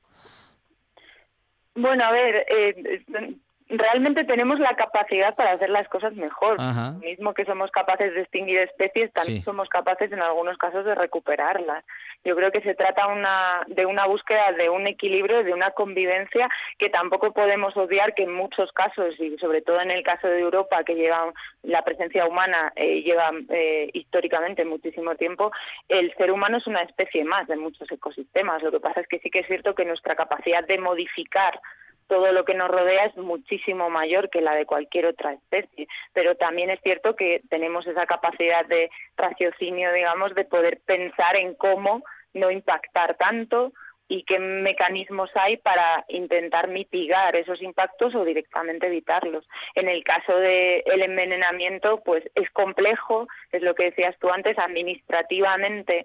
Bueno, 1.74 2.04
a 2.04 2.10
ver, 2.10 2.36
eh, 2.48 3.36
realmente 3.68 4.24
tenemos 4.24 4.60
la 4.60 4.74
capacidad 4.76 5.34
para 5.34 5.52
hacer 5.52 5.70
las 5.70 5.88
cosas 5.88 6.14
mejor. 6.14 6.56
Ajá. 6.60 6.92
Mismo 7.02 7.32
que 7.32 7.44
somos 7.44 7.70
capaces 7.70 8.12
de 8.14 8.20
extinguir 8.20 8.58
especies, 8.58 9.12
también 9.12 9.38
Sí. 9.38 9.44
somos 9.44 9.68
capaces 9.68 10.12
en 10.12 10.20
algunos 10.20 10.58
casos 10.58 10.84
de 10.84 10.94
recuperarlas. 10.94 11.84
Yo 12.24 12.36
creo 12.36 12.50
que 12.52 12.60
se 12.60 12.74
trata 12.74 13.06
una, 13.06 13.62
de 13.66 13.86
una 13.86 14.06
búsqueda 14.06 14.52
de 14.52 14.68
un 14.68 14.86
equilibrio, 14.86 15.42
de 15.44 15.52
una 15.52 15.70
convivencia 15.70 16.48
que 16.78 16.90
tampoco 16.90 17.32
podemos 17.32 17.76
obviar 17.76 18.14
que 18.14 18.24
en 18.24 18.32
muchos 18.32 18.70
casos, 18.72 19.18
y 19.18 19.36
sobre 19.38 19.62
todo 19.62 19.80
en 19.80 19.90
el 19.90 20.02
caso 20.02 20.28
de 20.28 20.40
Europa, 20.40 20.84
que 20.84 20.94
lleva 20.94 21.32
la 21.62 21.82
presencia 21.82 22.26
humana 22.26 22.72
eh, 22.76 23.02
lleva 23.02 23.30
eh, 23.50 23.88
históricamente 23.92 24.64
muchísimo 24.64 25.14
tiempo, 25.14 25.50
el 25.88 26.14
ser 26.16 26.30
humano 26.30 26.58
es 26.58 26.66
una 26.66 26.82
especie 26.82 27.24
más 27.24 27.46
de 27.48 27.56
muchos 27.56 27.90
ecosistemas. 27.90 28.62
Lo 28.62 28.70
que 28.70 28.80
pasa 28.80 29.00
es 29.00 29.08
que 29.08 29.18
sí 29.20 29.30
que 29.30 29.40
es 29.40 29.46
cierto 29.46 29.74
que 29.74 29.84
nuestra 29.84 30.14
capacidad 30.14 30.66
de 30.66 30.78
modificar 30.78 31.60
todo 32.08 32.32
lo 32.32 32.44
que 32.44 32.54
nos 32.54 32.70
rodea 32.70 33.06
es 33.06 33.16
muchísimo 33.16 33.90
mayor 33.90 34.30
que 34.30 34.40
la 34.40 34.54
de 34.54 34.66
cualquier 34.66 35.06
otra 35.06 35.32
especie. 35.32 35.86
Pero 36.12 36.36
también 36.36 36.70
es 36.70 36.80
cierto 36.82 37.16
que 37.16 37.42
tenemos 37.48 37.86
esa 37.86 38.06
capacidad 38.06 38.64
de 38.66 38.90
raciocinio, 39.16 39.92
digamos, 39.92 40.34
de 40.34 40.44
poder 40.44 40.80
pensar 40.84 41.36
en 41.36 41.54
cómo 41.54 42.02
no 42.32 42.50
impactar 42.50 43.16
tanto 43.16 43.72
y 44.06 44.24
qué 44.24 44.38
mecanismos 44.38 45.30
hay 45.34 45.56
para 45.56 46.04
intentar 46.08 46.68
mitigar 46.68 47.34
esos 47.36 47.62
impactos 47.62 48.14
o 48.14 48.24
directamente 48.24 48.86
evitarlos. 48.86 49.48
En 49.74 49.88
el 49.88 50.04
caso 50.04 50.36
del 50.36 50.82
el 50.84 51.02
envenenamiento, 51.02 52.02
pues 52.04 52.22
es 52.34 52.50
complejo, 52.50 53.26
es 53.50 53.62
lo 53.62 53.74
que 53.74 53.84
decías 53.84 54.16
tú 54.18 54.28
antes, 54.30 54.58
administrativamente 54.58 56.04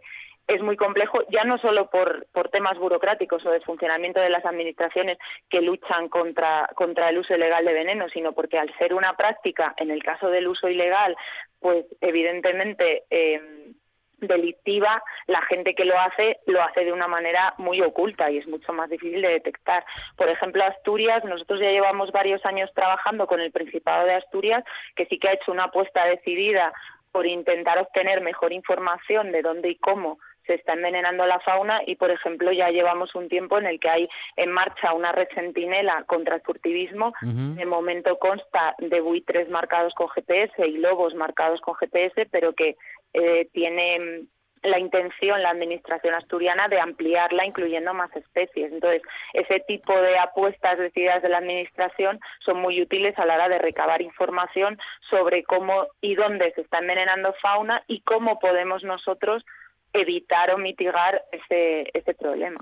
es 0.50 0.62
muy 0.64 0.76
complejo, 0.76 1.20
ya 1.30 1.44
no 1.44 1.60
solo 1.60 1.92
por, 1.92 2.26
temas 2.52 2.78
burocráticos 2.80 3.46
o 3.46 3.52
de 3.52 3.62
funcionamiento 3.62 4.20
de 4.20 4.32
las 4.32 4.44
administraciones 4.46 5.20
que 5.48 5.62
luchan 5.62 6.10
contra, 6.10 6.68
contra 6.74 7.10
el 7.10 7.20
uso 7.20 7.36
ilegal 7.36 7.64
de 7.64 7.74
veneno, 7.74 8.10
sino 8.10 8.34
porque 8.34 8.58
al 8.58 8.76
ser 8.80 8.96
una 8.96 9.14
práctica, 9.16 9.76
en 9.78 9.92
el 9.92 10.02
caso 10.02 10.30
del 10.30 10.48
uso 10.48 10.68
ilegal, 10.68 11.16
pues 11.60 11.86
evidentemente 12.02 13.04
eh, 13.12 13.74
delictiva, 14.18 15.04
la 15.28 15.42
gente 15.44 15.76
que 15.76 15.86
lo 15.86 15.98
hace 16.00 16.40
lo 16.48 16.64
hace 16.64 16.84
de 16.84 16.92
una 16.92 17.08
manera 17.08 17.54
muy 17.58 17.80
oculta 17.82 18.32
y 18.32 18.40
es 18.40 18.48
mucho 18.48 18.74
más 18.74 18.90
difícil 18.90 19.22
de 19.22 19.30
detectar. 19.30 19.86
Por 20.18 20.30
ejemplo, 20.30 20.64
Asturias, 20.64 21.24
nosotros 21.26 21.60
ya 21.60 21.70
llevamos 21.70 22.12
varios 22.12 22.44
años 22.44 22.72
trabajando 22.74 23.28
con 23.28 23.40
el 23.40 23.52
Principado 23.52 24.08
de 24.08 24.16
Asturias, 24.16 24.64
que 24.96 25.06
sí 25.06 25.20
que 25.20 25.30
ha 25.30 25.34
hecho 25.34 25.52
una 25.52 25.66
apuesta 25.66 26.06
decidida 26.06 26.74
por 27.12 27.28
intentar 27.28 27.78
obtener 27.78 28.22
mejor 28.22 28.52
información 28.52 29.32
de 29.32 29.44
dónde 29.44 29.70
y 29.70 29.76
cómo 29.76 30.18
se 30.50 30.56
está 30.56 30.74
envenenando 30.74 31.28
la 31.28 31.40
fauna 31.42 31.82
y, 31.86 31.96
por 31.96 32.10
ejemplo, 32.10 32.52
ya 32.52 32.72
llevamos 32.72 33.14
un 33.14 33.30
tiempo 33.30 33.60
en 33.60 33.68
el 33.68 33.80
que 33.80 33.88
hay 33.88 34.10
en 34.36 34.52
marcha 34.52 34.94
una 34.94 35.12
red 35.12 35.28
centinela 35.36 36.04
contra 36.08 36.36
el 36.36 36.42
furtivismo. 36.42 37.14
De 37.22 37.66
momento 37.68 38.18
consta 38.18 38.74
de 38.80 39.00
buitres 39.00 39.48
marcados 39.50 39.94
con 39.94 40.10
GPS 40.10 40.68
y 40.68 40.78
lobos 40.78 41.14
marcados 41.14 41.62
con 41.62 41.76
GPS, 41.76 42.26
pero 42.32 42.54
que 42.54 42.78
eh, 43.14 43.48
tiene 43.54 44.00
mm, 44.00 44.68
la 44.68 44.80
intención 44.80 45.42
la 45.44 45.52
administración 45.52 46.16
asturiana 46.16 46.68
de 46.68 46.80
ampliarla 46.80 47.46
incluyendo 47.46 47.94
más 47.94 48.14
especies. 48.16 48.72
Entonces, 48.72 49.04
ese 49.34 49.60
tipo 49.68 49.94
de 50.02 50.18
apuestas 50.18 50.80
decididas 50.80 51.22
de 51.22 51.30
la 51.30 51.38
administración 51.38 52.20
son 52.44 52.60
muy 52.60 52.82
útiles 52.82 53.18
a 53.20 53.26
la 53.26 53.36
hora 53.36 53.50
de 53.50 53.60
recabar 53.60 54.02
información 54.02 54.80
sobre 55.12 55.44
cómo 55.44 55.86
y 56.02 56.16
dónde 56.16 56.52
se 56.54 56.62
está 56.62 56.80
envenenando 56.80 57.34
fauna 57.40 57.84
y 57.88 58.02
cómo 58.02 58.40
podemos 58.40 58.84
nosotros 58.84 59.44
evitar 59.94 60.52
o 60.52 60.58
mitigar 60.58 61.24
ese, 61.32 61.90
ese 61.94 62.14
problema. 62.14 62.60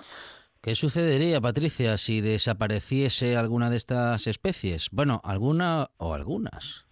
¿Qué 0.61 0.75
sucedería, 0.75 1.39
Patricia, 1.39 1.97
si 1.97 2.19
desapareciese 2.19 3.37
alguna 3.37 3.69
de 3.69 3.77
estas 3.77 4.27
especies? 4.27 4.89
Bueno, 4.91 5.21
alguna 5.23 5.91
o 5.97 6.13
algunas. 6.13 6.85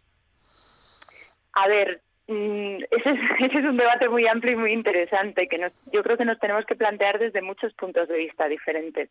A 1.54 1.68
ver, 1.68 2.05
mm, 2.28 2.78
ese 2.92 3.10
es, 3.10 3.20
ese 3.40 3.60
es 3.60 3.66
un 3.66 3.78
debate 3.78 4.10
muy 4.10 4.28
amplio 4.28 4.54
y 4.54 4.58
muy 4.58 4.72
interesante 4.74 5.48
que 5.48 5.58
nos, 5.58 5.74
yo 5.92 6.04
creo 6.04 6.18
que 6.18 6.26
nos 6.26 6.40
tenemos 6.40 6.66
que 6.66 6.76
plantear 6.76 7.20
desde 7.20 7.42
muchos 7.42 7.74
puntos 7.74 8.08
de 8.08 8.18
vista 8.18 8.48
diferentes. 8.48 9.10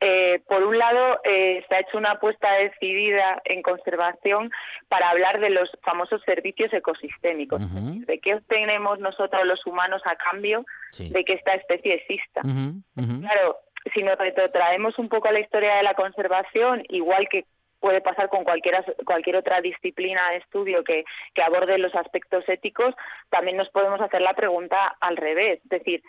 Eh, 0.00 0.40
por 0.48 0.62
un 0.62 0.78
lado, 0.78 1.20
eh, 1.24 1.62
se 1.68 1.74
ha 1.74 1.80
hecho 1.80 1.98
una 1.98 2.12
apuesta 2.12 2.50
decidida 2.54 3.40
en 3.44 3.62
conservación 3.62 4.50
para 4.88 5.10
hablar 5.10 5.40
de 5.40 5.50
los 5.50 5.70
famosos 5.82 6.22
servicios 6.22 6.72
ecosistémicos, 6.72 7.60
Ujú. 7.62 8.04
de 8.06 8.18
qué 8.18 8.34
obtenemos 8.34 8.98
nosotros 8.98 9.44
los 9.46 9.64
humanos 9.66 10.00
a 10.06 10.16
cambio 10.16 10.64
Sí. 10.92 11.10
de 11.10 11.24
que 11.24 11.34
esta 11.34 11.54
especie 11.54 11.94
exista. 11.94 12.40
Claro, 12.42 13.58
si 13.94 14.02
nos 14.02 14.18
retrotraemos 14.18 14.98
un 14.98 15.08
poco 15.08 15.28
a 15.28 15.32
la 15.32 15.40
historia 15.40 15.76
de 15.76 15.82
la 15.82 15.94
conservación, 15.94 16.82
igual 16.88 17.28
que 17.30 17.44
puede 17.80 18.00
pasar 18.00 18.28
con 18.28 18.44
cualquiera, 18.44 18.84
cualquier 19.04 19.36
otra 19.36 19.60
disciplina 19.60 20.30
de 20.30 20.36
estudio 20.38 20.84
que, 20.84 21.04
que 21.34 21.42
aborde 21.42 21.78
los 21.78 21.94
aspectos 21.94 22.48
éticos, 22.48 22.94
también 23.30 23.56
nos 23.56 23.70
podemos 23.70 24.00
hacer 24.00 24.20
la 24.20 24.34
pregunta 24.34 24.96
al 25.00 25.16
revés, 25.16 25.60
es 25.64 25.70
decir, 25.70 26.02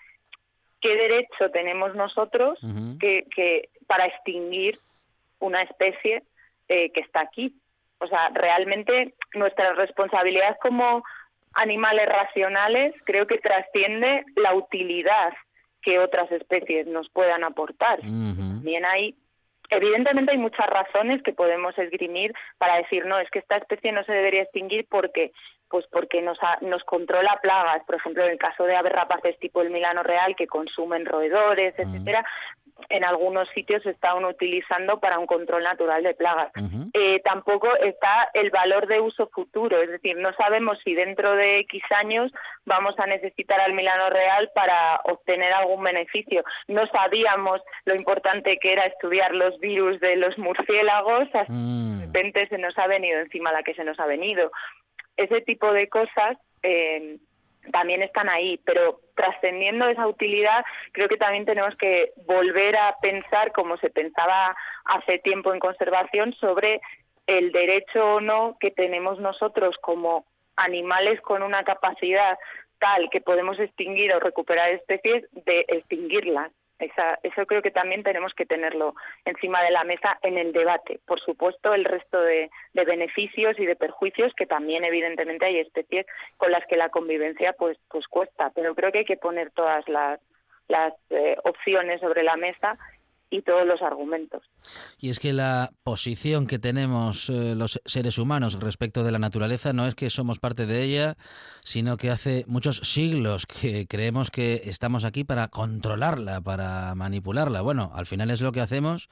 ¿qué 0.82 0.96
derecho 0.96 1.50
tenemos 1.52 1.96
nosotros 1.96 2.60
que, 3.00 3.26
que 3.34 3.70
para 3.88 4.06
extinguir 4.06 4.78
una 5.40 5.62
especie 5.64 6.24
eh, 6.68 6.92
que 6.92 7.02
está 7.02 7.22
aquí? 7.22 7.56
O 8.00 8.08
sea, 8.08 8.30
realmente 8.34 9.14
nuestra 9.36 9.74
responsabilidad 9.74 10.58
como 10.62 11.04
animales 11.54 12.08
racionales 12.08 12.96
creo 13.06 13.28
que 13.28 13.38
trasciende 13.38 14.24
la 14.36 14.56
utilidad 14.56 15.34
que 15.82 16.00
otras 16.00 16.32
especies 16.32 16.88
nos 16.88 17.10
puedan 17.10 17.44
aportar. 17.44 18.00
Ujú. 18.00 18.36
También 18.36 18.86
hay, 18.86 19.16
evidentemente 19.72 20.32
hay 20.32 20.38
muchas 20.38 20.68
razones 20.68 21.24
que 21.24 21.34
podemos 21.34 21.78
esgrimir 21.78 22.34
para 22.58 22.76
decir, 22.78 23.06
no, 23.06 23.18
es 23.20 23.30
que 23.32 23.40
esta 23.40 23.58
especie 23.58 23.92
no 23.92 24.04
se 24.04 24.12
debería 24.14 24.44
extinguir 24.44 24.86
porque 24.90 25.32
pues 25.70 25.86
porque 25.90 26.22
nos, 26.22 26.38
ha- 26.44 26.58
nos 26.62 26.84
controla 26.84 27.40
plagas, 27.42 27.82
por 27.86 27.96
ejemplo, 27.96 28.26
en 28.26 28.32
el 28.32 28.38
caso 28.38 28.66
de 28.66 28.76
aves 28.76 28.92
rapaces 28.92 29.40
tipo 29.40 29.62
el 29.62 29.70
milano 29.70 30.04
real 30.04 30.36
que 30.36 30.46
consumen 30.46 31.06
roedores, 31.06 31.74
etcétera, 31.80 32.26
en 32.89 33.04
algunos 33.04 33.48
sitios 33.50 33.84
se 33.84 33.91
están 33.91 34.24
utilizando 34.26 35.00
para 35.00 35.20
un 35.20 35.26
control 35.26 35.63
natural 35.63 36.04
de 36.04 36.13
plagas. 36.13 36.52
Eh, 36.94 37.22
tampoco 37.24 37.76
está 37.78 38.30
el 38.34 38.50
valor 38.50 38.88
de 38.88 39.00
uso 39.00 39.28
futuro, 39.28 39.82
es 39.82 39.89
decir, 39.89 40.17
no 40.17 40.34
sabemos 40.34 40.78
si 40.84 40.94
dentro 40.94 41.36
de 41.36 41.60
X 41.60 41.84
años 41.91 42.32
vamos 42.65 42.98
a 43.00 43.06
necesitar 43.06 43.60
al 43.60 43.74
Milano 43.74 44.10
Real 44.10 44.50
para 44.54 45.00
obtener 45.06 45.54
algún 45.54 45.84
beneficio. 45.84 46.44
No 46.67 46.86
sabíamos 46.88 47.62
lo 47.86 47.96
importante 47.96 48.58
que 48.58 48.74
era 48.74 48.86
estudiar 48.86 49.34
los 49.34 49.60
virus 49.60 50.00
de 50.00 50.15
los 50.15 50.38
murciélagos, 50.38 51.24
hasta 51.34 51.46
Mm. 51.52 52.00
de 52.00 52.06
repente 52.06 52.48
se 52.48 52.58
nos 52.58 52.78
ha 52.78 52.88
venido 52.88 53.20
encima 53.20 53.52
la 53.52 53.63
que 53.63 53.74
se 53.74 53.84
nos 53.84 54.00
ha 54.00 54.06
venido. 54.06 54.52
Ese 55.17 55.41
tipo 55.41 55.72
de 55.74 55.88
cosas 55.89 56.38
eh, 56.63 57.17
también 57.71 58.02
están 58.02 58.30
ahí, 58.30 58.60
pero 58.65 59.00
trascendiendo 59.15 59.88
esa 59.88 60.08
utilidad, 60.08 60.65
creo 60.91 61.08
que 61.08 61.17
también 61.17 61.45
tenemos 61.45 61.76
que 61.76 62.12
volver 62.26 62.76
a 62.76 62.95
pensar 63.02 63.52
como 63.52 63.78
se 63.78 63.89
pensaba 63.89 64.56
hace 64.86 65.19
tiempo 65.19 65.54
en 65.54 65.60
conservación 65.60 66.34
sobre 66.34 66.82
el 67.28 67.52
derecho 67.52 68.15
o 68.15 68.21
no 68.21 68.58
que 68.60 68.71
tenemos 68.71 69.19
nosotros 69.19 69.76
como 69.82 70.26
animales 70.56 71.21
con 71.21 71.43
una 71.43 71.63
capacidad 71.63 72.38
tal 72.80 73.10
que 73.12 73.21
podemos 73.21 73.60
extinguir 73.60 74.13
o 74.13 74.19
recuperar 74.19 74.71
especies 74.71 75.24
de 75.32 75.65
extinguirlas. 75.67 76.52
Eso 76.82 77.46
creo 77.46 77.62
que 77.62 77.72
también 77.72 78.04
tenemos 78.04 78.34
que 78.34 78.46
tenerlo 78.46 78.96
encima 79.26 79.62
de 79.63 79.72
la 79.72 79.84
mesa 79.84 80.17
en 80.24 80.38
el 80.38 80.52
debate. 80.52 81.00
Por 81.06 81.20
supuesto, 81.22 81.74
el 81.74 81.86
resto 81.86 82.20
de, 82.22 82.50
de 82.74 82.86
beneficios 82.86 83.60
y 83.60 83.65
de 83.65 83.76
perjuicios 83.76 84.34
que 84.34 84.46
también 84.46 84.84
evidentemente 84.84 85.46
hay 85.46 85.60
especies 85.60 86.06
con 86.38 86.52
las 86.52 86.65
que 86.65 86.78
la 86.78 86.89
convivencia 86.89 87.54
pues 87.54 87.78
pues 87.89 88.08
cuesta, 88.08 88.52
pero 88.56 88.74
creo 88.76 88.91
que 88.91 89.00
hay 89.00 89.06
que 89.06 89.17
poner 89.17 89.52
todas 89.52 89.88
las 89.88 90.20
las 90.67 90.94
eh, 91.10 91.36
opciones 91.44 92.00
sobre 92.00 92.24
la 92.24 92.38
mesa 92.38 92.78
y 93.32 93.41
todos 93.41 93.65
los 93.65 93.82
argumentos. 93.82 94.44
Y 95.00 95.10
es 95.10 95.20
que 95.20 95.32
la 95.34 95.72
posición 95.84 96.46
que 96.46 96.60
tenemos 96.60 97.30
eh, 97.30 97.56
los 97.56 97.82
seres 97.86 98.17
humanos 98.17 98.60
respecto 98.60 99.04
de 99.04 99.12
la 99.12 99.20
naturaleza 99.20 99.72
no 99.74 99.88
es 99.88 99.96
que 99.96 100.10
somos 100.10 100.39
parte 100.39 100.65
de 100.65 100.84
ella, 100.84 101.17
sino 101.63 101.96
que 101.98 102.12
hace 102.12 102.44
muchos 102.48 102.78
siglos 102.84 103.48
que 103.48 103.88
creemos 103.88 104.30
que 104.30 104.63
estamos 104.65 105.06
aquí 105.06 105.24
para 105.24 105.48
controlarla, 105.48 106.41
para 106.41 106.94
manipularla. 106.94 107.62
Bueno, 107.62 107.91
al 107.96 108.06
final 108.06 108.30
es 108.30 108.41
lo 108.41 108.52
que 108.52 108.62
hacemos, 108.62 109.10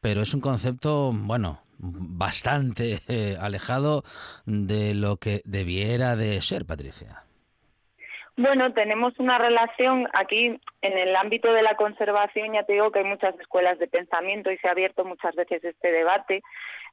pero 0.00 0.20
es 0.20 0.34
un 0.34 0.40
concepto, 0.40 1.12
bueno, 1.14 1.62
bastante 1.78 3.00
eh, 3.06 3.38
alejado 3.40 4.02
de 4.46 4.94
lo 4.94 5.16
que 5.16 5.42
debiera 5.44 6.16
de 6.16 6.42
ser, 6.42 6.66
Patricia. 6.66 7.24
Bueno, 8.36 8.72
tenemos 8.72 9.18
una 9.18 9.38
relación 9.38 10.08
aquí 10.12 10.58
en 10.82 10.98
el 10.98 11.14
ámbito 11.16 11.52
de 11.52 11.62
la 11.62 11.76
conservación, 11.76 12.54
ya 12.54 12.62
te 12.62 12.72
digo 12.74 12.90
que 12.90 13.00
hay 13.00 13.04
muchas 13.04 13.38
escuelas 13.38 13.78
de 13.78 13.86
pensamiento 13.86 14.50
y 14.50 14.56
se 14.58 14.68
ha 14.68 14.70
abierto 14.70 15.04
muchas 15.04 15.34
veces 15.34 15.62
este 15.62 15.92
debate. 15.92 16.42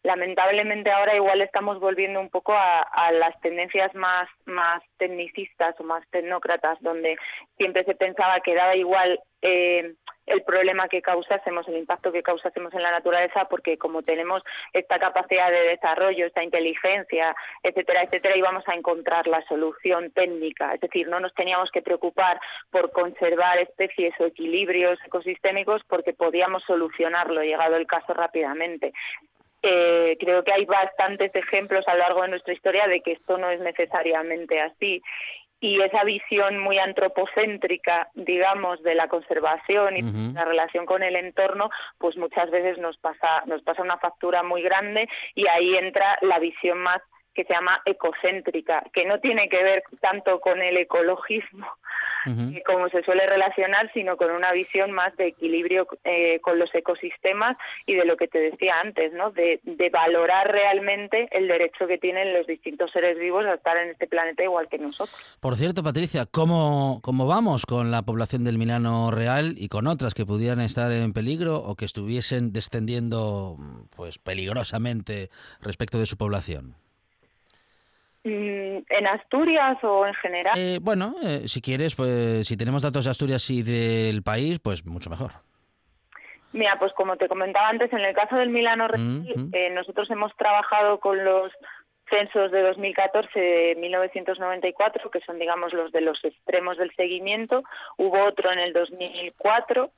Lamentablemente 0.04 0.92
ahora 0.92 1.16
igual 1.16 1.42
estamos 1.42 1.80
volviendo 1.80 2.20
un 2.20 2.30
poco 2.30 2.54
a, 2.54 3.12
las 3.12 3.40
tendencias 3.42 3.94
más, 3.96 4.30
más 4.46 4.84
tecnicistas 4.98 5.80
o 5.80 5.84
más 5.84 6.04
tecnócratas, 6.10 6.78
donde 6.82 7.18
siempre 7.58 7.84
se 7.86 7.96
pensaba 7.96 8.42
que 8.42 8.54
daba 8.54 8.76
igual 8.76 9.20
eh, 9.42 9.94
el 10.28 10.44
problema 10.44 10.88
que 10.88 11.02
causásemos, 11.02 11.68
el 11.68 11.78
impacto 11.78 12.12
que 12.12 12.22
causásemos 12.22 12.74
en 12.74 12.84
la 12.84 12.92
naturaleza, 12.92 13.46
porque 13.46 13.78
como 13.78 14.04
tenemos 14.04 14.44
esta 14.74 15.00
capacidad 15.00 15.50
de 15.50 15.70
desarrollo, 15.70 16.26
esta 16.26 16.44
inteligencia, 16.44 17.36
etcétera, 17.64 18.04
etcétera, 18.04 18.38
íbamos 18.38 18.68
a 18.68 18.76
encontrar 18.76 19.26
la 19.28 19.42
solución 19.48 20.12
técnica. 20.12 20.74
Es 20.74 20.82
decir, 20.82 21.08
no 21.08 21.20
nos 21.20 21.34
teníamos 21.34 21.72
que 21.72 21.82
preocupar 21.82 22.40
por 22.70 22.92
conservar 22.92 23.58
especies 23.60 24.14
o 24.20 24.26
equilibrios 24.26 25.00
ecosistémicos 25.06 25.82
porque 25.88 26.14
podíamos 26.14 26.64
solucionarlo, 26.64 27.42
llegado 27.42 27.78
el 27.78 27.88
caso 27.88 28.14
rápidamente. 28.14 28.94
Eh, 29.64 30.16
creo 30.20 30.44
que 30.44 30.54
hay 30.54 30.66
bastantes 30.66 31.34
ejemplos 31.34 31.88
a 31.88 31.94
lo 31.94 32.00
largo 32.00 32.22
de 32.22 32.30
nuestra 32.30 32.54
historia 32.54 32.88
de 32.88 33.02
que 33.02 33.14
esto 33.14 33.38
no 33.38 33.50
es 33.50 33.60
necesariamente 33.60 34.62
así. 34.62 35.02
Y 35.60 35.82
esa 35.82 36.04
visión 36.04 36.60
muy 36.60 36.78
antropocéntrica, 36.78 38.08
digamos, 38.14 38.82
de 38.84 38.96
la 38.96 39.08
conservación 39.08 39.98
y 39.98 40.34
la 40.34 40.46
relación 40.46 40.86
con 40.86 41.02
el 41.02 41.16
entorno, 41.16 41.70
pues 41.98 42.16
muchas 42.18 42.52
veces 42.52 42.78
nos 42.78 42.98
pasa, 42.98 43.44
nos 43.48 43.64
pasa 43.64 43.82
una 43.82 43.98
factura 43.98 44.44
muy 44.44 44.62
grande 44.62 45.10
y 45.34 45.48
ahí 45.48 45.76
entra 45.76 46.18
la 46.22 46.40
visión 46.40 46.80
más 46.80 47.02
que 47.38 47.44
se 47.44 47.54
llama 47.54 47.80
ecocéntrica, 47.86 48.84
que 48.92 49.06
no 49.06 49.20
tiene 49.20 49.48
que 49.48 49.64
ver 49.64 49.84
tanto 50.02 50.40
con 50.40 50.60
el 50.60 50.76
ecologismo 50.76 51.68
eh, 52.26 52.64
como 52.66 52.90
se 52.90 53.04
suele 53.04 53.28
relacionar, 53.28 53.92
sino 53.94 54.18
con 54.18 54.32
una 54.32 54.52
visión 54.52 54.92
más 54.92 55.16
de 55.18 55.28
equilibrio 55.28 55.88
eh, 56.04 56.40
con 56.42 56.58
los 56.58 56.74
ecosistemas 56.74 57.56
y 57.86 57.94
de 57.94 58.06
lo 58.06 58.18
que 58.18 58.28
te 58.28 58.40
decía 58.40 58.80
antes, 58.84 59.14
¿no? 59.14 59.30
De, 59.32 59.60
de 59.64 59.90
valorar 59.90 60.52
realmente 60.52 61.30
el 61.32 61.48
derecho 61.48 61.86
que 61.88 62.00
tienen 62.00 62.34
los 62.34 62.48
distintos 62.48 62.92
seres 62.92 63.20
vivos 63.20 63.46
a 63.46 63.54
estar 63.54 63.78
en 63.78 63.92
este 63.92 64.08
planeta 64.08 64.44
igual 64.44 64.68
que 64.68 64.80
nosotros. 64.80 65.38
Por 65.40 65.56
cierto, 65.56 65.84
Patricia, 65.84 66.26
¿cómo, 66.26 67.00
¿cómo 67.04 67.28
vamos 67.28 67.68
con 67.68 67.92
la 67.92 68.02
población 68.02 68.44
del 68.44 68.58
Milano 68.58 69.12
real 69.12 69.54
y 69.58 69.70
con 69.70 69.86
otras 69.86 70.16
que 70.16 70.26
pudieran 70.26 70.60
estar 70.60 70.92
en 70.92 71.14
peligro 71.14 71.58
o 71.58 71.76
que 71.76 71.86
estuviesen 71.86 72.52
descendiendo 72.52 73.56
pues 73.96 74.18
peligrosamente 74.18 75.30
respecto 75.62 76.00
de 76.00 76.08
su 76.08 76.18
población? 76.18 76.76
Mm, 78.28 78.84
¿En 78.90 79.08
Asturias 79.08 79.78
o 79.84 80.06
en 80.06 80.14
general? 80.16 80.54
Eh, 80.58 80.80
bueno, 80.82 81.16
eh, 81.24 81.48
si 81.48 81.62
quieres, 81.62 81.96
pues 81.96 82.46
si 82.46 82.58
tenemos 82.58 82.82
datos 82.82 83.06
de 83.06 83.12
Asturias 83.12 83.50
y 83.50 83.64
del 83.64 84.22
país, 84.22 84.60
pues 84.60 84.86
mucho 84.86 85.10
mejor. 85.10 85.32
Mira, 86.52 86.78
pues 86.80 86.92
como 86.94 87.16
te 87.18 87.28
comentaba 87.28 87.70
antes, 87.70 87.92
en 87.94 88.00
el 88.00 88.16
caso 88.16 88.36
del 88.36 88.50
Milano 88.50 88.88
Mm, 88.88 89.20
mm. 89.20 89.50
eh, 89.54 89.70
nosotros 89.72 90.10
hemos 90.10 90.36
trabajado 90.36 91.00
con 91.00 91.24
los 91.24 91.52
censos 92.10 92.52
de 92.52 92.62
2014 92.62 93.40
de 93.40 93.76
1994, 93.76 95.12
que 95.12 95.20
son, 95.22 95.40
digamos, 95.40 95.74
los 95.74 95.92
de 95.92 96.02
los 96.02 96.24
extremos 96.24 96.78
del 96.78 96.94
seguimiento. 96.96 97.64
Hubo 97.98 98.26
otro 98.26 98.52
en 98.52 98.60
el 98.60 98.74
2004. 98.74 99.92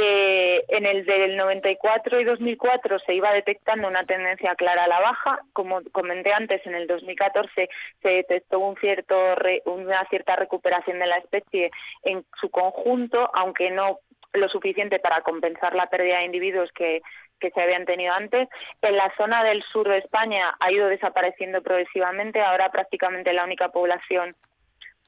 Eh, 0.00 0.64
en 0.68 0.86
el 0.86 1.04
del 1.04 1.36
94 1.36 2.20
y 2.20 2.24
2004 2.24 3.00
se 3.00 3.14
iba 3.14 3.32
detectando 3.32 3.88
una 3.88 4.04
tendencia 4.04 4.54
clara 4.54 4.84
a 4.84 4.88
la 4.88 5.00
baja. 5.00 5.40
Como 5.52 5.80
comenté 5.90 6.32
antes, 6.32 6.64
en 6.66 6.76
el 6.76 6.86
2014 6.86 7.68
se 8.00 8.08
detectó 8.08 8.60
una 8.60 10.06
cierta 10.08 10.36
recuperación 10.36 11.00
de 11.00 11.06
la 11.06 11.16
especie 11.16 11.72
en 12.04 12.24
su 12.40 12.48
conjunto, 12.48 13.28
aunque 13.34 13.72
no 13.72 13.98
lo 14.34 14.48
suficiente 14.48 15.00
para 15.00 15.22
compensar 15.22 15.74
la 15.74 15.86
pérdida 15.86 16.18
de 16.18 16.26
individuos 16.26 16.70
que 16.70 17.02
se 17.40 17.60
habían 17.60 17.84
tenido 17.84 18.14
antes. 18.14 18.48
En 18.82 18.96
la 18.96 19.12
zona 19.16 19.42
del 19.42 19.64
sur 19.64 19.88
de 19.88 19.98
España 19.98 20.54
ha 20.60 20.70
ido 20.70 20.86
desapareciendo 20.86 21.60
progresivamente. 21.60 22.40
Ahora 22.40 22.70
prácticamente 22.70 23.32
la 23.32 23.42
única 23.42 23.70
población 23.70 24.36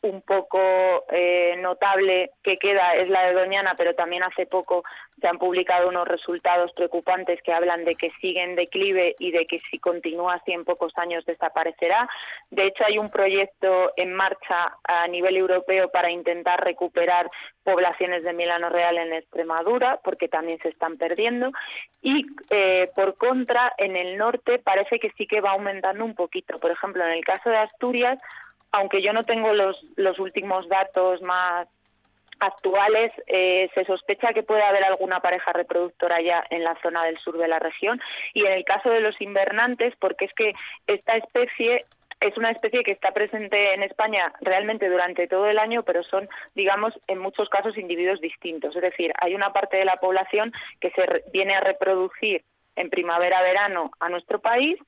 un 0.03 0.23
poco 0.23 1.05
eh, 1.11 1.57
notable 1.59 2.31
que 2.43 2.57
queda 2.57 2.95
es 2.95 3.09
la 3.09 3.27
de 3.27 3.35
Doñana, 3.35 3.75
pero 3.77 3.95
también 3.95 4.23
hace 4.23 4.47
poco 4.47 4.83
se 5.21 5.29
han 5.29 5.39
publicado 5.39 5.89
unos 5.89 6.09
resultados 6.09 6.73
preocupantes 6.73 7.43
que 7.43 7.53
hablan 7.53 7.85
de 7.85 7.95
que 7.95 8.11
sigue 8.21 8.43
en 8.43 8.57
declive 8.57 9.15
y 9.19 9.31
de 9.31 9.47
que 9.47 9.61
si 9.71 9.79
continúa 9.79 10.35
así 10.35 10.53
en 10.53 10.65
pocos 10.65 10.97
años 10.97 11.27
desaparecerá. 11.27 12.09
De 12.51 12.67
hecho, 12.67 12.85
hay 12.85 12.99
un 12.99 13.11
proyecto 13.11 13.93
en 13.97 14.15
marcha 14.15 14.77
a 14.85 15.07
nivel 15.09 15.37
europeo 15.37 15.91
para 15.91 16.11
intentar 16.11 16.65
recuperar 16.65 17.31
poblaciones 17.63 18.25
de 18.25 18.33
Milano 18.33 18.71
Real 18.71 18.97
en 18.97 19.13
Extremadura, 19.13 20.01
porque 20.03 20.29
también 20.29 20.59
se 20.61 20.71
están 20.71 20.97
perdiendo. 20.97 21.51
Y 22.01 22.25
eh, 22.49 22.91
por 22.95 23.17
contra, 23.17 23.75
en 23.77 23.97
el 23.97 24.17
norte 24.17 24.59
parece 24.59 24.99
que 24.99 25.11
sí 25.11 25.27
que 25.27 25.43
va 25.43 25.51
aumentando 25.51 26.05
un 26.05 26.15
poquito. 26.15 26.59
Por 26.59 26.71
ejemplo, 26.71 27.05
en 27.05 27.13
el 27.13 27.25
caso 27.25 27.51
de 27.51 27.59
Asturias, 27.59 28.19
aunque 28.73 29.03
yo 29.03 29.13
no 29.13 29.25
tengo 29.25 29.53
los, 29.53 30.19
últimos 30.19 30.69
datos 30.69 31.23
más 31.23 31.69
actuales, 32.39 33.13
eh, 33.27 33.69
se 33.75 33.85
sospecha 33.85 34.33
que 34.33 34.43
puede 34.43 34.63
haber 34.63 34.85
alguna 34.85 35.21
pareja 35.21 35.53
reproductora 35.53 36.23
ya 36.23 36.43
en 36.51 36.65
la 36.65 36.75
zona 36.81 37.05
del 37.05 37.19
sur 37.19 37.37
de 37.37 37.49
la 37.49 37.59
región. 37.59 38.01
Y 38.33 38.47
en 38.47 38.53
el 38.53 38.65
caso 38.65 38.91
de 38.91 39.01
los 39.01 39.21
invernantes, 39.21 39.95
porque 39.99 40.25
es 40.27 40.33
que 40.35 40.55
esta 40.87 41.17
especie 41.17 41.85
es 42.21 42.37
una 42.37 42.51
especie 42.51 42.83
que 42.83 42.93
está 42.93 43.13
presente 43.13 43.75
en 43.75 43.83
España 43.83 44.33
realmente 44.41 44.89
durante 44.89 45.27
todo 45.27 45.47
el 45.47 45.59
año, 45.59 45.83
pero 45.83 46.03
son, 46.03 46.29
digamos, 46.55 46.93
en 47.07 47.19
muchos 47.19 47.49
casos 47.49 47.79
individuos 47.79 48.21
distintos. 48.21 48.77
Es 48.77 48.83
decir, 48.83 49.13
hay 49.21 49.35
una 49.35 49.53
parte 49.53 49.79
de 49.79 49.87
la 49.87 49.97
población 49.97 50.53
que 50.81 50.91
se 50.91 51.03
viene 51.33 51.55
a 51.55 51.61
reproducir 51.61 52.45
en 52.77 52.91
primavera-verano 52.91 53.91
a 53.99 54.09
nuestro 54.09 54.39
país 54.39 54.79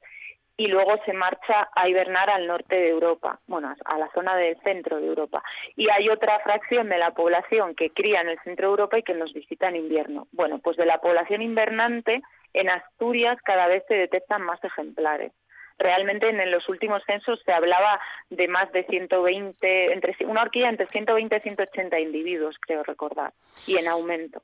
y 0.56 0.68
luego 0.68 0.96
se 1.04 1.12
marcha 1.12 1.68
a 1.74 1.88
hibernar 1.88 2.30
al 2.30 2.46
norte 2.46 2.76
de 2.76 2.90
Europa, 2.90 3.40
bueno, 3.46 3.74
a 3.84 3.98
la 3.98 4.10
zona 4.12 4.36
del 4.36 4.56
centro 4.62 5.00
de 5.00 5.06
Europa. 5.06 5.42
Y 5.76 5.90
hay 5.90 6.08
otra 6.08 6.40
fracción 6.40 6.88
de 6.88 6.98
la 6.98 7.12
población 7.12 7.74
que 7.74 7.90
cría 7.90 8.20
en 8.20 8.28
el 8.28 8.38
centro 8.40 8.68
de 8.68 8.70
Europa 8.72 8.98
y 8.98 9.02
que 9.02 9.14
nos 9.14 9.32
visita 9.32 9.68
en 9.68 9.76
invierno. 9.76 10.28
Bueno, 10.32 10.58
pues 10.58 10.76
de 10.76 10.86
la 10.86 10.98
población 10.98 11.42
invernante, 11.42 12.22
en 12.52 12.68
Asturias 12.68 13.38
cada 13.44 13.66
vez 13.66 13.82
se 13.88 13.94
detectan 13.94 14.42
más 14.42 14.62
ejemplares. 14.62 15.32
Realmente 15.78 16.28
en 16.28 16.50
los 16.50 16.68
últimos 16.68 17.02
censos 17.06 17.40
se 17.44 17.52
hablaba 17.52 17.98
de 18.30 18.46
más 18.46 18.70
de 18.72 18.84
120, 18.84 19.92
entre 19.92 20.14
una 20.26 20.42
horquilla 20.42 20.68
entre 20.68 20.86
120 20.86 21.36
y 21.36 21.40
180 21.40 21.98
individuos, 21.98 22.56
creo 22.60 22.82
recordar, 22.84 23.32
y 23.66 23.78
en 23.78 23.88
aumento. 23.88 24.42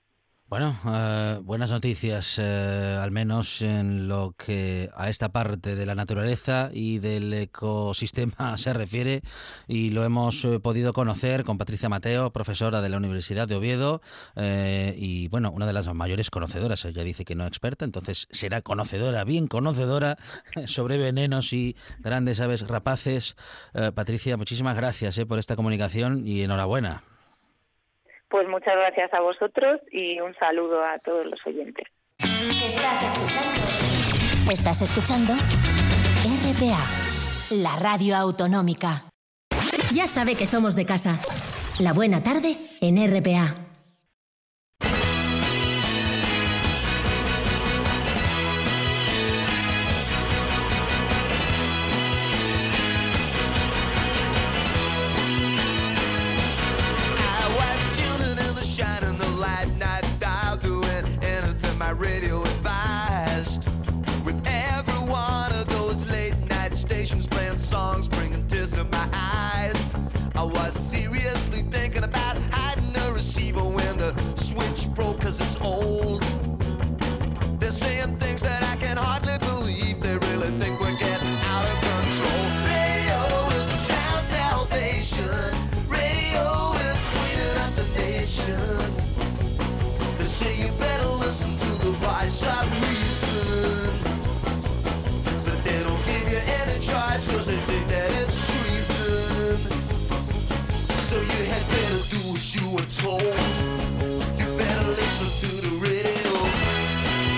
Bueno, 0.48 0.74
eh, 0.86 1.40
buenas 1.42 1.70
noticias, 1.70 2.38
eh, 2.38 2.98
al 2.98 3.10
menos 3.10 3.60
en 3.60 4.08
lo 4.08 4.34
que 4.34 4.88
a 4.96 5.10
esta 5.10 5.28
parte 5.28 5.76
de 5.76 5.84
la 5.84 5.94
naturaleza 5.94 6.70
y 6.72 7.00
del 7.00 7.34
ecosistema 7.34 8.56
se 8.56 8.72
refiere, 8.72 9.20
y 9.66 9.90
lo 9.90 10.04
hemos 10.04 10.46
eh, 10.46 10.58
podido 10.58 10.94
conocer 10.94 11.44
con 11.44 11.58
Patricia 11.58 11.90
Mateo, 11.90 12.32
profesora 12.32 12.80
de 12.80 12.88
la 12.88 12.96
Universidad 12.96 13.46
de 13.46 13.56
Oviedo, 13.56 14.00
y 14.96 15.28
bueno, 15.28 15.50
una 15.50 15.66
de 15.66 15.74
las 15.74 15.92
mayores 15.92 16.30
conocedoras, 16.30 16.82
ella 16.86 17.04
dice 17.04 17.26
que 17.26 17.34
no 17.34 17.46
experta, 17.46 17.84
entonces 17.84 18.26
será 18.30 18.62
conocedora, 18.62 19.24
bien 19.24 19.48
conocedora 19.48 20.16
sobre 20.66 20.96
venenos 20.96 21.52
y 21.52 21.76
grandes 21.98 22.40
aves 22.40 22.66
rapaces. 22.66 23.36
Patricia, 23.94 24.38
muchísimas 24.38 24.76
gracias 24.76 25.20
por 25.28 25.38
esta 25.38 25.56
comunicación 25.56 26.26
y 26.26 26.40
enhorabuena. 26.40 27.02
Pues 28.28 28.46
muchas 28.48 28.74
gracias 28.76 29.12
a 29.14 29.20
vosotros 29.20 29.80
y 29.90 30.20
un 30.20 30.34
saludo 30.36 30.84
a 30.84 30.98
todos 30.98 31.26
los 31.26 31.40
oyentes. 31.46 31.86
Estás 32.18 33.02
escuchando. 33.02 33.60
Estás 34.50 34.82
escuchando 34.82 35.32
RPA, 36.24 36.84
la 37.62 37.76
radio 37.76 38.16
autonómica. 38.16 39.04
Ya 39.94 40.06
sabe 40.06 40.34
que 40.34 40.46
somos 40.46 40.74
de 40.76 40.84
casa. 40.84 41.18
La 41.80 41.92
buena 41.92 42.22
tarde 42.22 42.56
en 42.80 42.96
RPA. 42.96 43.67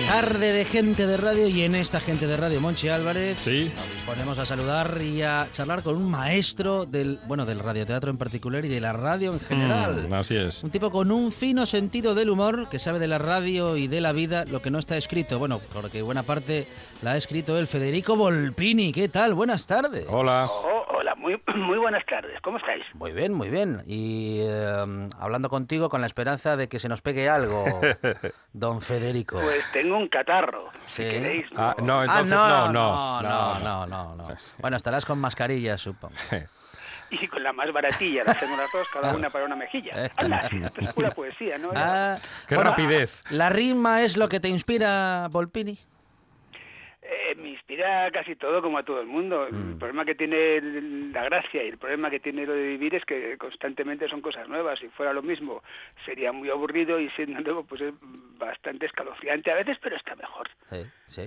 Tarde 0.09 0.53
de 0.53 0.65
gente 0.65 1.07
de 1.09 1.17
radio 1.17 1.49
y 1.49 1.63
en 1.63 1.75
esta 1.75 1.99
gente 1.99 2.29
de 2.29 2.37
radio, 2.37 2.61
Monchi 2.61 2.89
Álvarez, 2.89 3.39
Sí. 3.41 3.73
nos 3.75 3.93
disponemos 3.93 4.39
a 4.39 4.47
saludar 4.47 5.01
y 5.03 5.23
a 5.23 5.49
charlar 5.53 5.83
con 5.83 5.97
un 5.97 6.09
maestro 6.09 6.85
del, 6.87 7.19
bueno, 7.27 7.45
del 7.45 7.59
radioteatro 7.59 8.11
en 8.11 8.19
particular 8.19 8.65
y 8.65 8.69
de 8.69 8.81
la 8.81 8.93
radio 8.93 9.33
en 9.33 9.41
general. 9.41 10.07
Mm, 10.09 10.15
así 10.15 10.37
es. 10.37 10.63
Un 10.63 10.71
tipo 10.71 10.93
con 10.93 11.11
un 11.11 11.33
fino 11.33 11.67
sentido 11.67 12.15
del 12.15 12.31
humor 12.31 12.69
que 12.69 12.79
sabe 12.79 13.01
de 13.01 13.09
la 13.09 13.19
radio 13.19 13.77
y 13.77 13.89
de 13.89 14.01
la 14.01 14.13
vida 14.13 14.45
lo 14.45 14.61
que 14.63 14.71
no 14.71 14.79
está 14.79 14.97
escrito. 14.97 15.41
Bueno, 15.41 15.61
porque 15.73 16.03
buena 16.03 16.23
parte 16.23 16.67
la 17.03 17.13
ha 17.13 17.17
escrito 17.17 17.59
él, 17.59 17.67
Federico 17.67 18.15
Volpini. 18.15 18.93
¿Qué 18.93 19.09
tal? 19.09 19.35
Buenas 19.35 19.67
tardes. 19.67 20.07
Hola. 20.09 20.49
Oh, 20.49 20.85
hola, 20.99 21.15
muy 21.57 21.79
buenas 21.79 22.05
tardes. 22.07 22.41
¿Cómo 22.43 22.59
estáis? 22.59 22.85
Muy 22.95 23.13
bien, 23.13 23.33
muy 23.35 23.51
bien. 23.51 23.83
Y 23.87 24.39
eh, 24.43 25.09
hablando 25.19 25.49
contigo 25.49 25.89
con 25.89 26.01
la 26.01 26.07
esperanza 26.07 26.57
de 26.57 26.69
que 26.69 26.79
se 26.79 26.89
nos 26.89 27.03
pegue 27.03 27.29
algo, 27.29 27.65
don 28.53 28.81
Federico. 28.81 29.41
Pues 29.41 29.65
tengo 29.73 29.97
un 29.97 30.09
catarro, 30.09 30.71
si 30.89 31.03
queréis. 31.03 31.47
Ah, 31.57 31.75
no, 31.83 32.01
Ah, 32.01 32.05
entonces 32.05 32.31
no, 32.31 32.49
no, 32.73 32.73
no, 32.73 33.23
no. 33.23 33.59
no, 33.61 33.87
no, 33.87 34.15
no. 34.17 34.25
Bueno, 34.59 34.77
estarás 34.77 35.05
con 35.05 35.19
mascarilla, 35.19 35.77
supongo. 35.79 36.15
Y 37.13 37.27
con 37.27 37.43
la 37.43 37.53
más 37.53 37.73
baratilla, 37.73 38.23
la 38.23 38.31
hacemos 38.31 38.57
las 38.57 38.71
dos, 38.71 38.87
cada 38.93 39.13
una 39.17 39.31
para 39.31 39.45
una 39.45 39.57
mejilla. 39.57 40.09
Anda, 40.17 40.39
esto 40.67 40.81
es 40.81 40.93
pura 40.93 41.11
poesía, 41.11 41.59
¿no? 41.59 41.71
Ah, 41.75 42.17
Qué 42.47 42.55
bueno, 42.55 42.71
rapidez. 42.71 43.25
¿La 43.31 43.49
rima 43.49 44.03
es 44.03 44.17
lo 44.17 44.29
que 44.29 44.39
te 44.39 44.47
inspira, 44.49 45.27
Volpini? 45.29 45.77
Eh, 47.31 47.35
me 47.37 47.51
inspira 47.51 48.11
casi 48.11 48.37
todo 48.37 48.61
como 48.63 48.79
a 48.79 48.83
todo 48.83 49.01
el 49.01 49.07
mundo. 49.07 49.47
Mm. 49.51 49.73
El 49.73 49.77
problema 49.79 50.05
que 50.05 50.15
tiene 50.15 50.61
la 51.13 51.25
gracia 51.25 51.63
y 51.65 51.69
el 51.69 51.79
problema 51.79 52.11
que 52.11 52.21
tiene 52.21 52.47
lo 52.47 52.53
de 52.53 52.67
vivir 52.69 52.95
es 52.95 53.05
que 53.05 53.37
constantemente 53.39 54.09
son 54.09 54.21
cosas 54.21 54.49
nuevas. 54.49 54.79
Si 54.79 54.89
fuera 54.89 55.13
lo 55.13 55.23
mismo 55.23 55.63
sería 56.05 56.33
muy 56.33 56.51
aburrido 56.51 56.99
y 57.01 57.09
siendo 57.11 57.41
nuevo 57.41 57.65
pues 57.65 57.81
es 57.83 57.95
bastante 58.39 58.87
escalofriante 58.87 59.51
a 59.51 59.55
veces, 59.57 59.77
pero 59.83 59.97
está 59.97 60.15
mejor. 60.17 60.49
Sí, 60.71 60.83
sí. 61.09 61.23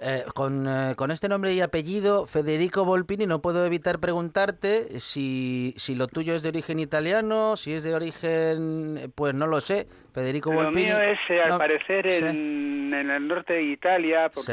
Eh, 0.00 0.24
con, 0.34 0.66
eh, 0.66 0.94
con 0.96 1.10
este 1.10 1.28
nombre 1.28 1.52
y 1.54 1.60
apellido, 1.60 2.26
Federico 2.26 2.84
Volpini, 2.84 3.26
no 3.26 3.40
puedo 3.40 3.64
evitar 3.64 4.00
preguntarte 4.00 5.00
si, 5.00 5.74
si 5.76 5.94
lo 5.94 6.06
tuyo 6.08 6.34
es 6.34 6.42
de 6.42 6.50
origen 6.50 6.80
italiano, 6.80 7.56
si 7.56 7.72
es 7.72 7.84
de 7.84 7.94
origen, 7.94 9.12
pues 9.14 9.34
no 9.34 9.46
lo 9.46 9.60
sé. 9.60 9.86
Federico 10.12 10.52
Lo 10.52 10.64
Volpini. 10.64 10.86
mío 10.86 11.00
es, 11.00 11.18
eh, 11.28 11.40
al 11.42 11.50
no- 11.50 11.58
parecer, 11.58 12.06
en, 12.06 12.92
en 12.92 13.10
el 13.10 13.28
norte 13.28 13.52
de 13.54 13.62
Italia, 13.62 14.28
por, 14.30 14.42
Sí. 14.44 14.52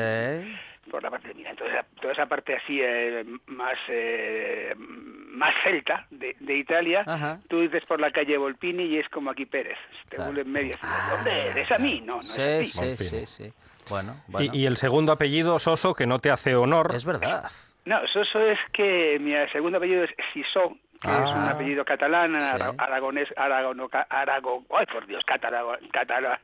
Por 0.89 1.01
la 1.03 1.09
parte, 1.09 1.33
mira, 1.33 1.53
toda 1.55 1.69
esa, 1.71 1.85
toda 2.01 2.13
esa 2.13 2.25
parte 2.27 2.55
así 2.55 2.79
eh, 2.81 3.25
más 3.47 3.77
eh, 3.89 4.73
más 4.77 5.53
celta 5.63 6.05
de, 6.11 6.35
de 6.39 6.57
Italia, 6.57 7.03
Ajá. 7.05 7.39
tú 7.49 7.59
dices 7.61 7.83
por 7.87 7.99
la 7.99 8.11
calle 8.11 8.37
Volpini 8.37 8.83
y 8.83 8.97
es 8.99 9.09
como 9.09 9.31
aquí 9.31 9.45
Pérez, 9.45 9.77
te 10.09 10.15
Claro. 10.17 10.31
vuelven 10.31 10.51
medio. 10.53 10.73
Hombre, 11.17 11.61
¿es 11.61 11.71
a 11.71 11.77
mí? 11.77 12.01
No, 12.01 12.17
no 12.17 12.23
Sí, 12.23 12.41
es 12.41 12.79
a 12.79 12.81
ti. 12.83 12.97
sí, 12.97 13.09
sí, 13.09 13.25
sí. 13.25 13.53
Bueno, 13.89 14.15
bueno. 14.27 14.51
Y, 14.53 14.61
y 14.61 14.65
el 14.65 14.77
segundo 14.77 15.11
apellido, 15.11 15.59
Soso, 15.59 15.93
que 15.93 16.07
no 16.07 16.19
te 16.19 16.31
hace 16.31 16.55
honor. 16.55 16.91
Es 16.95 17.05
verdad. 17.05 17.43
No, 17.85 18.03
eso, 18.03 18.21
eso 18.21 18.39
es 18.41 18.57
que 18.73 19.17
mi 19.19 19.33
segundo 19.51 19.77
apellido 19.77 20.03
es 20.05 20.09
Sisó, 20.33 20.75
que 21.01 21.07
es 21.09 21.13
un 21.29 21.43
Ah. 21.47 21.51
apellido 21.53 21.83
catalán, 21.85 22.33
Sí. 22.39 22.47
ara- 22.53 22.73
aragonés, 22.77 23.27
aragono, 23.37 23.89
arago, 24.09 24.63
ay 24.77 24.85
por 24.87 25.05
Dios, 25.07 25.23
catalán, 25.25 25.65
catalán, 25.91 26.37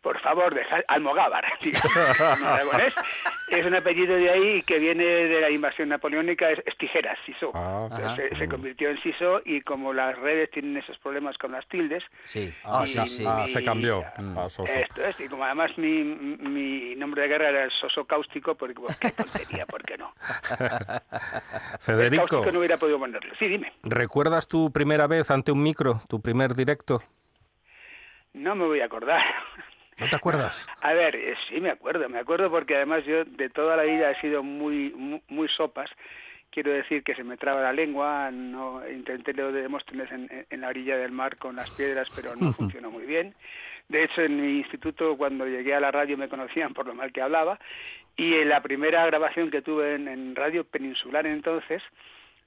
por 0.00 0.18
favor, 0.20 0.54
deja, 0.54 0.82
almogávar, 0.88 1.44
aragonés, 2.46 2.94
es 3.50 3.66
un 3.66 3.74
apellido 3.74 4.16
de 4.16 4.30
ahí 4.30 4.62
que 4.62 4.78
viene 4.78 5.04
de 5.04 5.40
la 5.40 5.50
invasión 5.50 5.88
napoleónica, 5.88 6.50
es, 6.50 6.60
es 6.66 6.76
tijeras, 6.78 7.18
Sisó. 7.26 7.50
Ah. 7.54 8.14
Se, 8.16 8.36
se 8.36 8.48
convirtió 8.48 8.90
en 8.90 9.00
Sisó 9.02 9.40
y 9.44 9.60
como 9.62 9.92
las 9.92 10.16
redes 10.18 10.50
tienen 10.50 10.76
esos 10.76 10.96
problemas 10.98 11.36
con 11.38 11.52
las 11.52 11.66
tildes, 11.68 12.02
Sí. 12.24 12.52
Ah, 12.64 12.80
Ah, 12.82 12.86
sí, 12.86 12.98
y- 13.02 13.06
sí. 13.06 13.24
ah, 13.26 13.44
se 13.48 13.62
cambió 13.64 14.02
Mm. 14.18 14.38
a 14.38 14.48
Soso. 14.48 14.64
esto 14.72 15.02
es, 15.02 15.18
y 15.20 15.28
como 15.28 15.44
además 15.44 15.70
mi, 15.78 16.02
mi 16.04 16.94
nombre 16.96 17.22
de 17.22 17.28
guerra 17.28 17.48
era 17.50 17.64
el 17.64 17.70
soso 17.72 18.04
cáustico, 18.04 18.54
porque 18.54 18.74
pues, 18.74 18.96
qué 18.98 19.10
tontería, 19.10 19.66
¿por 19.66 19.82
qué 19.84 19.96
no? 19.98 20.12
Federico, 21.80 22.26
Cáustico 22.26 22.52
no 22.52 22.58
hubiera 22.58 22.76
podido 22.76 22.98
ponerlo. 22.98 23.32
Sí, 23.38 23.46
dime. 23.48 23.72
¿Recuerdas 23.96 24.48
tu 24.48 24.70
primera 24.72 25.06
vez 25.06 25.30
ante 25.30 25.52
un 25.52 25.62
micro, 25.62 26.00
tu 26.08 26.20
primer 26.20 26.54
directo? 26.54 27.02
No 28.32 28.54
me 28.54 28.66
voy 28.66 28.80
a 28.80 28.84
acordar. 28.86 29.22
¿No 29.98 30.08
te 30.08 30.16
acuerdas? 30.16 30.66
A 30.82 30.92
ver, 30.92 31.16
eh, 31.16 31.34
sí 31.48 31.58
me 31.60 31.70
acuerdo, 31.70 32.06
me 32.08 32.18
acuerdo 32.18 32.50
porque 32.50 32.76
además 32.76 33.02
yo 33.06 33.24
de 33.24 33.48
toda 33.48 33.76
la 33.76 33.84
vida 33.84 34.10
he 34.10 34.20
sido 34.20 34.42
muy 34.42 34.90
muy, 34.90 35.22
muy 35.28 35.48
sopas. 35.48 35.88
Quiero 36.50 36.70
decir 36.70 37.02
que 37.02 37.14
se 37.14 37.24
me 37.24 37.36
traba 37.36 37.60
la 37.62 37.72
lengua, 37.72 38.30
no 38.30 38.82
intenté 38.88 39.32
lo 39.34 39.52
de 39.52 39.62
Demóstenes 39.62 40.10
en, 40.12 40.46
en- 40.48 40.60
la 40.60 40.68
orilla 40.68 40.96
del 40.96 41.12
mar 41.12 41.36
con 41.38 41.56
las 41.56 41.70
piedras, 41.70 42.08
pero 42.14 42.34
no 42.36 42.52
funcionó 42.54 42.90
muy 42.90 43.04
bien. 43.04 43.34
De 43.88 44.04
hecho, 44.04 44.20
en 44.22 44.40
mi 44.40 44.58
instituto, 44.58 45.16
cuando 45.16 45.46
llegué 45.46 45.74
a 45.74 45.80
la 45.80 45.90
radio, 45.90 46.16
me 46.18 46.28
conocían 46.28 46.74
por 46.74 46.86
lo 46.86 46.94
mal 46.94 47.12
que 47.12 47.22
hablaba. 47.22 47.58
Y 48.16 48.34
en 48.34 48.48
la 48.48 48.60
primera 48.62 49.04
grabación 49.06 49.50
que 49.50 49.62
tuve 49.62 49.94
en, 49.94 50.08
en 50.08 50.34
Radio 50.34 50.64
Peninsular 50.64 51.26
entonces, 51.26 51.82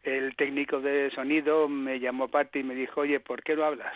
el 0.04 0.36
técnico 0.36 0.80
de 0.80 1.12
sonido 1.12 1.68
me 1.68 2.00
llamó 2.00 2.26
aparte 2.26 2.60
y 2.60 2.64
me 2.64 2.76
dijo, 2.76 3.02
oye, 3.02 3.20
¿por 3.20 3.44
qué 3.44 3.56
no 3.56 3.66
hablas? 3.66 3.94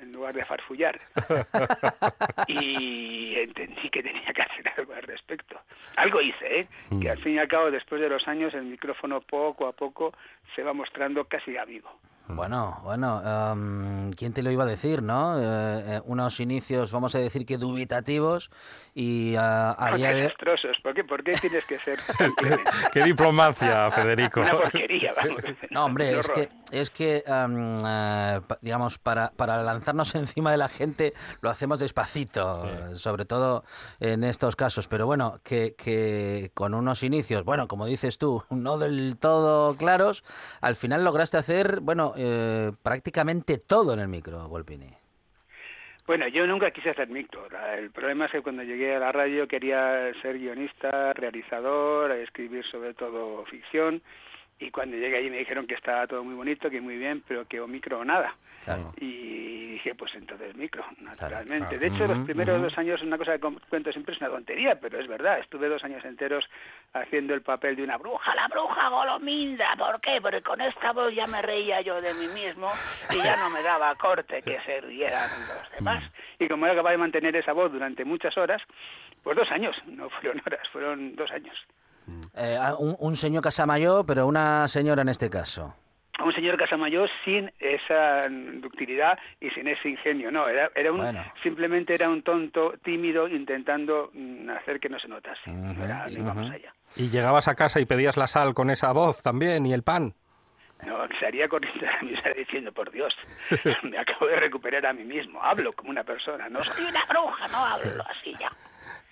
En 0.00 0.12
lugar 0.12 0.32
de 0.34 0.44
farfullar. 0.44 0.98
y 2.46 3.34
entendí 3.36 3.90
que 3.90 4.02
tenía 4.02 4.32
que 4.32 4.42
hacer 4.42 4.68
algo 4.76 4.94
al 4.94 5.02
respecto. 5.02 5.60
Algo 5.96 6.20
hice, 6.20 6.60
¿eh? 6.60 6.68
Que 7.00 7.10
al 7.10 7.18
fin 7.18 7.34
y 7.34 7.38
al 7.38 7.48
cabo, 7.48 7.70
después 7.70 8.00
de 8.00 8.08
los 8.08 8.28
años, 8.28 8.54
el 8.54 8.64
micrófono 8.64 9.20
poco 9.20 9.66
a 9.66 9.72
poco 9.72 10.12
se 10.54 10.62
va 10.62 10.72
mostrando 10.72 11.24
casi 11.24 11.56
amigo. 11.56 11.90
Bueno, 12.28 12.80
bueno, 12.82 13.22
em, 13.52 14.12
¿quién 14.12 14.32
te 14.32 14.42
lo 14.42 14.50
iba 14.50 14.64
a 14.64 14.66
decir, 14.66 15.00
no? 15.02 15.38
Eh, 15.38 15.42
eh, 15.86 16.00
unos 16.06 16.40
inicios, 16.40 16.90
vamos 16.90 17.14
a 17.14 17.18
decir 17.18 17.46
que 17.46 17.56
dubitativos 17.56 18.50
y 18.94 19.36
a, 19.36 19.70
a 19.72 19.90
No, 19.90 19.96
día 19.96 20.10
de... 20.10 20.22
desastrosos. 20.22 20.76
¿Por 20.82 20.94
qué, 20.94 21.04
¿Por 21.04 21.22
qué 21.22 21.34
tienes 21.34 21.64
que 21.66 21.78
ser? 21.78 21.98
Qué 22.92 23.02
diplomacia, 23.04 23.90
Federico. 23.92 24.40
Una 24.40 24.52
porquería, 24.52 25.14
vamos. 25.14 25.42
No, 25.70 25.84
hombre, 25.84 26.18
es 26.18 26.28
que, 26.28 26.48
es 26.72 26.90
que 26.90 27.22
pa- 27.26 28.58
digamos, 28.60 28.98
para, 28.98 29.30
para 29.30 29.62
lanzarnos 29.62 30.14
encima 30.16 30.50
de 30.50 30.58
la 30.58 30.68
gente 30.68 31.12
lo 31.40 31.50
hacemos 31.50 31.78
despacito, 31.80 32.66
sobre 32.96 33.24
todo 33.24 33.64
en 34.00 34.24
estos 34.24 34.56
casos. 34.56 34.88
Pero 34.88 35.06
bueno, 35.06 35.40
que, 35.44 35.74
que 35.76 36.50
con 36.54 36.74
unos 36.74 37.02
inicios, 37.02 37.44
bueno, 37.44 37.68
como 37.68 37.86
dices 37.86 38.18
tú, 38.18 38.42
no 38.50 38.78
del 38.78 39.16
todo 39.18 39.76
claros, 39.76 40.24
al 40.60 40.76
final 40.76 41.04
lograste 41.04 41.36
hacer, 41.38 41.80
bueno, 41.80 42.12
eh, 42.16 42.72
prácticamente 42.82 43.58
todo 43.58 43.92
en 43.92 44.00
el 44.00 44.08
micro, 44.08 44.48
Volpini. 44.48 44.90
Bueno, 46.06 46.28
yo 46.28 46.46
nunca 46.46 46.70
quise 46.70 46.90
hacer 46.90 47.08
micro. 47.08 47.48
El 47.76 47.90
problema 47.90 48.26
es 48.26 48.30
que 48.30 48.40
cuando 48.40 48.62
llegué 48.62 48.94
a 48.94 49.00
la 49.00 49.10
radio 49.10 49.48
quería 49.48 50.12
ser 50.22 50.38
guionista, 50.38 51.12
realizador, 51.14 52.12
escribir 52.12 52.64
sobre 52.70 52.94
todo 52.94 53.44
ficción. 53.46 54.00
Y 54.58 54.70
cuando 54.70 54.96
llegué 54.96 55.18
allí 55.18 55.30
me 55.30 55.38
dijeron 55.38 55.66
que 55.66 55.74
estaba 55.74 56.06
todo 56.06 56.24
muy 56.24 56.34
bonito, 56.34 56.70
que 56.70 56.80
muy 56.80 56.96
bien, 56.96 57.22
pero 57.28 57.46
que 57.46 57.60
o 57.60 57.66
micro 57.66 58.00
o 58.00 58.04
nada. 58.04 58.34
Claro. 58.64 58.92
Y 58.96 59.72
dije, 59.74 59.94
pues 59.94 60.12
entonces 60.14 60.56
micro, 60.56 60.84
naturalmente. 61.00 61.76
claro. 61.76 61.78
De 61.78 61.86
hecho, 61.86 62.06
los 62.06 62.24
primeros 62.24 62.60
dos 62.60 62.76
años, 62.78 63.00
una 63.02 63.18
cosa 63.18 63.38
que 63.38 63.48
cuento 63.68 63.92
siempre 63.92 64.14
es 64.14 64.20
una 64.20 64.30
tontería, 64.30 64.80
pero 64.80 64.98
es 64.98 65.06
verdad. 65.06 65.38
Estuve 65.38 65.68
dos 65.68 65.84
años 65.84 66.04
enteros 66.04 66.44
haciendo 66.92 67.34
el 67.34 67.42
papel 67.42 67.76
de 67.76 67.84
una 67.84 67.96
bruja, 67.96 68.34
la 68.34 68.48
bruja 68.48 68.88
Golominda. 68.88 69.76
¿Por 69.76 70.00
qué? 70.00 70.18
Porque 70.20 70.42
con 70.42 70.60
esta 70.60 70.92
voz 70.92 71.14
ya 71.14 71.26
me 71.26 71.42
reía 71.42 71.80
yo 71.82 72.00
de 72.00 72.14
mí 72.14 72.26
mismo 72.28 72.68
y 73.12 73.22
ya 73.22 73.36
no 73.36 73.50
me 73.50 73.62
daba 73.62 73.94
corte 73.94 74.42
que 74.42 74.58
se 74.62 74.80
rieran 74.80 75.30
los 75.48 75.70
demás. 75.72 76.02
Y 76.38 76.48
como 76.48 76.66
era 76.66 76.74
capaz 76.74 76.90
de 76.90 76.98
mantener 76.98 77.36
esa 77.36 77.52
voz 77.52 77.70
durante 77.70 78.04
muchas 78.04 78.36
horas, 78.36 78.62
pues 79.22 79.36
dos 79.36 79.50
años, 79.50 79.76
no 79.86 80.08
fueron 80.10 80.40
horas, 80.44 80.68
fueron 80.72 81.14
dos 81.14 81.30
años. 81.30 81.56
Eh, 82.36 82.56
a- 82.60 82.76
un, 82.76 82.96
un 82.98 83.16
señor 83.16 83.42
Casamayor, 83.42 84.04
pero 84.06 84.26
una 84.26 84.68
señora 84.68 85.02
en 85.02 85.08
este 85.08 85.28
caso. 85.30 85.74
un 86.24 86.32
señor 86.32 86.56
Casamayor 86.56 87.08
sin 87.24 87.50
esa 87.58 88.22
ductilidad 88.60 89.18
y 89.40 89.50
sin 89.50 89.68
ese 89.68 89.88
ingenio. 89.90 90.30
No, 90.30 90.48
era, 90.48 90.70
era 90.74 90.90
un, 90.92 90.98
Bueno. 90.98 91.22
simplemente 91.42 91.94
era 91.94 92.08
un 92.08 92.22
tonto 92.22 92.74
tímido 92.84 93.28
intentando 93.28 94.10
mm, 94.14 94.48
hacer 94.50 94.80
que 94.80 94.88
no 94.88 94.98
se 94.98 95.08
notase. 95.08 95.50
Ujú, 95.50 95.82
Era- 95.82 96.06
no 96.06 96.12
íbamos 96.18 96.44
ujú. 96.46 96.54
allá. 96.54 96.72
Y 96.96 97.08
llegabas 97.10 97.48
a 97.48 97.54
casa 97.54 97.80
y 97.80 97.86
pedías 97.86 98.16
la 98.16 98.26
sal 98.26 98.54
con 98.54 98.70
esa 98.70 98.92
voz 98.92 99.22
también 99.22 99.66
y 99.66 99.72
el 99.72 99.82
pan. 99.82 100.14
No, 100.86 100.94
se 101.18 101.26
haría 101.26 101.48
corriendo 101.48 101.88
a 101.88 102.02
mí 102.04 102.12
estaría 102.12 102.44
diciendo, 102.44 102.70
por 102.70 102.90
Dios, 102.90 103.14
me 103.82 103.98
acabo 103.98 104.26
de 104.26 104.36
recuperar 104.36 104.84
a 104.84 104.92
mí 104.92 105.04
mismo, 105.04 105.42
hablo 105.42 105.72
como 105.72 105.88
una 105.90 106.04
persona, 106.04 106.50
no 106.50 106.62
soy 106.62 106.84
una 106.84 107.02
bruja, 107.06 107.46
no 107.48 107.58
hablo 107.64 108.04
así 108.08 108.32
ya. 108.38 108.52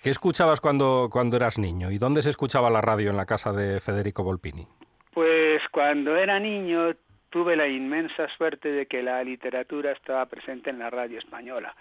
¿Qué 0.01 0.09
escuchabas 0.09 0.61
cuando, 0.61 1.09
cuando 1.11 1.37
eras 1.37 1.57
niño? 1.57 1.91
¿Y 1.91 1.97
dónde 1.97 2.21
se 2.21 2.29
escuchaba 2.29 2.69
la 2.69 2.81
radio 2.81 3.09
en 3.09 3.17
la 3.17 3.25
casa 3.25 3.51
de 3.51 3.81
Federico 3.81 4.23
Volpini? 4.23 4.67
Pues 5.13 5.61
cuando 5.71 6.15
era 6.15 6.39
niño 6.39 6.93
tuve 7.35 7.57
la 7.57 7.67
inmensa 7.67 8.29
suerte 8.37 8.71
de 8.71 8.85
que 8.85 9.03
la 9.03 9.21
literatura 9.21 9.91
estaba 9.91 10.25
presente 10.25 10.69
en 10.69 10.79
la 10.79 10.89
radio 10.89 11.19
española. 11.19 11.75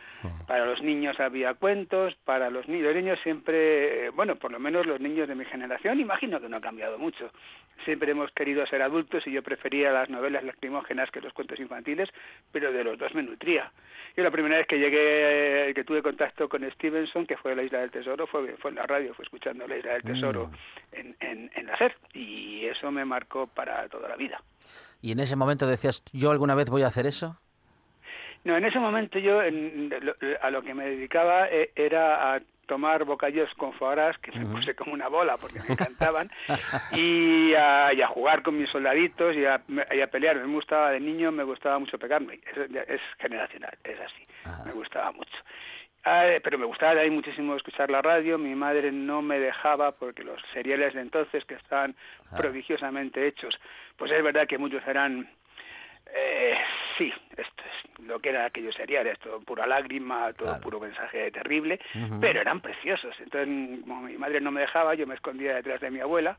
Para 0.49 0.67
los 0.67 0.83
niños 0.83 1.21
había 1.21 1.55
cuentos, 1.55 2.12
para 2.25 2.51
los 2.51 2.67
niños, 2.67 2.87
los 2.87 2.97
niños 2.97 3.21
siempre, 3.23 4.07
eh, 4.07 4.11
bueno, 4.11 4.35
por 4.35 4.51
lo 4.51 4.59
menos 4.59 4.85
los 4.85 4.99
niños 4.99 5.29
de 5.29 5.37
mi 5.37 5.45
generación, 5.45 6.01
imagino 6.01 6.41
que 6.41 6.49
no 6.49 6.57
ha 6.57 6.61
cambiado 6.61 6.99
mucho. 6.99 7.31
Siempre 7.85 8.11
hemos 8.12 8.31
querido 8.33 8.66
ser 8.66 8.81
adultos 8.83 9.27
y 9.27 9.33
yo 9.33 9.43
prefería 9.43 9.91
las 9.91 10.09
novelas 10.09 10.45
lacrimógenas 10.45 11.11
que 11.11 11.20
los 11.20 11.33
cuentos 11.33 11.59
infantiles, 11.61 12.09
pero 12.53 12.72
de 12.72 12.85
los 12.85 12.99
dos 12.99 13.14
me 13.14 13.22
nutría. 13.22 13.70
Yo 14.16 14.22
la 14.22 14.31
primera 14.31 14.57
vez 14.59 14.66
que 14.66 14.79
llegué, 14.79 15.72
que 15.75 15.85
tuve 15.85 16.01
contacto 16.03 16.49
con 16.49 16.68
Stevenson, 16.72 17.27
que 17.27 17.37
fue 17.37 17.55
la 17.57 17.62
Isla 17.64 17.81
del 17.81 17.91
Tesoro, 17.91 18.27
fue, 18.27 18.57
fue 18.59 18.70
en 18.70 18.77
la 18.77 18.87
radio, 18.87 19.12
fue 19.14 19.25
escuchando 19.25 19.66
la 19.66 19.77
Isla 19.77 19.93
del 19.95 20.03
Tesoro 20.03 20.51
en, 20.93 21.16
en, 21.20 21.51
en 21.55 21.66
la 21.66 21.77
SER, 21.77 21.95
y 22.14 22.64
eso 22.66 22.91
me 22.93 23.05
marcó 23.05 23.49
para 23.49 23.89
toda 23.89 24.09
la 24.09 24.16
vida. 24.16 24.41
Y 25.03 25.12
en 25.12 25.20
ese 25.20 25.37
momento 25.37 25.66
decías, 25.66 26.03
¿yo 26.12 26.31
alguna 26.31 26.55
vez 26.55 26.70
voy 26.70 26.83
a 26.83 26.87
hacer 26.87 27.07
eso? 27.07 27.39
No, 28.45 28.57
en 28.57 28.64
ese 28.64 28.79
momento 28.79 29.18
yo 29.18 29.43
en- 29.43 29.89
lo- 30.01 30.14
a 30.41 30.51
lo 30.51 30.62
que 30.62 30.75
me 30.75 30.85
dedicaba 30.87 31.49
eh, 31.51 31.70
era 31.75 32.35
a 32.35 32.41
tomar 32.67 33.05
bocadillos 33.05 33.53
con 33.55 33.73
gras, 33.79 34.17
que 34.19 34.33
me 34.33 34.47
puse 34.47 34.75
como 34.75 34.93
una 34.93 35.09
bola 35.09 35.37
porque 35.37 35.61
me 35.61 35.75
encantaban, 35.75 36.31
y 36.93 37.55
a, 37.55 37.93
y 37.93 38.03
a 38.03 38.09
jugar 38.09 38.43
con 38.43 38.59
mis 38.59 38.71
soldaditos 38.71 39.35
y 39.37 39.45
a, 39.45 39.62
y 39.93 40.01
a 40.01 40.07
pelear. 40.07 40.37
Me 40.37 40.55
gustaba 40.55 40.91
de 40.91 41.01
niño, 41.01 41.33
me 41.33 41.45
gustaba 41.45 41.79
mucho 41.79 41.99
pegarme. 41.99 42.41
Es, 42.47 42.71
es 42.89 43.01
generacional, 43.19 43.77
es 43.85 44.01
así. 44.01 44.25
Me 44.67 44.73
gustaba 44.73 45.12
mucho. 45.12 45.37
Ah, 46.07 46.27
pero 46.43 46.59
me 46.59 46.67
gustaba 46.67 46.95
de 46.95 47.01
ahí 47.01 47.11
muchísimo 47.11 47.57
escuchar 47.57 47.91
la 47.91 48.03
radio. 48.03 48.37
Mi 48.37 48.55
madre 48.55 48.93
no 48.93 49.23
me 49.23 49.39
dejaba 49.39 49.93
porque 49.93 50.23
los 50.23 50.41
seriales 50.53 50.93
de 50.93 51.01
entonces 51.01 51.45
que 51.47 51.55
estaban 51.55 51.95
prodigiosamente 52.37 53.27
hechos, 53.27 53.59
pues 53.97 54.12
es 54.12 54.23
verdad 54.23 54.47
que 54.47 54.59
muchos 54.59 54.87
eran 54.87 55.27
eh, 56.15 56.59
sí, 56.99 57.12
esto 57.36 57.62
es 57.64 58.07
lo 58.07 58.18
que 58.20 58.30
era 58.30 58.47
aquellos 58.47 58.74
seriales, 58.74 59.18
todo 59.18 59.40
pura 59.40 59.66
lágrima, 59.66 60.32
todo 60.32 60.61
puro 60.61 60.80
mensaje 60.80 61.30
terrible, 61.30 61.80
pero 62.20 62.40
eran 62.40 62.61
preciosos. 62.61 63.14
Entonces, 63.20 63.80
como 63.82 64.03
mi 64.03 64.16
madre 64.16 64.40
no 64.40 64.51
me 64.51 64.62
dejaba, 64.62 64.95
yo 64.95 65.07
me 65.07 65.14
escondía 65.14 65.55
detrás 65.55 65.80
de 65.80 65.90
mi 65.90 66.01
abuela 66.01 66.38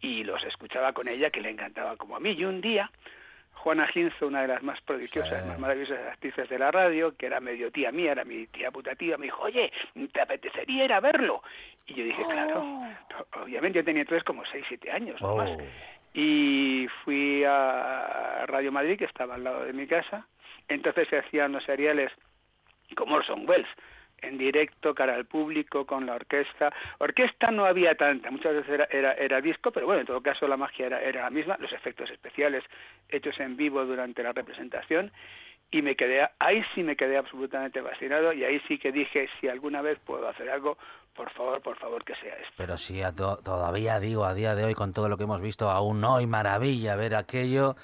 y 0.00 0.24
los 0.24 0.42
escuchaba 0.44 0.92
con 0.92 1.08
ella, 1.08 1.30
que 1.30 1.40
le 1.40 1.50
encantaba 1.50 1.96
como 1.96 2.16
a 2.16 2.20
mí. 2.20 2.32
Y 2.32 2.44
un 2.44 2.60
día, 2.60 2.90
Juana 3.52 3.86
Ginzo, 3.88 4.26
una 4.26 4.42
de 4.42 4.48
las 4.48 4.62
más 4.62 4.80
prodigiosas, 4.80 5.46
más 5.46 5.58
maravillosas 5.58 5.98
actrices 6.12 6.48
de 6.48 6.58
la 6.58 6.70
radio, 6.70 7.14
que 7.16 7.26
era 7.26 7.40
medio 7.40 7.70
tía 7.70 7.92
mía, 7.92 8.12
era 8.12 8.24
mi 8.24 8.46
tía 8.46 8.70
putativa, 8.70 9.18
me 9.18 9.26
dijo, 9.26 9.42
oye, 9.42 9.70
¿te 10.12 10.20
apetecería 10.20 10.84
ir 10.86 10.92
a 10.92 11.00
verlo? 11.00 11.42
Y 11.86 11.94
yo 11.94 12.04
dije, 12.04 12.22
claro, 12.24 12.62
obviamente 13.42 13.80
yo 13.80 13.84
tenía 13.84 14.02
entonces 14.02 14.24
como 14.24 14.44
6, 14.46 14.64
7 14.68 14.90
años 14.90 15.20
o 15.22 15.36
más. 15.36 15.50
Y 16.12 16.88
fui 17.04 17.44
a 17.44 18.44
Radio 18.46 18.72
Madrid, 18.72 18.98
que 18.98 19.04
estaba 19.04 19.36
al 19.36 19.44
lado 19.44 19.64
de 19.64 19.72
mi 19.72 19.86
casa. 19.86 20.26
Entonces 20.68 21.08
se 21.08 21.18
hacían 21.18 21.52
los 21.52 21.64
seriales 21.64 22.10
como 22.96 23.16
Orson 23.16 23.48
Welles, 23.48 23.68
en 24.22 24.38
directo, 24.38 24.94
cara 24.94 25.14
al 25.14 25.26
público, 25.26 25.86
con 25.86 26.06
la 26.06 26.14
orquesta. 26.14 26.72
Orquesta 26.98 27.50
no 27.50 27.64
había 27.64 27.94
tanta, 27.94 28.30
muchas 28.30 28.54
veces 28.54 28.70
era, 28.70 28.88
era, 28.90 29.14
era 29.14 29.40
disco, 29.40 29.70
pero 29.70 29.86
bueno, 29.86 30.00
en 30.00 30.06
todo 30.06 30.20
caso 30.20 30.46
la 30.46 30.56
magia 30.56 30.86
era, 30.86 31.00
era 31.00 31.22
la 31.22 31.30
misma, 31.30 31.56
los 31.58 31.72
efectos 31.72 32.10
especiales 32.10 32.64
hechos 33.08 33.38
en 33.40 33.56
vivo 33.56 33.84
durante 33.84 34.22
la 34.22 34.32
representación. 34.32 35.10
Y 35.72 35.82
me 35.82 35.94
quedé, 35.94 36.28
ahí 36.40 36.62
sí 36.74 36.82
me 36.82 36.96
quedé 36.96 37.16
absolutamente 37.16 37.80
fascinado 37.82 38.32
y 38.32 38.42
ahí 38.44 38.60
sí 38.66 38.78
que 38.78 38.90
dije, 38.90 39.28
si 39.40 39.48
alguna 39.48 39.82
vez 39.82 39.98
puedo 40.04 40.28
hacer 40.28 40.50
algo, 40.50 40.76
por 41.14 41.30
favor, 41.30 41.60
por 41.62 41.76
favor, 41.78 42.04
que 42.04 42.14
sea 42.16 42.34
esto. 42.34 42.52
Pero 42.56 42.76
sí, 42.76 43.02
a 43.02 43.14
to- 43.14 43.38
todavía 43.44 44.00
digo, 44.00 44.24
a 44.24 44.34
día 44.34 44.54
de 44.54 44.64
hoy, 44.64 44.74
con 44.74 44.92
todo 44.92 45.08
lo 45.08 45.16
que 45.16 45.24
hemos 45.24 45.40
visto, 45.40 45.70
aún 45.70 46.02
hoy 46.04 46.26
maravilla 46.26 46.96
ver 46.96 47.14
aquello. 47.14 47.76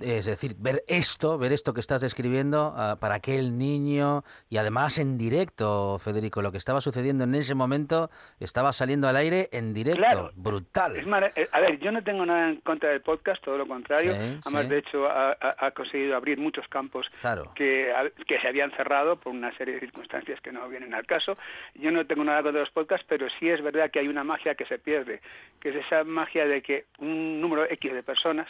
Es 0.00 0.26
decir, 0.26 0.54
ver 0.58 0.82
esto, 0.88 1.38
ver 1.38 1.52
esto 1.52 1.74
que 1.74 1.80
estás 1.80 2.00
describiendo 2.00 2.74
ah, 2.76 2.96
para 3.00 3.16
aquel 3.16 3.56
niño 3.56 4.24
y 4.50 4.56
además 4.56 4.98
en 4.98 5.18
directo, 5.18 5.98
Federico, 5.98 6.42
lo 6.42 6.50
que 6.50 6.58
estaba 6.58 6.80
sucediendo 6.80 7.24
en 7.24 7.34
ese 7.34 7.54
momento 7.54 8.10
estaba 8.40 8.72
saliendo 8.72 9.08
al 9.08 9.16
aire 9.16 9.48
en 9.52 9.74
directo. 9.74 10.00
Claro. 10.00 10.30
Brutal. 10.34 10.96
Es 10.96 11.06
eh, 11.36 11.48
a 11.52 11.60
ver, 11.60 11.78
yo 11.78 11.92
no 11.92 12.02
tengo 12.02 12.26
nada 12.26 12.50
en 12.50 12.56
contra 12.62 12.90
del 12.90 13.00
podcast, 13.00 13.42
todo 13.44 13.58
lo 13.58 13.66
contrario. 13.66 14.12
Sí, 14.12 14.40
Además, 14.44 14.64
sí. 14.64 14.68
de 14.70 14.78
hecho, 14.78 15.06
ha, 15.08 15.70
conseguido 15.72 16.16
abrir 16.16 16.38
muchos 16.38 16.66
campos 16.68 17.06
Claro. 17.20 17.52
que, 17.54 17.92
que 18.26 18.40
se 18.40 18.48
habían 18.48 18.70
cerrado 18.72 19.16
por 19.16 19.32
una 19.32 19.56
serie 19.56 19.74
de 19.74 19.80
circunstancias 19.80 20.40
que 20.40 20.52
no 20.52 20.68
vienen 20.68 20.94
al 20.94 21.06
caso. 21.06 21.36
Yo 21.74 21.90
no 21.90 22.06
tengo 22.06 22.24
nada 22.24 22.42
contra 22.42 22.60
los 22.60 22.70
podcasts, 22.70 23.06
pero 23.08 23.26
sí 23.38 23.48
es 23.48 23.62
verdad 23.62 23.90
que 23.90 24.00
hay 24.00 24.08
una 24.08 24.24
magia 24.24 24.54
que 24.54 24.66
se 24.66 24.78
pierde, 24.78 25.20
que 25.60 25.70
es 25.70 25.76
esa 25.76 26.04
magia 26.04 26.46
de 26.46 26.62
que 26.62 26.86
un 26.98 27.40
número 27.40 27.64
X 27.70 27.92
de 27.92 28.02
personas 28.02 28.48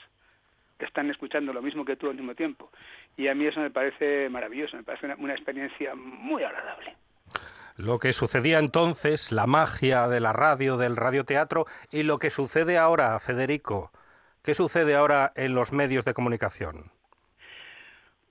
están 0.84 1.10
escuchando 1.10 1.52
lo 1.52 1.62
mismo 1.62 1.84
que 1.84 1.96
tú 1.96 2.08
al 2.08 2.16
mismo 2.16 2.34
tiempo. 2.34 2.70
Y 3.16 3.28
a 3.28 3.34
mí 3.34 3.46
eso 3.46 3.60
me 3.60 3.70
parece 3.70 4.28
maravilloso, 4.28 4.76
me 4.76 4.84
parece 4.84 5.06
una, 5.06 5.16
una 5.16 5.34
experiencia 5.34 5.94
muy 5.94 6.42
agradable. 6.42 6.96
Lo 7.76 7.98
que 7.98 8.12
sucedía 8.12 8.58
entonces, 8.58 9.32
la 9.32 9.46
magia 9.46 10.06
de 10.06 10.20
la 10.20 10.32
radio, 10.32 10.76
del 10.76 10.96
radioteatro, 10.96 11.66
y 11.90 12.02
lo 12.02 12.18
que 12.18 12.30
sucede 12.30 12.78
ahora, 12.78 13.18
Federico. 13.18 13.90
¿Qué 14.42 14.54
sucede 14.54 14.94
ahora 14.94 15.32
en 15.36 15.54
los 15.54 15.72
medios 15.72 16.04
de 16.04 16.14
comunicación? 16.14 16.91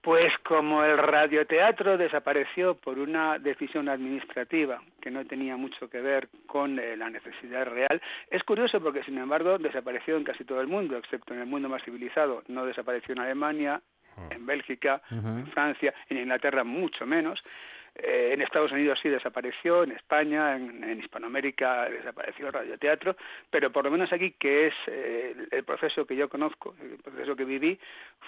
Pues 0.01 0.33
como 0.43 0.83
el 0.83 0.97
radioteatro 0.97 1.95
desapareció 1.95 2.73
por 2.75 2.97
una 2.97 3.37
decisión 3.37 3.87
administrativa 3.87 4.81
que 4.99 5.11
no 5.11 5.25
tenía 5.25 5.57
mucho 5.57 5.89
que 5.89 6.01
ver 6.01 6.27
con 6.47 6.79
eh, 6.79 6.97
la 6.97 7.09
necesidad 7.09 7.65
real, 7.65 8.01
es 8.31 8.43
curioso 8.43 8.81
porque 8.81 9.03
sin 9.03 9.19
embargo 9.19 9.59
desapareció 9.59 10.17
en 10.17 10.23
casi 10.23 10.43
todo 10.43 10.59
el 10.59 10.67
mundo, 10.67 10.97
excepto 10.97 11.35
en 11.35 11.41
el 11.41 11.45
mundo 11.45 11.69
más 11.69 11.83
civilizado. 11.83 12.41
No 12.47 12.65
desapareció 12.65 13.13
en 13.13 13.19
Alemania, 13.19 13.81
en 14.29 14.45
Bélgica, 14.45 15.01
en 15.09 15.47
Francia, 15.47 15.93
en 16.09 16.17
Inglaterra 16.17 16.63
mucho 16.63 17.05
menos. 17.05 17.39
Eh, 17.95 18.31
en 18.33 18.41
Estados 18.41 18.71
Unidos 18.71 18.99
sí 19.01 19.09
desapareció, 19.09 19.83
en 19.83 19.91
España, 19.91 20.55
en, 20.55 20.99
Hispanoamérica 20.99 21.89
desapareció 21.89 22.47
el 22.47 22.53
radioteatro, 22.53 23.15
pero 23.49 23.71
por 23.71 23.85
lo 23.85 23.91
menos 23.91 24.11
aquí, 24.13 24.31
que 24.31 24.67
es 24.67 24.73
eh, 24.87 25.35
el, 25.35 25.47
el 25.51 25.63
proceso 25.63 26.05
que 26.05 26.15
yo 26.15 26.29
conozco, 26.29 26.75
el 26.81 26.97
proceso 26.97 27.35
que 27.35 27.45
viví, 27.45 27.77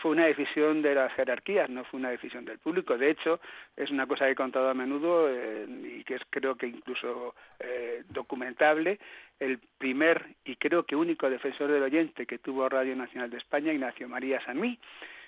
fue 0.01 0.11
una 0.11 0.25
decisión 0.25 0.81
de 0.81 0.95
las 0.95 1.13
jerarquías, 1.13 1.69
no 1.69 1.83
fue 1.85 1.99
una 1.99 2.09
decisión 2.09 2.45
del 2.45 2.59
público. 2.59 2.97
De 2.97 3.09
hecho, 3.09 3.39
es 3.77 3.89
una 3.89 4.05
cosa 4.07 4.25
que 4.25 4.31
he 4.31 4.35
contado 4.35 4.69
a 4.69 4.73
menudo 4.73 5.29
eh, 5.29 5.65
y 5.67 6.03
que 6.03 6.15
es 6.15 6.21
creo 6.29 6.55
que 6.55 6.67
incluso 6.67 7.35
eh, 7.59 8.03
documentable, 8.09 8.99
el 9.39 9.59
primer 9.77 10.25
y 10.45 10.55
creo 10.55 10.83
que 10.83 10.95
único 10.95 11.29
defensor 11.29 11.71
del 11.71 11.83
oyente 11.83 12.25
que 12.25 12.39
tuvo 12.39 12.69
Radio 12.69 12.95
Nacional 12.95 13.29
de 13.29 13.37
España, 13.37 13.73
Ignacio 13.73 14.07
María 14.07 14.43
Sanmí, 14.45 14.79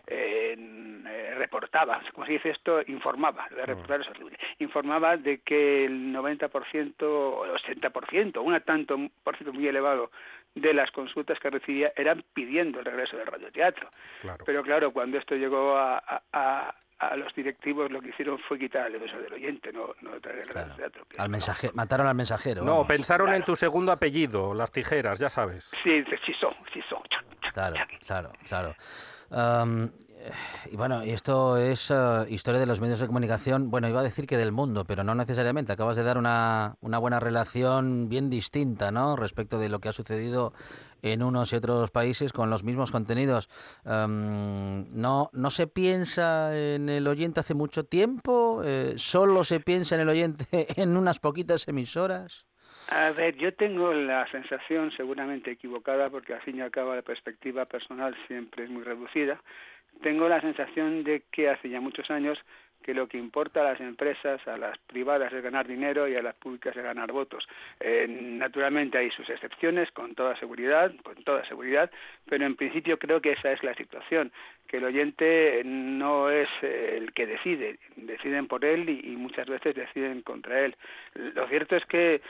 eh, 0.08 1.34
reportaba, 1.38 2.01
como 2.14 2.26
se 2.26 2.34
dice 2.34 2.49
esto, 2.49 2.82
informaba, 2.88 3.47
lo 3.51 3.58
de 3.58 3.66
reportar 3.66 4.01
es 4.01 4.08
horrible, 4.08 4.38
informaba 4.60 5.18
de 5.18 5.39
que 5.39 5.86
el 5.86 6.14
90% 6.14 6.93
o 7.03 7.45
el 7.45 7.51
80%, 7.51 8.41
un 8.41 8.60
tanto 8.62 8.97
por 9.24 9.36
ciento 9.38 9.53
muy 9.53 9.68
elevado 9.68 10.12
de 10.56 10.74
las 10.74 10.89
consultas 10.91 11.38
que 11.39 11.49
recibía 11.49 11.91
eran 11.97 12.24
pidiendo 12.34 12.80
el 12.80 12.86
regreso 12.86 13.18
del 13.18 13.28
radioteatro. 13.28 13.89
Claro. 14.22 14.43
Pero 14.45 14.64
claro, 14.64 14.91
cuando 14.93 15.18
esto 15.18 15.36
llegó 15.36 15.76
a, 15.78 15.97
a- 16.32 16.76
a- 17.00 17.16
los 17.16 17.34
directivos, 17.36 17.91
lo 17.91 18.02
que 18.02 18.10
hicieron 18.10 18.39
fue 18.48 18.58
quitar 18.60 18.88
el 18.88 18.93
defensor 18.93 19.22
del 19.24 19.34
oyente, 19.34 19.72
no, 19.74 19.93
no 20.02 20.20
traer 20.22 20.39
el 20.39 20.54
radioteatro. 20.54 21.06
que 21.10 21.18
Al 21.22 21.28
no. 21.28 21.32
mensaje, 21.32 21.70
mataron 21.74 22.08
al 22.08 22.16
mensajero. 22.16 22.64
No, 22.64 22.72
vamos. 22.72 22.88
pensaron 22.88 23.34
en 23.34 23.43
tu 23.43 23.56
segundo 23.56 23.91
apellido, 23.91 24.54
las 24.54 24.72
tijeras, 24.72 25.20
ya 25.20 25.30
sabes. 25.30 25.72
Sí, 25.84 25.89
dice, 26.02 26.18
sí 26.26 26.34
son, 26.39 26.54
sí 26.74 26.82
son. 26.89 27.02
Claro, 27.54 27.76
claro, 28.06 28.32
claro. 28.48 28.76
Y 30.71 30.76
bueno, 30.76 31.01
esto 31.01 31.57
es 31.57 31.91
eh, 31.91 32.26
historia 32.30 32.59
de 32.59 32.65
los 32.65 32.82
medios 32.82 32.99
de 32.99 33.07
comunicación, 33.07 33.69
bueno, 33.69 33.88
iba 33.88 33.99
a 33.99 34.03
decir 34.03 34.28
que 34.28 34.38
del 34.38 34.51
mundo, 34.51 34.86
pero 34.86 35.03
no 35.03 35.15
necesariamente. 35.15 35.73
Acabas 35.73 35.97
de 35.97 36.03
dar 36.03 36.17
una, 36.17 36.76
una 36.82 36.97
buena 36.97 37.19
relación 37.19 38.09
bien 38.09 38.30
distinta, 38.30 38.91
¿no? 38.91 39.15
Respecto 39.15 39.59
de 39.59 39.69
lo 39.69 39.80
que 39.80 39.89
ha 39.89 39.93
sucedido 39.93 40.53
en 41.01 41.21
unos 41.21 41.53
y 41.53 41.55
otros 41.55 41.91
países 41.91 42.34
con 42.34 42.49
los 42.49 42.63
mismos 42.63 42.91
contenidos. 42.91 43.49
Am, 43.86 44.88
no, 44.89 45.30
¿No 45.34 45.49
se 45.49 45.67
piensa 45.67 46.55
en 46.57 46.89
el 46.89 47.07
oyente 47.07 47.39
hace 47.39 47.53
mucho 47.53 47.86
tiempo? 47.86 48.61
Eh, 48.63 48.93
¿Solo 48.97 49.43
se 49.43 49.59
piensa 49.59 49.95
en 49.95 50.01
el 50.01 50.09
oyente 50.09 50.45
en 50.82 50.97
unas 50.97 51.19
poquitas 51.19 51.67
emisoras? 51.67 52.45
A 52.89 53.09
ver, 53.11 53.36
yo 53.38 53.51
tengo 53.53 53.93
la 53.93 54.30
sensación, 54.30 54.91
seguramente 54.91 55.51
equivocada, 55.51 56.09
porque 56.11 56.36
al 56.36 56.41
fin 56.41 56.57
y 56.57 56.61
al 56.61 56.69
cabo 56.69 56.93
la 56.93 57.01
perspectiva 57.01 57.65
personal 57.65 58.15
siempre 58.28 58.65
es 58.65 58.69
muy 58.69 58.84
reducida, 58.84 59.41
tengo 60.02 60.28
la 60.30 60.41
sensación 60.41 61.04
de 61.04 61.24
que 61.32 61.50
hace 61.50 61.70
ya 61.70 61.82
muchos 61.82 62.10
años 62.12 62.38
que 62.86 62.93
lo 62.93 63.08
que 63.08 63.18
importa 63.18 63.62
a 63.62 63.72
las 63.72 63.82
empresas, 63.82 64.48
a 64.48 64.58
las 64.58 64.78
privadas 64.78 65.34
es 65.34 65.41
ganar 65.41 65.68
dinero 65.68 66.08
y 66.08 66.16
a 66.16 66.22
las 66.22 66.36
públicas 66.36 66.78
es 66.78 66.84
ganar 66.84 67.12
votos. 67.12 67.43
Eh, 67.80 68.06
naturalmente 68.08 69.00
hay 69.00 69.10
sus 69.10 69.28
excepciones, 69.28 69.89
con 69.89 70.14
toda 70.14 70.38
seguridad, 70.38 70.93
con 71.04 71.16
toda 71.24 71.43
seguridad, 71.48 71.89
pero 72.30 72.46
en 72.46 72.56
principio 72.56 73.00
creo 73.00 73.22
que 73.22 73.32
esa 73.32 73.52
es 73.52 73.64
la 73.64 73.74
situación, 73.74 74.32
que 74.68 74.78
el 74.78 74.84
oyente 74.84 75.64
no 75.66 76.30
es 76.30 76.48
el 76.62 77.12
que 77.14 77.26
decide, 77.26 77.80
deciden 77.96 78.48
por 78.48 78.64
él 78.64 78.88
y, 78.88 79.14
y 79.14 79.16
muchas 79.16 79.48
veces 79.48 79.74
deciden 79.74 80.22
contra 80.22 80.64
él. 80.64 80.76
Lo 81.16 81.48
cierto 81.48 81.76
es 81.76 81.86
que 81.88 82.22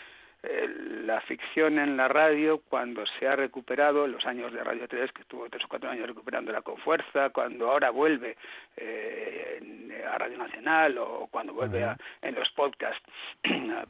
la 1.05 1.21
ficción 1.21 1.79
en 1.79 1.97
la 1.97 2.07
radio 2.07 2.59
cuando 2.69 3.03
se 3.19 3.27
ha 3.27 3.35
recuperado 3.35 4.05
en 4.05 4.11
los 4.13 4.25
años 4.25 4.51
de 4.53 4.63
Radio 4.63 4.87
3 4.87 5.11
que 5.11 5.21
estuvo 5.21 5.49
tres 5.49 5.63
o 5.65 5.67
cuatro 5.67 5.89
años 5.89 6.07
recuperándola 6.07 6.61
con 6.61 6.77
fuerza 6.77 7.29
cuando 7.29 7.71
ahora 7.71 7.89
vuelve 7.89 8.35
eh, 8.77 9.59
en- 9.61 9.85
a 10.05 10.17
Radio 10.17 10.37
Nacional 10.37 10.97
o 10.97 11.27
cuando 11.31 11.53
vuelve 11.53 11.83
a- 11.83 11.97
en 12.21 12.35
los 12.35 12.49
podcasts 12.51 13.03
a, 13.43 13.85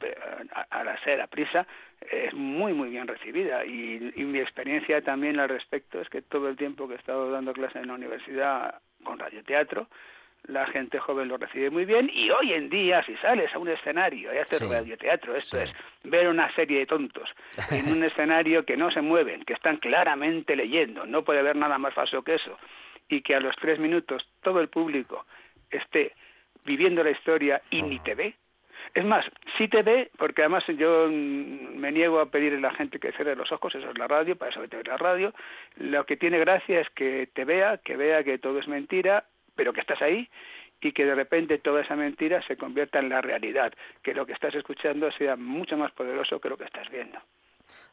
a, 0.60 0.80
a 0.80 0.84
la 0.84 0.96
SER, 1.02 1.20
a 1.20 1.26
prisa 1.26 1.66
es 2.10 2.32
muy 2.34 2.72
muy 2.72 2.90
bien 2.90 3.06
recibida. 3.06 3.64
Y, 3.64 4.12
y 4.16 4.24
mi 4.24 4.38
experiencia 4.40 5.00
también 5.02 5.38
al 5.40 5.48
respecto 5.48 6.00
es 6.00 6.08
que 6.08 6.22
todo 6.22 6.48
el 6.48 6.56
tiempo 6.56 6.86
que 6.88 6.94
he 6.94 6.98
estado 6.98 7.30
dando 7.30 7.52
clases 7.52 7.82
en 7.82 7.88
la 7.88 7.94
universidad 7.94 8.80
con 9.04 9.18
radioteatro 9.18 9.88
la 10.48 10.66
gente 10.66 10.98
joven 10.98 11.28
lo 11.28 11.36
recibe 11.36 11.70
muy 11.70 11.84
bien 11.84 12.10
y 12.12 12.30
hoy 12.30 12.52
en 12.52 12.68
día 12.68 13.02
si 13.04 13.16
sales 13.16 13.52
a 13.54 13.58
un 13.58 13.68
escenario 13.68 14.32
y 14.32 14.38
haces 14.38 14.58
Sí, 14.58 14.72
radioteatro, 14.72 15.34
esto 15.36 15.56
sí. 15.56 15.64
es 15.64 15.72
ver 16.04 16.28
una 16.28 16.52
serie 16.54 16.80
de 16.80 16.86
tontos 16.86 17.28
en 17.70 17.90
un 17.90 18.02
escenario 18.10 18.64
que 18.64 18.76
no 18.76 18.90
se 18.90 19.00
mueven, 19.00 19.44
que 19.44 19.54
están 19.54 19.76
claramente 19.78 20.54
leyendo, 20.56 21.04
no 21.06 21.22
puede 21.24 21.40
haber 21.40 21.56
nada 21.56 21.78
más 21.78 21.94
falso 21.94 22.22
que 22.22 22.34
eso, 22.36 22.58
y 23.08 23.22
que 23.22 23.34
a 23.34 23.40
los 23.40 23.56
tres 23.56 23.78
minutos 23.78 24.26
todo 24.42 24.60
el 24.60 24.68
público 24.68 25.26
esté 25.70 26.12
viviendo 26.64 27.02
la 27.02 27.10
historia 27.10 27.62
y 27.70 27.82
ni 27.82 27.98
te 28.00 28.14
ve, 28.14 28.34
Es 28.94 29.04
más, 29.04 29.24
sí 29.58 29.68
te 29.68 29.82
ve, 29.82 30.10
porque 30.16 30.42
además 30.42 30.64
yo 30.68 31.08
mm, 31.08 31.76
me 31.76 31.92
niego 31.92 32.20
a 32.20 32.30
pedir 32.30 32.54
a 32.54 32.60
la 32.60 32.72
gente 32.72 32.98
que 32.98 33.12
cierre 33.12 33.36
los 33.36 33.50
ojos, 33.52 33.74
eso 33.74 33.90
es 33.90 33.98
la 33.98 34.06
radio, 34.06 34.36
para 34.36 34.50
eso 34.50 34.60
vete 34.60 34.76
a 34.76 34.78
ver 34.78 34.88
la 34.88 34.96
radio. 34.96 35.32
Lo 35.76 36.04
que 36.06 36.16
tiene 36.16 36.38
gracia 36.38 36.80
es 36.80 36.88
que 36.90 37.28
te 37.34 37.44
vea, 37.44 37.78
que 37.78 37.96
vea 37.96 38.22
que 38.24 38.38
todo 38.38 38.58
es 38.58 38.68
mentira, 38.68 39.24
pero 39.56 39.72
que 39.72 39.80
estás 39.80 40.00
ahí 40.02 40.28
y 40.80 40.92
que 40.92 41.04
de 41.04 41.14
repente 41.14 41.58
toda 41.58 41.80
esa 41.80 41.96
mentira 41.96 42.42
se 42.46 42.56
convierta 42.56 42.98
en 42.98 43.08
la 43.08 43.20
realidad, 43.20 43.72
que 44.02 44.14
lo 44.14 44.26
que 44.26 44.34
estás 44.34 44.54
escuchando 44.54 45.10
sea 45.12 45.34
mucho 45.36 45.76
más 45.76 45.90
poderoso 45.92 46.38
que 46.38 46.48
lo 46.48 46.56
que 46.56 46.64
estás 46.64 46.88
viendo. 46.90 47.18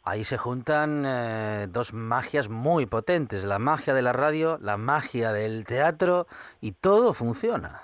Ahí 0.03 0.24
se 0.24 0.38
juntan 0.38 1.03
eh, 1.05 1.66
dos 1.70 1.93
magias 1.93 2.49
muy 2.49 2.86
potentes, 2.86 3.45
la 3.45 3.57
magia 3.57 3.93
de 3.93 4.01
la 4.01 4.14
radio, 4.14 4.57
la 4.61 4.78
magia 4.78 5.32
del 5.32 5.66
teatro 5.66 6.28
y 6.61 6.74
todo 6.74 7.14
funciona. 7.14 7.80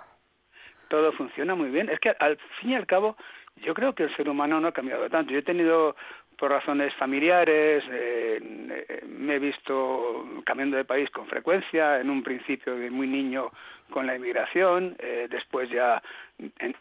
todo 0.90 1.12
funciona 1.14 1.56
muy 1.56 1.70
bien. 1.70 1.90
Es 1.90 2.00
que 2.00 2.10
al 2.20 2.38
fin 2.60 2.72
y 2.72 2.76
al 2.76 2.86
cabo, 2.86 3.16
yo 3.58 3.74
creo 3.74 3.96
que 3.96 4.04
el 4.04 4.16
ser 4.16 4.30
humano 4.30 4.60
no 4.60 4.68
ha 4.68 4.74
cambiado 4.74 5.10
tanto. 5.10 5.32
Yo 5.32 5.40
he 5.40 5.44
tenido, 5.44 5.96
por 6.40 6.52
razones 6.52 6.94
familiares, 6.96 7.84
eh, 7.92 8.40
eh, 8.42 9.06
me 9.06 9.36
he 9.36 9.40
visto 9.40 10.26
cambiando 10.46 10.78
de 10.78 10.86
país 10.86 11.10
con 11.10 11.28
frecuencia, 11.28 12.00
en 12.00 12.10
un 12.10 12.24
principio 12.24 12.76
de 12.76 12.90
muy 12.90 13.08
niño 13.08 13.52
con 13.90 14.08
la 14.08 14.16
inmigración, 14.16 14.96
eh, 15.00 15.28
después 15.30 15.70
ya 15.70 16.02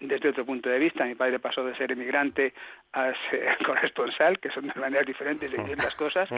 desde 0.00 0.28
otro 0.28 0.46
punto 0.46 0.68
de 0.68 0.78
vista, 0.78 1.04
mi 1.04 1.16
padre 1.16 1.40
pasó 1.40 1.64
de 1.64 1.74
ser 1.76 1.90
emigrante 1.90 2.54
a 2.92 3.12
ser 3.30 3.56
corresponsal, 3.66 4.38
que 4.38 4.50
son 4.50 4.68
de 4.68 4.80
maneras 4.80 5.06
diferentes 5.06 5.50
de 5.50 5.58
vivir 5.58 5.78
las 5.78 5.94
cosas, 5.96 6.28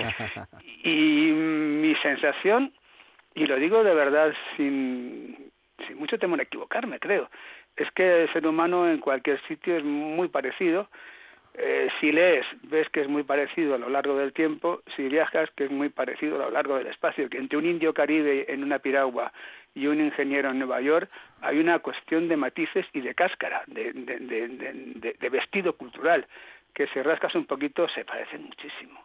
y 0.83 0.95
mi 0.95 1.95
sensación, 1.97 2.73
y 3.35 3.47
lo 3.47 3.57
digo 3.57 3.85
de 3.85 3.95
verdad 3.95 4.33
sin, 4.57 5.53
sin 5.87 5.99
mucho 5.99 6.19
temor 6.19 6.41
a 6.41 6.45
equivocarme, 6.45 6.99
creo, 6.99 7.29
es 7.77 7.91
que 7.93 8.23
el 8.23 8.33
ser 8.33 8.47
humano 8.47 8.89
en 8.89 8.99
cualquier 8.99 9.41
sitio 9.47 9.77
es 9.77 9.85
muy 9.85 10.29
parecido. 10.29 10.89
Eh, 11.55 11.89
si 12.01 12.13
lees, 12.13 12.47
ves 12.63 12.89
que 12.91 13.01
es 13.03 13.09
muy 13.09 13.23
parecido 13.25 13.75
a 13.75 13.79
lo 13.79 13.89
largo 13.91 14.17
del 14.17 14.33
tiempo. 14.33 14.83
Si 14.97 15.03
viajas, 15.09 15.51
que 15.57 15.65
es 15.65 15.71
muy 15.71 15.89
parecido 15.89 16.37
a 16.37 16.47
lo 16.47 16.51
largo 16.51 16.77
del 16.77 16.87
espacio. 16.87 17.29
Que 17.29 17.39
entre 17.39 17.59
un 17.59 17.67
indio 17.67 17.93
caribe 17.93 18.47
en 18.53 18.63
una 18.63 18.79
piragua 18.79 19.33
y 19.75 19.87
un 19.87 20.01
ingeniero 20.01 20.51
en 20.51 20.59
Nueva 20.59 20.81
York 20.81 21.11
hay 21.43 21.59
una 21.59 21.79
cuestión 21.81 22.29
de 22.29 22.37
matices 22.37 22.87
y 22.93 23.01
de 23.01 23.15
cáscara, 23.15 23.63
de, 23.67 23.93
de, 23.93 24.19
de, 24.19 25.17
de- 25.19 25.29
vestido 25.31 25.75
cultural, 25.75 26.27
que 26.75 26.87
si 26.89 27.01
rascas 27.03 27.35
un 27.35 27.47
poquito 27.47 27.89
se 27.89 28.05
parecen 28.05 28.45
muchísimo. 28.45 29.01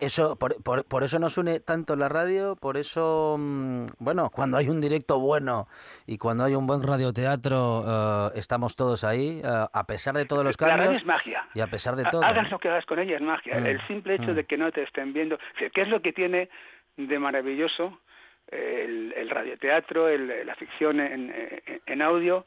Eso, 0.00 0.36
por, 0.36 0.60
por- 0.62 0.84
por 0.86 1.04
eso 1.04 1.18
nos 1.18 1.38
une 1.38 1.60
tanto 1.60 1.94
la 1.96 2.08
radio, 2.08 2.56
por 2.56 2.76
eso, 2.76 3.36
mm, 3.38 3.86
bueno, 3.98 4.28
cuando 4.30 4.56
hay 4.56 4.68
un 4.68 4.80
directo 4.80 5.20
bueno 5.20 5.68
y 6.06 6.18
cuando 6.18 6.44
hay 6.44 6.54
un 6.56 6.66
buen 6.66 6.82
radioteatro, 6.82 7.84
eh, 7.86 8.30
estamos 8.38 8.74
todos 8.76 9.04
ahí, 9.04 9.40
eh, 9.44 9.66
a 9.72 9.86
pesar 9.86 10.14
de 10.14 10.24
todos 10.24 10.44
los 10.44 10.60
La 10.60 10.68
radio 10.68 10.82
cambios 10.84 11.00
es 11.02 11.06
magia. 11.06 11.46
y 11.54 11.60
a 11.60 11.66
pesar 11.68 11.94
de 11.96 12.04
todo. 12.04 12.24
Hagas 12.24 12.50
lo 12.50 12.58
que 12.58 12.68
hagas 12.68 12.84
con 12.86 12.98
ella 12.98 13.16
es 13.16 13.22
magia. 13.22 13.58
Mm, 13.60 13.66
El 13.66 13.86
simple 13.86 14.14
hecho 14.16 14.32
mm. 14.32 14.34
de 14.34 14.44
que 14.44 14.56
no 14.58 14.72
te 14.72 14.82
estén 14.82 15.12
viendo. 15.12 15.38
¿Qué 15.72 15.82
es 15.82 15.88
lo 15.88 16.02
que 16.02 16.12
tiene 16.12 16.48
de 16.96 17.18
maravilloso 17.18 17.98
el, 18.48 19.12
el 19.16 19.30
radioteatro, 19.30 20.08
el- 20.08 20.46
la 20.46 20.54
ficción 20.56 21.00
en, 21.00 21.30
en- 21.30 21.80
en 21.86 22.02
audio 22.02 22.44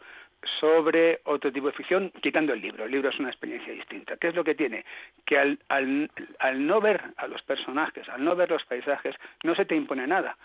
sobre 0.60 1.20
otro 1.26 1.52
tipo 1.52 1.68
de 1.68 1.74
ficción, 1.74 2.12
quitando 2.22 2.54
el 2.54 2.62
libro? 2.62 2.86
El 2.86 2.92
libro 2.92 3.10
es 3.10 3.20
una 3.20 3.30
experiencia 3.30 3.74
distinta. 3.74 4.18
¿Qué 4.18 4.28
es 4.30 4.36
lo 4.36 4.44
que 4.44 4.56
tiene? 4.56 4.86
Que 5.26 5.38
al, 5.38 5.60
al, 5.70 6.10
al 6.40 6.66
no 6.68 6.82
ver 6.82 7.02
a 7.18 7.28
los 7.28 7.42
personajes, 7.44 8.08
al 8.10 8.24
no 8.24 8.36
ver 8.36 8.50
los 8.50 8.64
paisajes, 8.66 9.16
no 9.44 9.56
se 9.56 9.66
te 9.66 9.76
impone 9.76 10.08
nada. 10.08 10.38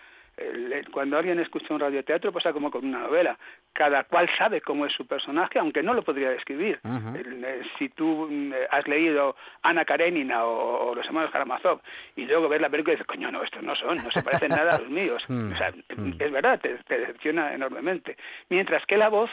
Cuando 0.90 1.18
alguien 1.18 1.38
escucha 1.40 1.74
un 1.74 1.80
radioteatro 1.80 2.32
pasa 2.32 2.55
como 2.55 2.70
con 2.70 2.86
una 2.86 3.00
novela. 3.00 3.38
Cada 3.74 4.05
cual 4.05 4.30
sabe 4.38 4.62
cómo 4.62 4.86
es 4.86 4.92
su 4.94 5.07
personaje, 5.07 5.59
aunque 5.59 5.82
no 5.82 5.92
lo 5.92 6.03
podría 6.03 6.30
describir. 6.30 6.80
Eh, 6.84 7.62
si 7.78 7.90
tú 7.90 8.28
mm, 8.30 8.53
has 8.70 8.88
leído 8.88 9.36
Ana 9.62 9.84
Karenina 9.84 10.44
o, 10.44 10.88
o 10.90 10.94
Los 10.94 11.07
hermanos 11.07 11.30
Karamazov 11.30 11.80
y 12.16 12.24
luego 12.24 12.48
ves 12.48 12.62
la 12.62 12.70
película 12.70 12.94
y 12.94 12.96
dices, 12.96 13.07
coño, 13.07 13.30
no, 13.30 13.42
estos 13.42 13.62
no 13.62 13.76
son, 13.76 13.96
no 13.98 14.11
se 14.11 14.22
parecen 14.22 14.48
nada 14.50 14.76
a 14.76 14.80
los 14.80 14.88
míos. 14.90 15.22
Mm, 15.32 15.53
O 15.53 15.57
sea, 15.57 15.70
mm. 15.70 16.12
es 16.18 16.32
verdad, 16.32 16.61
te, 16.61 16.76
te 16.88 16.98
decepciona 16.98 17.55
enormemente. 17.55 18.16
Mientras 18.48 18.84
que 18.86 18.96
la 18.96 19.09
voz 19.09 19.30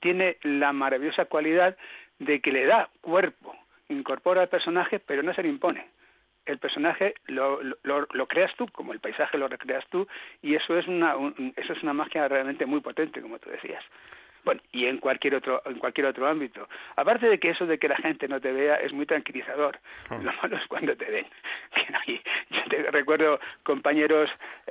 tiene 0.00 0.36
la 0.42 0.72
maravillosa 0.72 1.26
cualidad 1.26 1.76
de 2.18 2.40
que 2.40 2.52
le 2.52 2.66
da 2.66 2.88
cuerpo, 3.00 3.54
incorpora 3.88 4.42
al 4.42 4.48
personaje, 4.48 4.98
pero 5.00 5.22
no 5.22 5.32
se 5.34 5.42
le 5.42 5.48
impone. 5.48 5.86
El 6.46 6.58
personaje 6.58 7.14
lo, 7.26 7.62
lo- 7.62 8.06
lo, 8.12 8.26
creas 8.26 8.54
tú, 8.56 8.66
como 8.68 8.92
el 8.92 9.00
paisaje 9.00 9.38
lo 9.38 9.46
recreas 9.48 9.86
tú, 9.90 10.06
y 10.42 10.54
eso 10.54 10.76
es 10.78 10.86
una 10.88 11.16
un- 11.16 11.52
eso 11.56 11.72
es 11.72 11.82
una 11.82 11.92
magia 11.92 12.26
realmente 12.28 12.66
muy 12.66 12.80
potente, 12.80 13.20
como 13.20 13.38
tú 13.38 13.50
decías. 13.50 13.84
Bueno, 14.44 14.60
y 14.72 14.86
en 14.86 14.98
cualquier 14.98 15.34
otro 15.34 15.62
en 15.66 15.78
cualquier 15.78 16.06
otro 16.06 16.26
ámbito. 16.26 16.68
Aparte 16.96 17.28
de 17.28 17.38
que 17.38 17.50
eso 17.50 17.66
de 17.66 17.78
que 17.78 17.88
la 17.88 17.96
gente 17.96 18.26
no 18.28 18.40
te 18.40 18.52
vea 18.52 18.76
es 18.76 18.92
muy 18.92 19.06
tranquilizador. 19.06 19.78
Lo 20.10 20.32
malo 20.32 20.56
es 20.56 20.66
cuando 20.66 20.96
te 20.96 21.04
ven. 21.04 21.26
Yo 22.50 22.60
te 22.68 22.90
recuerdo 22.90 23.38
compañeros 23.62 24.30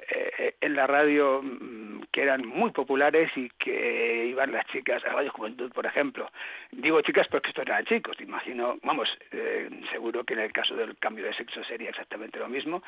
eh, 0.09 0.55
en 0.61 0.75
la 0.75 0.87
radio 0.87 1.41
mm, 1.43 2.03
que 2.11 2.23
eran 2.23 2.45
muy 2.45 2.71
populares 2.71 3.31
y 3.35 3.49
que 3.59 4.25
iban 4.27 4.51
las 4.51 4.65
chicas 4.67 5.03
a 5.05 5.09
Radio 5.13 5.31
Juventud, 5.31 5.71
por 5.71 5.85
ejemplo. 5.85 6.29
Digo 6.71 7.01
chicas 7.01 7.27
porque 7.29 7.49
estos 7.49 7.65
eran 7.65 7.85
chicos, 7.85 8.19
imagino, 8.19 8.77
vamos, 8.83 9.07
eh, 9.31 9.69
seguro 9.91 10.23
que 10.23 10.33
en 10.33 10.39
el 10.41 10.51
caso 10.51 10.75
del 10.75 10.97
cambio 10.97 11.25
de 11.25 11.33
sexo 11.35 11.63
sería 11.65 11.89
exactamente 11.89 12.39
lo 12.39 12.49
mismo. 12.49 12.81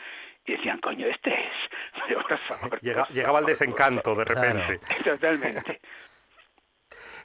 Y 0.45 0.53
decían, 0.53 0.79
coño, 0.79 1.05
este 1.07 1.31
es. 1.33 1.53
Pero, 2.07 2.21
por 2.27 2.37
favor, 2.39 2.79
Llega- 2.81 3.05
por 3.05 3.15
llegaba 3.15 3.39
el 3.39 3.45
desencanto 3.45 4.15
de 4.15 4.25
Claro. 4.25 4.59
repente. 4.59 4.79
Totalmente. 5.03 5.79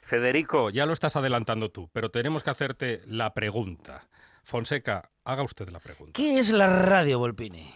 Federico, 0.01 0.69
ya 0.69 0.85
lo 0.85 0.93
estás 0.93 1.15
adelantando 1.15 1.69
tú, 1.69 1.89
pero 1.93 2.09
tenemos 2.09 2.43
que 2.43 2.49
hacerte 2.49 3.01
la 3.07 3.33
pregunta. 3.33 4.03
Fonseca, 4.43 5.09
haga 5.25 5.43
usted 5.43 5.69
la 5.69 5.79
pregunta. 5.79 6.13
¿Qué 6.15 6.39
es 6.39 6.49
la 6.51 6.67
radio, 6.67 7.19
Volpini? 7.19 7.69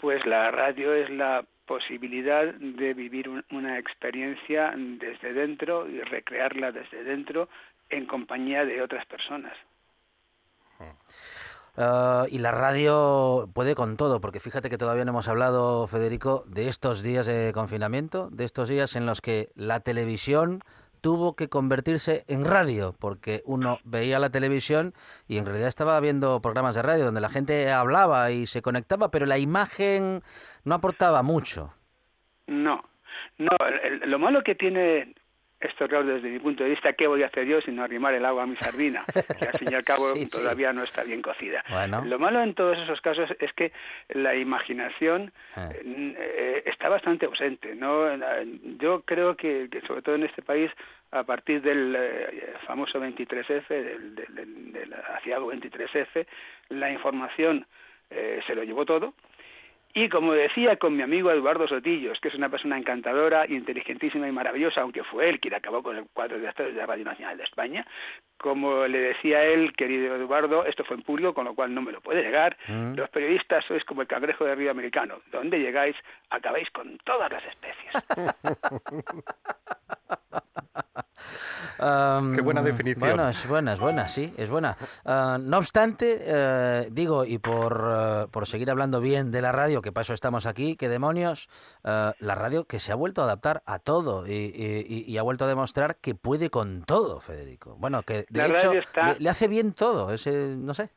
Pues 0.00 0.24
la 0.26 0.50
radio 0.50 0.94
es 0.94 1.08
la 1.10 1.44
posibilidad 1.66 2.52
de 2.54 2.94
vivir 2.94 3.28
un- 3.28 3.44
una 3.50 3.78
experiencia 3.78 4.72
desde 4.76 5.32
dentro 5.32 5.88
y 5.88 6.00
recrearla 6.00 6.72
desde 6.72 7.04
dentro 7.04 7.48
en 7.88 8.06
compañía 8.06 8.64
de 8.64 8.82
otras 8.82 9.06
personas. 9.06 9.56
Ah, 11.82 12.26
y 12.30 12.38
la 12.40 12.52
radio 12.52 13.48
puede 13.54 13.74
con 13.74 13.96
todo, 13.96 14.20
porque 14.20 14.38
fíjate 14.38 14.68
que 14.68 14.76
todavía 14.76 15.06
no 15.06 15.12
hemos 15.12 15.28
hablado, 15.28 15.86
Federico, 15.86 16.44
de 16.46 16.68
estos 16.68 17.02
días 17.02 17.24
de 17.24 17.52
confinamiento, 17.54 18.28
de 18.30 18.44
estos 18.44 18.68
días 18.68 18.96
en 18.96 19.06
los 19.06 19.22
que 19.22 19.48
la 19.54 19.80
televisión 19.80 20.60
tuvo 21.00 21.36
que 21.36 21.48
convertirse 21.48 22.24
en 22.28 22.44
radio, 22.44 22.94
porque 22.98 23.40
uno 23.46 23.78
veía 23.84 24.18
la 24.18 24.28
televisión 24.28 24.92
y 25.26 25.38
en 25.38 25.46
realidad 25.46 25.68
estaba 25.68 25.98
viendo 26.00 26.42
programas 26.42 26.74
de 26.74 26.82
radio 26.82 27.06
donde 27.06 27.22
la 27.22 27.30
gente 27.30 27.72
hablaba 27.72 28.30
y 28.30 28.46
se 28.46 28.60
conectaba, 28.60 29.10
pero 29.10 29.24
la 29.24 29.38
imagen 29.38 30.22
no 30.64 30.74
aportaba 30.74 31.22
mucho. 31.22 31.72
No, 32.46 32.84
no, 33.38 33.52
el- 33.82 34.10
lo 34.10 34.18
malo 34.18 34.42
que 34.44 34.54
tiene 34.54 35.14
esto, 35.60 35.86
claro, 35.88 36.06
desde 36.06 36.28
mi 36.30 36.38
punto 36.38 36.64
de 36.64 36.70
vista, 36.70 36.92
¿qué 36.94 37.06
voy 37.06 37.22
a 37.22 37.26
hacer 37.26 37.46
yo 37.46 37.60
sino 37.60 37.82
arrimar 37.84 38.14
el 38.14 38.24
agua 38.24 38.44
a 38.44 38.46
mi 38.46 38.56
sardina? 38.56 39.04
Que 39.38 39.44
al 39.46 39.58
fin 39.58 39.68
y 39.70 39.74
al 39.74 39.84
cabo 39.84 40.08
Sí, 40.14 40.24
sí. 40.26 40.30
todavía 40.30 40.72
no 40.72 40.82
está 40.82 41.04
bien 41.04 41.20
cocida. 41.22 41.62
Bueno. 41.68 42.02
Lo 42.04 42.18
malo 42.18 42.42
en 42.42 42.54
todos 42.54 42.78
esos 42.78 43.00
casos 43.00 43.28
es 43.38 43.52
que 43.52 43.72
la 44.08 44.34
imaginación 44.34 45.32
Ah. 45.56 45.68
eh, 45.74 46.14
eh, 46.18 46.62
está 46.66 46.88
bastante 46.88 47.26
ausente. 47.26 47.74
¿no? 47.74 48.06
Yo 48.78 49.02
creo 49.02 49.36
que, 49.36 49.68
que 49.70 49.80
sobre 49.82 50.02
todo 50.02 50.14
en 50.14 50.22
este 50.24 50.42
país, 50.42 50.70
a 51.12 51.24
partir 51.24 51.60
del 51.60 51.94
eh, 51.98 52.54
famoso 52.66 52.98
23F, 53.00 53.68
del, 53.68 54.14
del, 54.14 54.34
del- 54.34 54.72
del 54.72 54.94
aciago 55.16 55.52
23F, 55.52 56.26
la 56.70 56.90
información 56.90 57.66
eh, 58.10 58.40
se 58.46 58.54
lo 58.54 58.62
llevó 58.64 58.84
todo. 58.86 59.14
Y 59.92 60.08
como 60.08 60.32
decía 60.34 60.76
con 60.76 60.96
mi 60.96 61.02
amigo 61.02 61.30
Eduardo 61.32 61.66
Sotillos, 61.66 62.18
que 62.20 62.28
es 62.28 62.34
una 62.34 62.48
persona 62.48 62.78
encantadora, 62.78 63.44
inteligentísima 63.48 64.28
y 64.28 64.32
maravillosa, 64.32 64.82
aunque 64.82 65.02
fue 65.02 65.28
él 65.28 65.40
quien 65.40 65.54
acabó 65.54 65.82
con 65.82 65.96
el 65.96 66.04
cuadro 66.12 66.38
de 66.38 66.46
actores 66.48 66.74
de 66.76 66.86
Radio 66.86 67.04
Nacional 67.04 67.36
de 67.36 67.42
España, 67.44 67.84
como 68.38 68.86
le 68.86 68.98
decía 69.00 69.42
él, 69.44 69.72
querido 69.76 70.14
Eduardo, 70.16 70.64
esto 70.64 70.84
fue 70.84 70.96
en 70.96 71.02
público, 71.02 71.34
con 71.34 71.44
lo 71.44 71.54
cual 71.54 71.74
no 71.74 71.82
me 71.82 71.92
lo 71.92 72.00
puede 72.00 72.22
negar, 72.22 72.56
Mm. 72.68 72.94
los 72.94 73.10
periodistas 73.10 73.64
sois 73.64 73.84
como 73.84 74.02
el 74.02 74.08
cangrejo 74.08 74.44
de 74.44 74.54
río 74.54 74.70
americano, 74.70 75.20
donde 75.32 75.58
llegáis 75.58 75.96
acabáis 76.30 76.70
con 76.70 76.96
todas 76.98 77.30
las 77.32 77.42
especies. 77.44 77.92
Qué 82.34 82.40
buena 82.42 82.62
definición. 82.62 83.00
Bueno, 83.16 83.28
es 83.28 83.46
buena, 83.46 83.72
es 83.74 83.80
buena, 83.80 84.08
sí, 84.08 84.32
es 84.36 84.50
buena. 84.50 84.76
Ah, 85.04 85.38
no 85.40 85.58
obstante, 85.58 86.18
eh, 86.22 86.88
digo, 86.90 87.24
y 87.24 87.38
por, 87.38 87.88
eh, 87.90 88.26
por 88.30 88.46
seguir 88.46 88.70
hablando 88.70 89.00
bien 89.00 89.30
de 89.30 89.40
la 89.42 89.52
radio, 89.52 89.82
que 89.82 89.92
para 89.92 90.02
eso 90.02 90.14
estamos 90.14 90.46
aquí, 90.46 90.76
que 90.76 90.88
demonios, 90.88 91.48
eh, 91.84 92.12
la 92.18 92.34
radio 92.34 92.64
que 92.66 92.80
se 92.80 92.92
ha 92.92 92.94
vuelto 92.94 93.22
a 93.22 93.24
adaptar 93.24 93.62
a 93.66 93.78
todo 93.78 94.26
y, 94.26 94.32
y- 94.32 94.84
y- 94.88 95.04
y 95.10 95.18
ha 95.18 95.22
vuelto 95.22 95.44
a 95.44 95.48
demostrar 95.48 95.96
que 95.96 96.14
puede 96.14 96.50
con 96.50 96.82
todo, 96.84 97.20
Federico. 97.20 97.76
Bueno, 97.78 98.02
que 98.02 98.26
de 98.28 98.40
La 98.40 98.46
hecho 98.46 98.72
está- 98.72 99.12
le, 99.14 99.20
le 99.20 99.30
hace 99.30 99.48
bien 99.48 99.72
todo, 99.72 100.12
ese, 100.12 100.54
no 100.56 100.74
sé. 100.74 100.90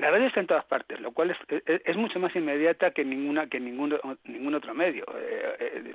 La 0.00 0.10
radio 0.10 0.26
está 0.26 0.40
en 0.40 0.46
todas 0.46 0.64
partes, 0.64 0.98
lo 1.00 1.12
cual 1.12 1.30
es, 1.30 1.36
es, 1.66 1.82
es 1.84 1.96
mucho 1.96 2.18
más 2.18 2.34
inmediata 2.34 2.90
que 2.90 3.04
ninguna 3.04 3.46
que 3.48 3.60
ningún, 3.60 3.98
ningún 4.24 4.54
otro 4.54 4.74
medio. 4.74 5.04
Eh, 5.16 5.56
eh, 5.60 5.94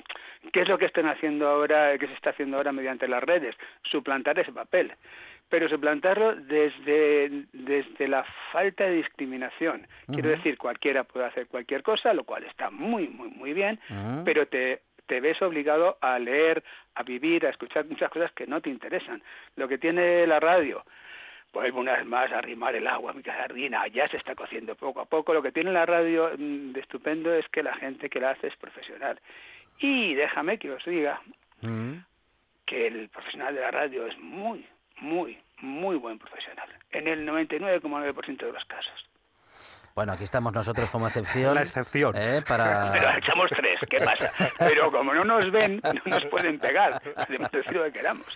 ¿Qué 0.54 0.62
es 0.62 0.68
lo 0.68 0.78
que 0.78 0.86
están 0.86 1.08
haciendo 1.08 1.48
ahora, 1.48 1.98
que 1.98 2.08
se 2.08 2.14
está 2.14 2.30
haciendo 2.30 2.58
ahora 2.58 2.72
mediante 2.72 3.08
las 3.08 3.24
redes? 3.24 3.56
Suplantar 3.84 4.38
ese 4.40 4.52
papel 4.52 4.94
pero 5.50 5.70
suplantarlo 5.70 6.36
desde, 6.36 7.46
desde 7.54 8.08
la 8.08 8.26
falta 8.52 8.86
de 8.86 8.96
discriminación. 8.96 9.88
Quiero 10.08 10.30
decir, 10.30 10.58
cualquiera 10.58 11.04
puede 11.04 11.28
hacer 11.28 11.48
cualquier 11.48 11.84
cosa, 11.84 12.14
lo 12.14 12.24
cual 12.24 12.44
está 12.46 12.72
muy, 12.72 13.08
muy, 13.08 13.30
muy 13.30 13.54
bien, 13.54 13.80
pero 14.26 14.48
te, 14.48 14.82
te 15.06 15.22
ves 15.22 15.42
obligado 15.42 15.98
a 16.02 16.18
leer, 16.20 16.64
a 16.96 17.04
vivir, 17.04 17.46
a 17.46 17.50
escuchar 17.50 17.86
muchas 17.86 18.10
cosas 18.10 18.32
que 18.34 18.48
no 18.48 18.62
te 18.62 18.70
interesan. 18.70 19.22
Lo 19.56 19.68
que 19.68 19.78
tiene 19.78 20.26
la 20.26 20.40
radio, 20.40 20.84
vuelvo 21.56 21.80
una 21.80 21.94
vez 21.94 22.06
más 22.06 22.32
a 22.32 22.38
arrimar 22.40 22.76
el 22.76 22.86
agua 22.86 23.12
a 23.12 23.14
mi 23.14 23.24
sardina, 23.24 23.88
ya 23.88 24.08
se 24.08 24.18
está 24.18 24.36
cociendo 24.36 24.76
poco 24.76 25.00
a 25.02 25.06
poco. 25.06 25.34
Lo 25.34 25.42
que 25.42 25.52
tiene 25.52 25.72
la 25.72 25.86
radio 25.86 26.30
mm, 26.38 26.74
de 26.74 26.80
estupendo 26.82 27.34
es 27.34 27.48
que 27.50 27.64
la 27.64 27.74
gente 27.76 28.10
que 28.10 28.20
la 28.20 28.32
hace 28.32 28.48
es 28.48 28.56
profesional. 28.58 29.20
Y 29.80 30.14
déjame 30.14 30.58
que 30.60 30.72
os 30.72 30.84
diga 30.86 31.20
Mm. 31.62 32.00
que 32.66 32.88
el 32.88 33.10
profesional 33.10 33.56
de 33.56 33.62
la 33.62 33.72
radio 33.72 34.06
es 34.08 34.18
muy, 34.20 34.68
muy, 35.00 35.38
muy 35.62 35.96
buen 35.96 36.20
profesional. 36.20 36.68
En 36.92 37.08
el 37.08 37.26
99,9% 37.26 38.46
de 38.46 38.52
los 38.52 38.66
casos. 38.66 39.10
Bueno, 39.96 40.12
aquí 40.12 40.26
estamos 40.26 40.52
nosotros 40.54 40.92
como 40.92 41.08
excepción. 41.08 41.56
La 41.56 41.62
excepción. 41.62 42.14
¿eh? 42.18 42.42
Para... 42.46 42.92
Pero 42.94 43.10
echamos 43.18 43.50
tres, 43.50 43.80
¿qué 43.90 43.98
pasa? 43.98 44.30
Pero 44.60 44.92
como 44.92 45.14
no 45.14 45.24
nos 45.24 45.50
ven, 45.52 45.82
no 45.84 46.02
nos 46.06 46.26
pueden 46.26 46.60
pegar. 46.60 47.02
Podemos 47.02 47.50
decir 47.52 47.74
lo 47.74 47.84
que 47.86 47.92
queramos. 47.94 48.28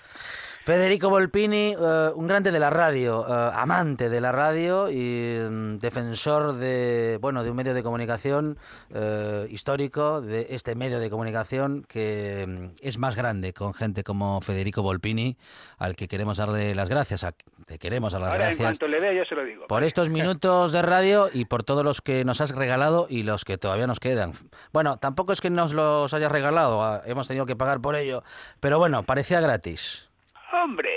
Federico 0.62 1.10
Volpini, 1.10 1.74
eh, 1.74 2.10
un 2.14 2.28
grande 2.28 2.51
de 2.51 2.60
la 2.60 2.70
radio, 2.70 3.26
eh, 3.28 3.51
amante 3.55 4.10
de 4.10 4.20
la 4.20 4.32
radio 4.32 4.89
y 4.91 5.39
mm, 5.39 5.78
defensor 5.80 6.53
de 6.53 7.18
bueno 7.22 7.43
de 7.43 7.49
un 7.49 7.55
medio 7.55 7.74
de 7.74 7.82
comunicación 7.82 8.57
eh, 8.93 9.47
histórico, 9.49 10.22
de 10.22 10.47
este 10.49 10.76
medio 10.76 10.99
de 10.99 11.10
comunicación 11.10 11.86
que 11.88 12.45
mm, 12.47 12.66
es 12.82 12.97
más 12.97 13.16
grande 13.16 13.53
con 13.53 13.74
gente 13.74 14.03
como 14.03 14.41
Federico 14.41 14.84
Volpini, 14.84 15.38
al 15.78 15.95
que 15.95 16.07
queremos 16.07 16.38
darle 16.38 16.76
las 16.76 16.89
gracias, 16.89 17.24
a, 17.24 17.32
te 17.66 17.80
queremos 17.80 18.12
dar 18.12 18.22
las 18.22 18.32
Ahora, 18.32 18.43
en 18.51 18.57
gracias 18.57 18.68
cuanto 18.68 18.88
le 18.89 18.99
vea, 18.99 19.14
yo 19.14 19.24
se 19.26 19.36
lo 19.36 19.45
digo. 19.45 19.66
por 19.68 19.84
estos 19.86 20.10
minutos 20.10 20.74
de 20.74 20.82
radio 20.82 21.30
y 21.34 21.45
por 21.45 21.64
todos 21.64 21.86
los 21.86 22.01
que 22.01 22.26
nos 22.26 22.41
has 22.41 22.53
regalado 22.53 23.07
y 23.10 23.24
los 23.24 23.45
que 23.45 23.57
todavía 23.57 23.88
nos 23.88 24.01
quedan. 24.01 24.34
Bueno, 24.74 24.97
tampoco 24.97 25.32
es 25.32 25.39
que 25.39 25.49
nos 25.49 25.74
los 25.74 26.14
hayas 26.14 26.32
regalado, 26.32 26.84
ah, 26.84 27.01
hemos 27.05 27.30
tenido 27.30 27.45
que 27.45 27.55
pagar 27.55 27.80
por 27.80 27.95
ello, 27.95 28.24
pero 28.60 28.78
bueno, 28.78 29.03
parecía 29.03 29.39
gratis. 29.39 30.09
Hombre, 30.52 30.89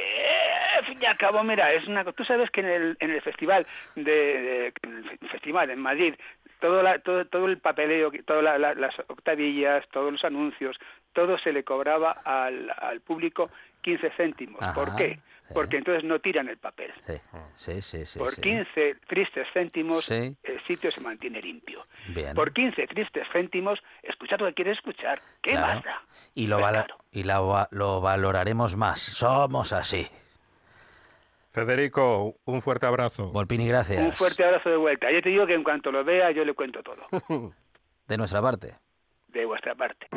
al 0.79 0.85
fin 0.87 0.99
y 1.01 1.05
al 1.07 1.17
cabo, 1.17 1.43
mira, 1.43 1.73
es 1.73 1.87
una 1.87 2.05
Tú 2.05 2.25
sabes 2.25 2.51
que 2.51 2.61
en 2.61 2.69
el, 2.69 2.97
en 3.01 3.11
el 3.11 3.21
festival 3.23 3.67
de, 3.95 4.03
de- 4.03 4.73
en 4.83 4.97
el 5.21 5.29
festival 5.29 5.71
en 5.71 5.79
Madrid, 5.79 6.15
todo, 6.61 6.83
la- 6.83 6.99
todo, 7.01 7.25
todo 7.27 7.47
el 7.47 7.59
papeleo, 7.59 8.11
todas 8.25 8.43
la- 8.43 8.59
la- 8.59 8.75
las 8.75 8.99
octavillas, 9.09 9.87
todos 9.89 10.13
los 10.13 10.25
anuncios, 10.25 10.79
todo 11.13 11.39
se 11.39 11.53
le 11.53 11.65
cobraba 11.65 12.13
al, 12.25 12.73
al 12.79 13.01
público 13.01 13.51
15 13.83 14.11
céntimos. 14.17 14.63
Ajá, 14.63 14.73
¿Por 14.75 14.97
qué? 14.97 15.19
Porque 15.55 15.77
entonces 15.79 16.05
no 16.05 16.19
tiran 16.21 16.49
el 16.49 16.59
papel. 16.59 16.93
Sí, 17.55 17.81
sí, 17.83 18.07
sí. 18.07 18.19
Por 18.19 18.31
sí. 18.35 18.41
15 18.41 18.97
tristes 19.09 19.47
céntimos, 19.53 20.05
Sí. 20.05 20.37
el 20.43 20.65
sitio 20.67 20.91
se 20.91 21.01
mantiene 21.01 21.41
limpio. 21.43 21.85
Bien. 22.15 22.35
Por 22.35 22.53
15 22.53 22.87
tristes 22.87 23.27
céntimos, 23.33 23.79
escuchar 24.03 24.41
lo 24.41 24.47
que 24.49 24.55
quieres 24.55 24.79
escuchar. 24.79 25.21
¿Qué 25.43 25.53
Claro. 25.53 25.83
da? 25.85 26.03
Y 26.35 26.47
lo, 26.47 26.59
Pues 26.59 26.71
claro. 26.71 26.97
y 27.11 27.23
la 27.25 27.69
lo 27.71 28.01
valoraremos 28.01 28.77
más. 28.77 29.01
Somos 29.01 29.73
así. 29.73 30.07
Federico, 31.53 32.37
un 32.47 32.63
fuerte 32.63 32.87
abrazo. 32.87 33.29
Volpini, 33.31 33.69
gracias. 33.69 34.03
Un 34.03 34.13
fuerte 34.13 34.43
abrazo 34.45 34.71
de 34.71 34.77
vuelta. 34.77 35.11
Yo 35.13 35.21
te 35.21 35.29
digo 35.29 35.47
que 35.47 35.55
en 35.55 35.63
cuanto 35.63 35.93
lo 35.93 36.03
vea, 36.03 36.31
yo 36.31 36.45
le 36.45 36.55
cuento 36.55 36.83
todo. 36.83 37.07
De 38.09 38.17
nuestra 38.17 38.41
parte. 38.41 38.75
De 39.29 39.45
vuestra 39.45 39.75
parte. 39.75 40.09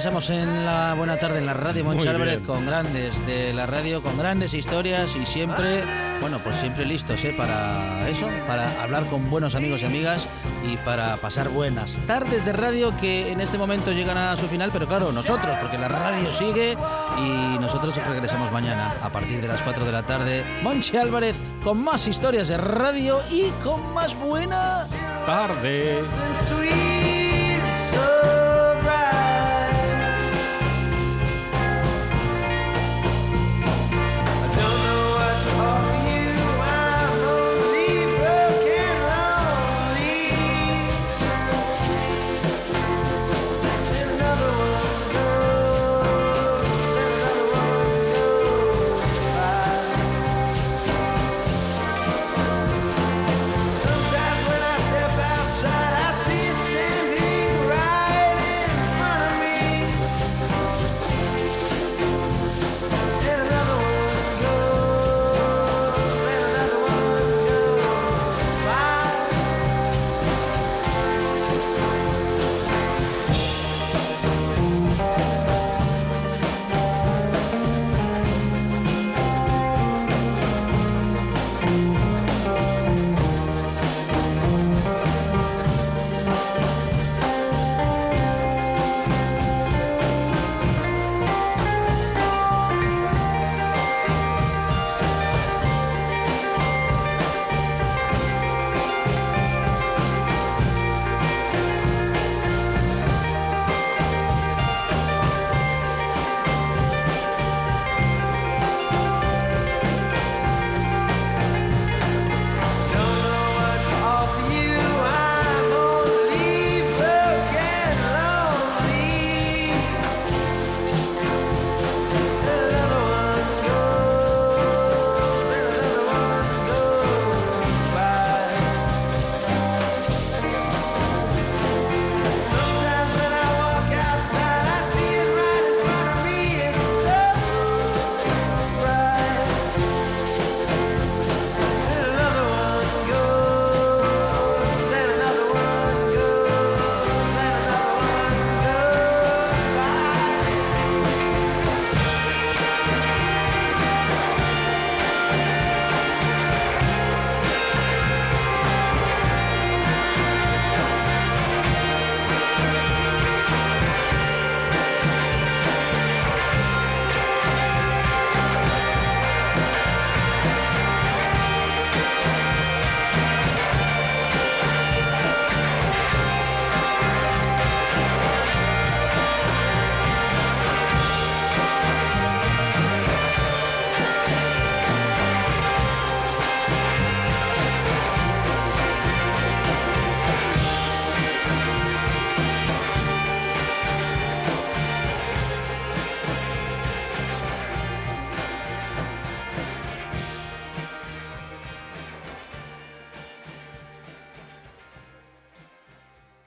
Pasamos 0.00 0.30
en 0.30 0.64
la 0.64 0.94
buena 0.94 1.18
tarde 1.18 1.40
en 1.40 1.44
la 1.44 1.52
radio 1.52 1.84
Monchi 1.84 2.06
Muy 2.06 2.08
Álvarez 2.08 2.40
con 2.46 2.64
grandes 2.64 3.26
de 3.26 3.52
la 3.52 3.66
radio, 3.66 4.02
con 4.02 4.16
grandes 4.16 4.54
historias 4.54 5.14
y 5.14 5.26
siempre, 5.26 5.84
bueno, 6.22 6.38
pues 6.42 6.56
siempre 6.56 6.86
listos, 6.86 7.22
¿eh? 7.22 7.34
Para 7.36 8.08
eso, 8.08 8.26
para 8.46 8.82
hablar 8.82 9.04
con 9.10 9.28
buenos 9.28 9.54
amigos 9.54 9.82
y 9.82 9.84
amigas 9.84 10.26
y 10.66 10.78
para 10.78 11.18
pasar 11.18 11.50
buenas 11.50 12.00
tardes 12.06 12.46
de 12.46 12.54
radio 12.54 12.96
que 12.96 13.30
en 13.30 13.42
este 13.42 13.58
momento 13.58 13.92
llegan 13.92 14.16
a 14.16 14.38
su 14.38 14.46
final, 14.46 14.70
pero 14.72 14.88
claro, 14.88 15.12
nosotros, 15.12 15.54
porque 15.60 15.76
la 15.76 15.88
radio 15.88 16.30
sigue 16.30 16.78
y 17.18 17.58
nosotros 17.58 17.94
regresamos 18.08 18.50
mañana 18.50 18.94
a 19.02 19.10
partir 19.10 19.42
de 19.42 19.48
las 19.48 19.60
4 19.60 19.84
de 19.84 19.92
la 19.92 20.02
tarde. 20.04 20.46
Monchi 20.62 20.96
Álvarez 20.96 21.36
con 21.62 21.76
más 21.84 22.08
historias 22.08 22.48
de 22.48 22.56
radio 22.56 23.20
y 23.30 23.50
con 23.62 23.92
más 23.92 24.18
buena 24.18 24.86
Tarde. 25.26 25.98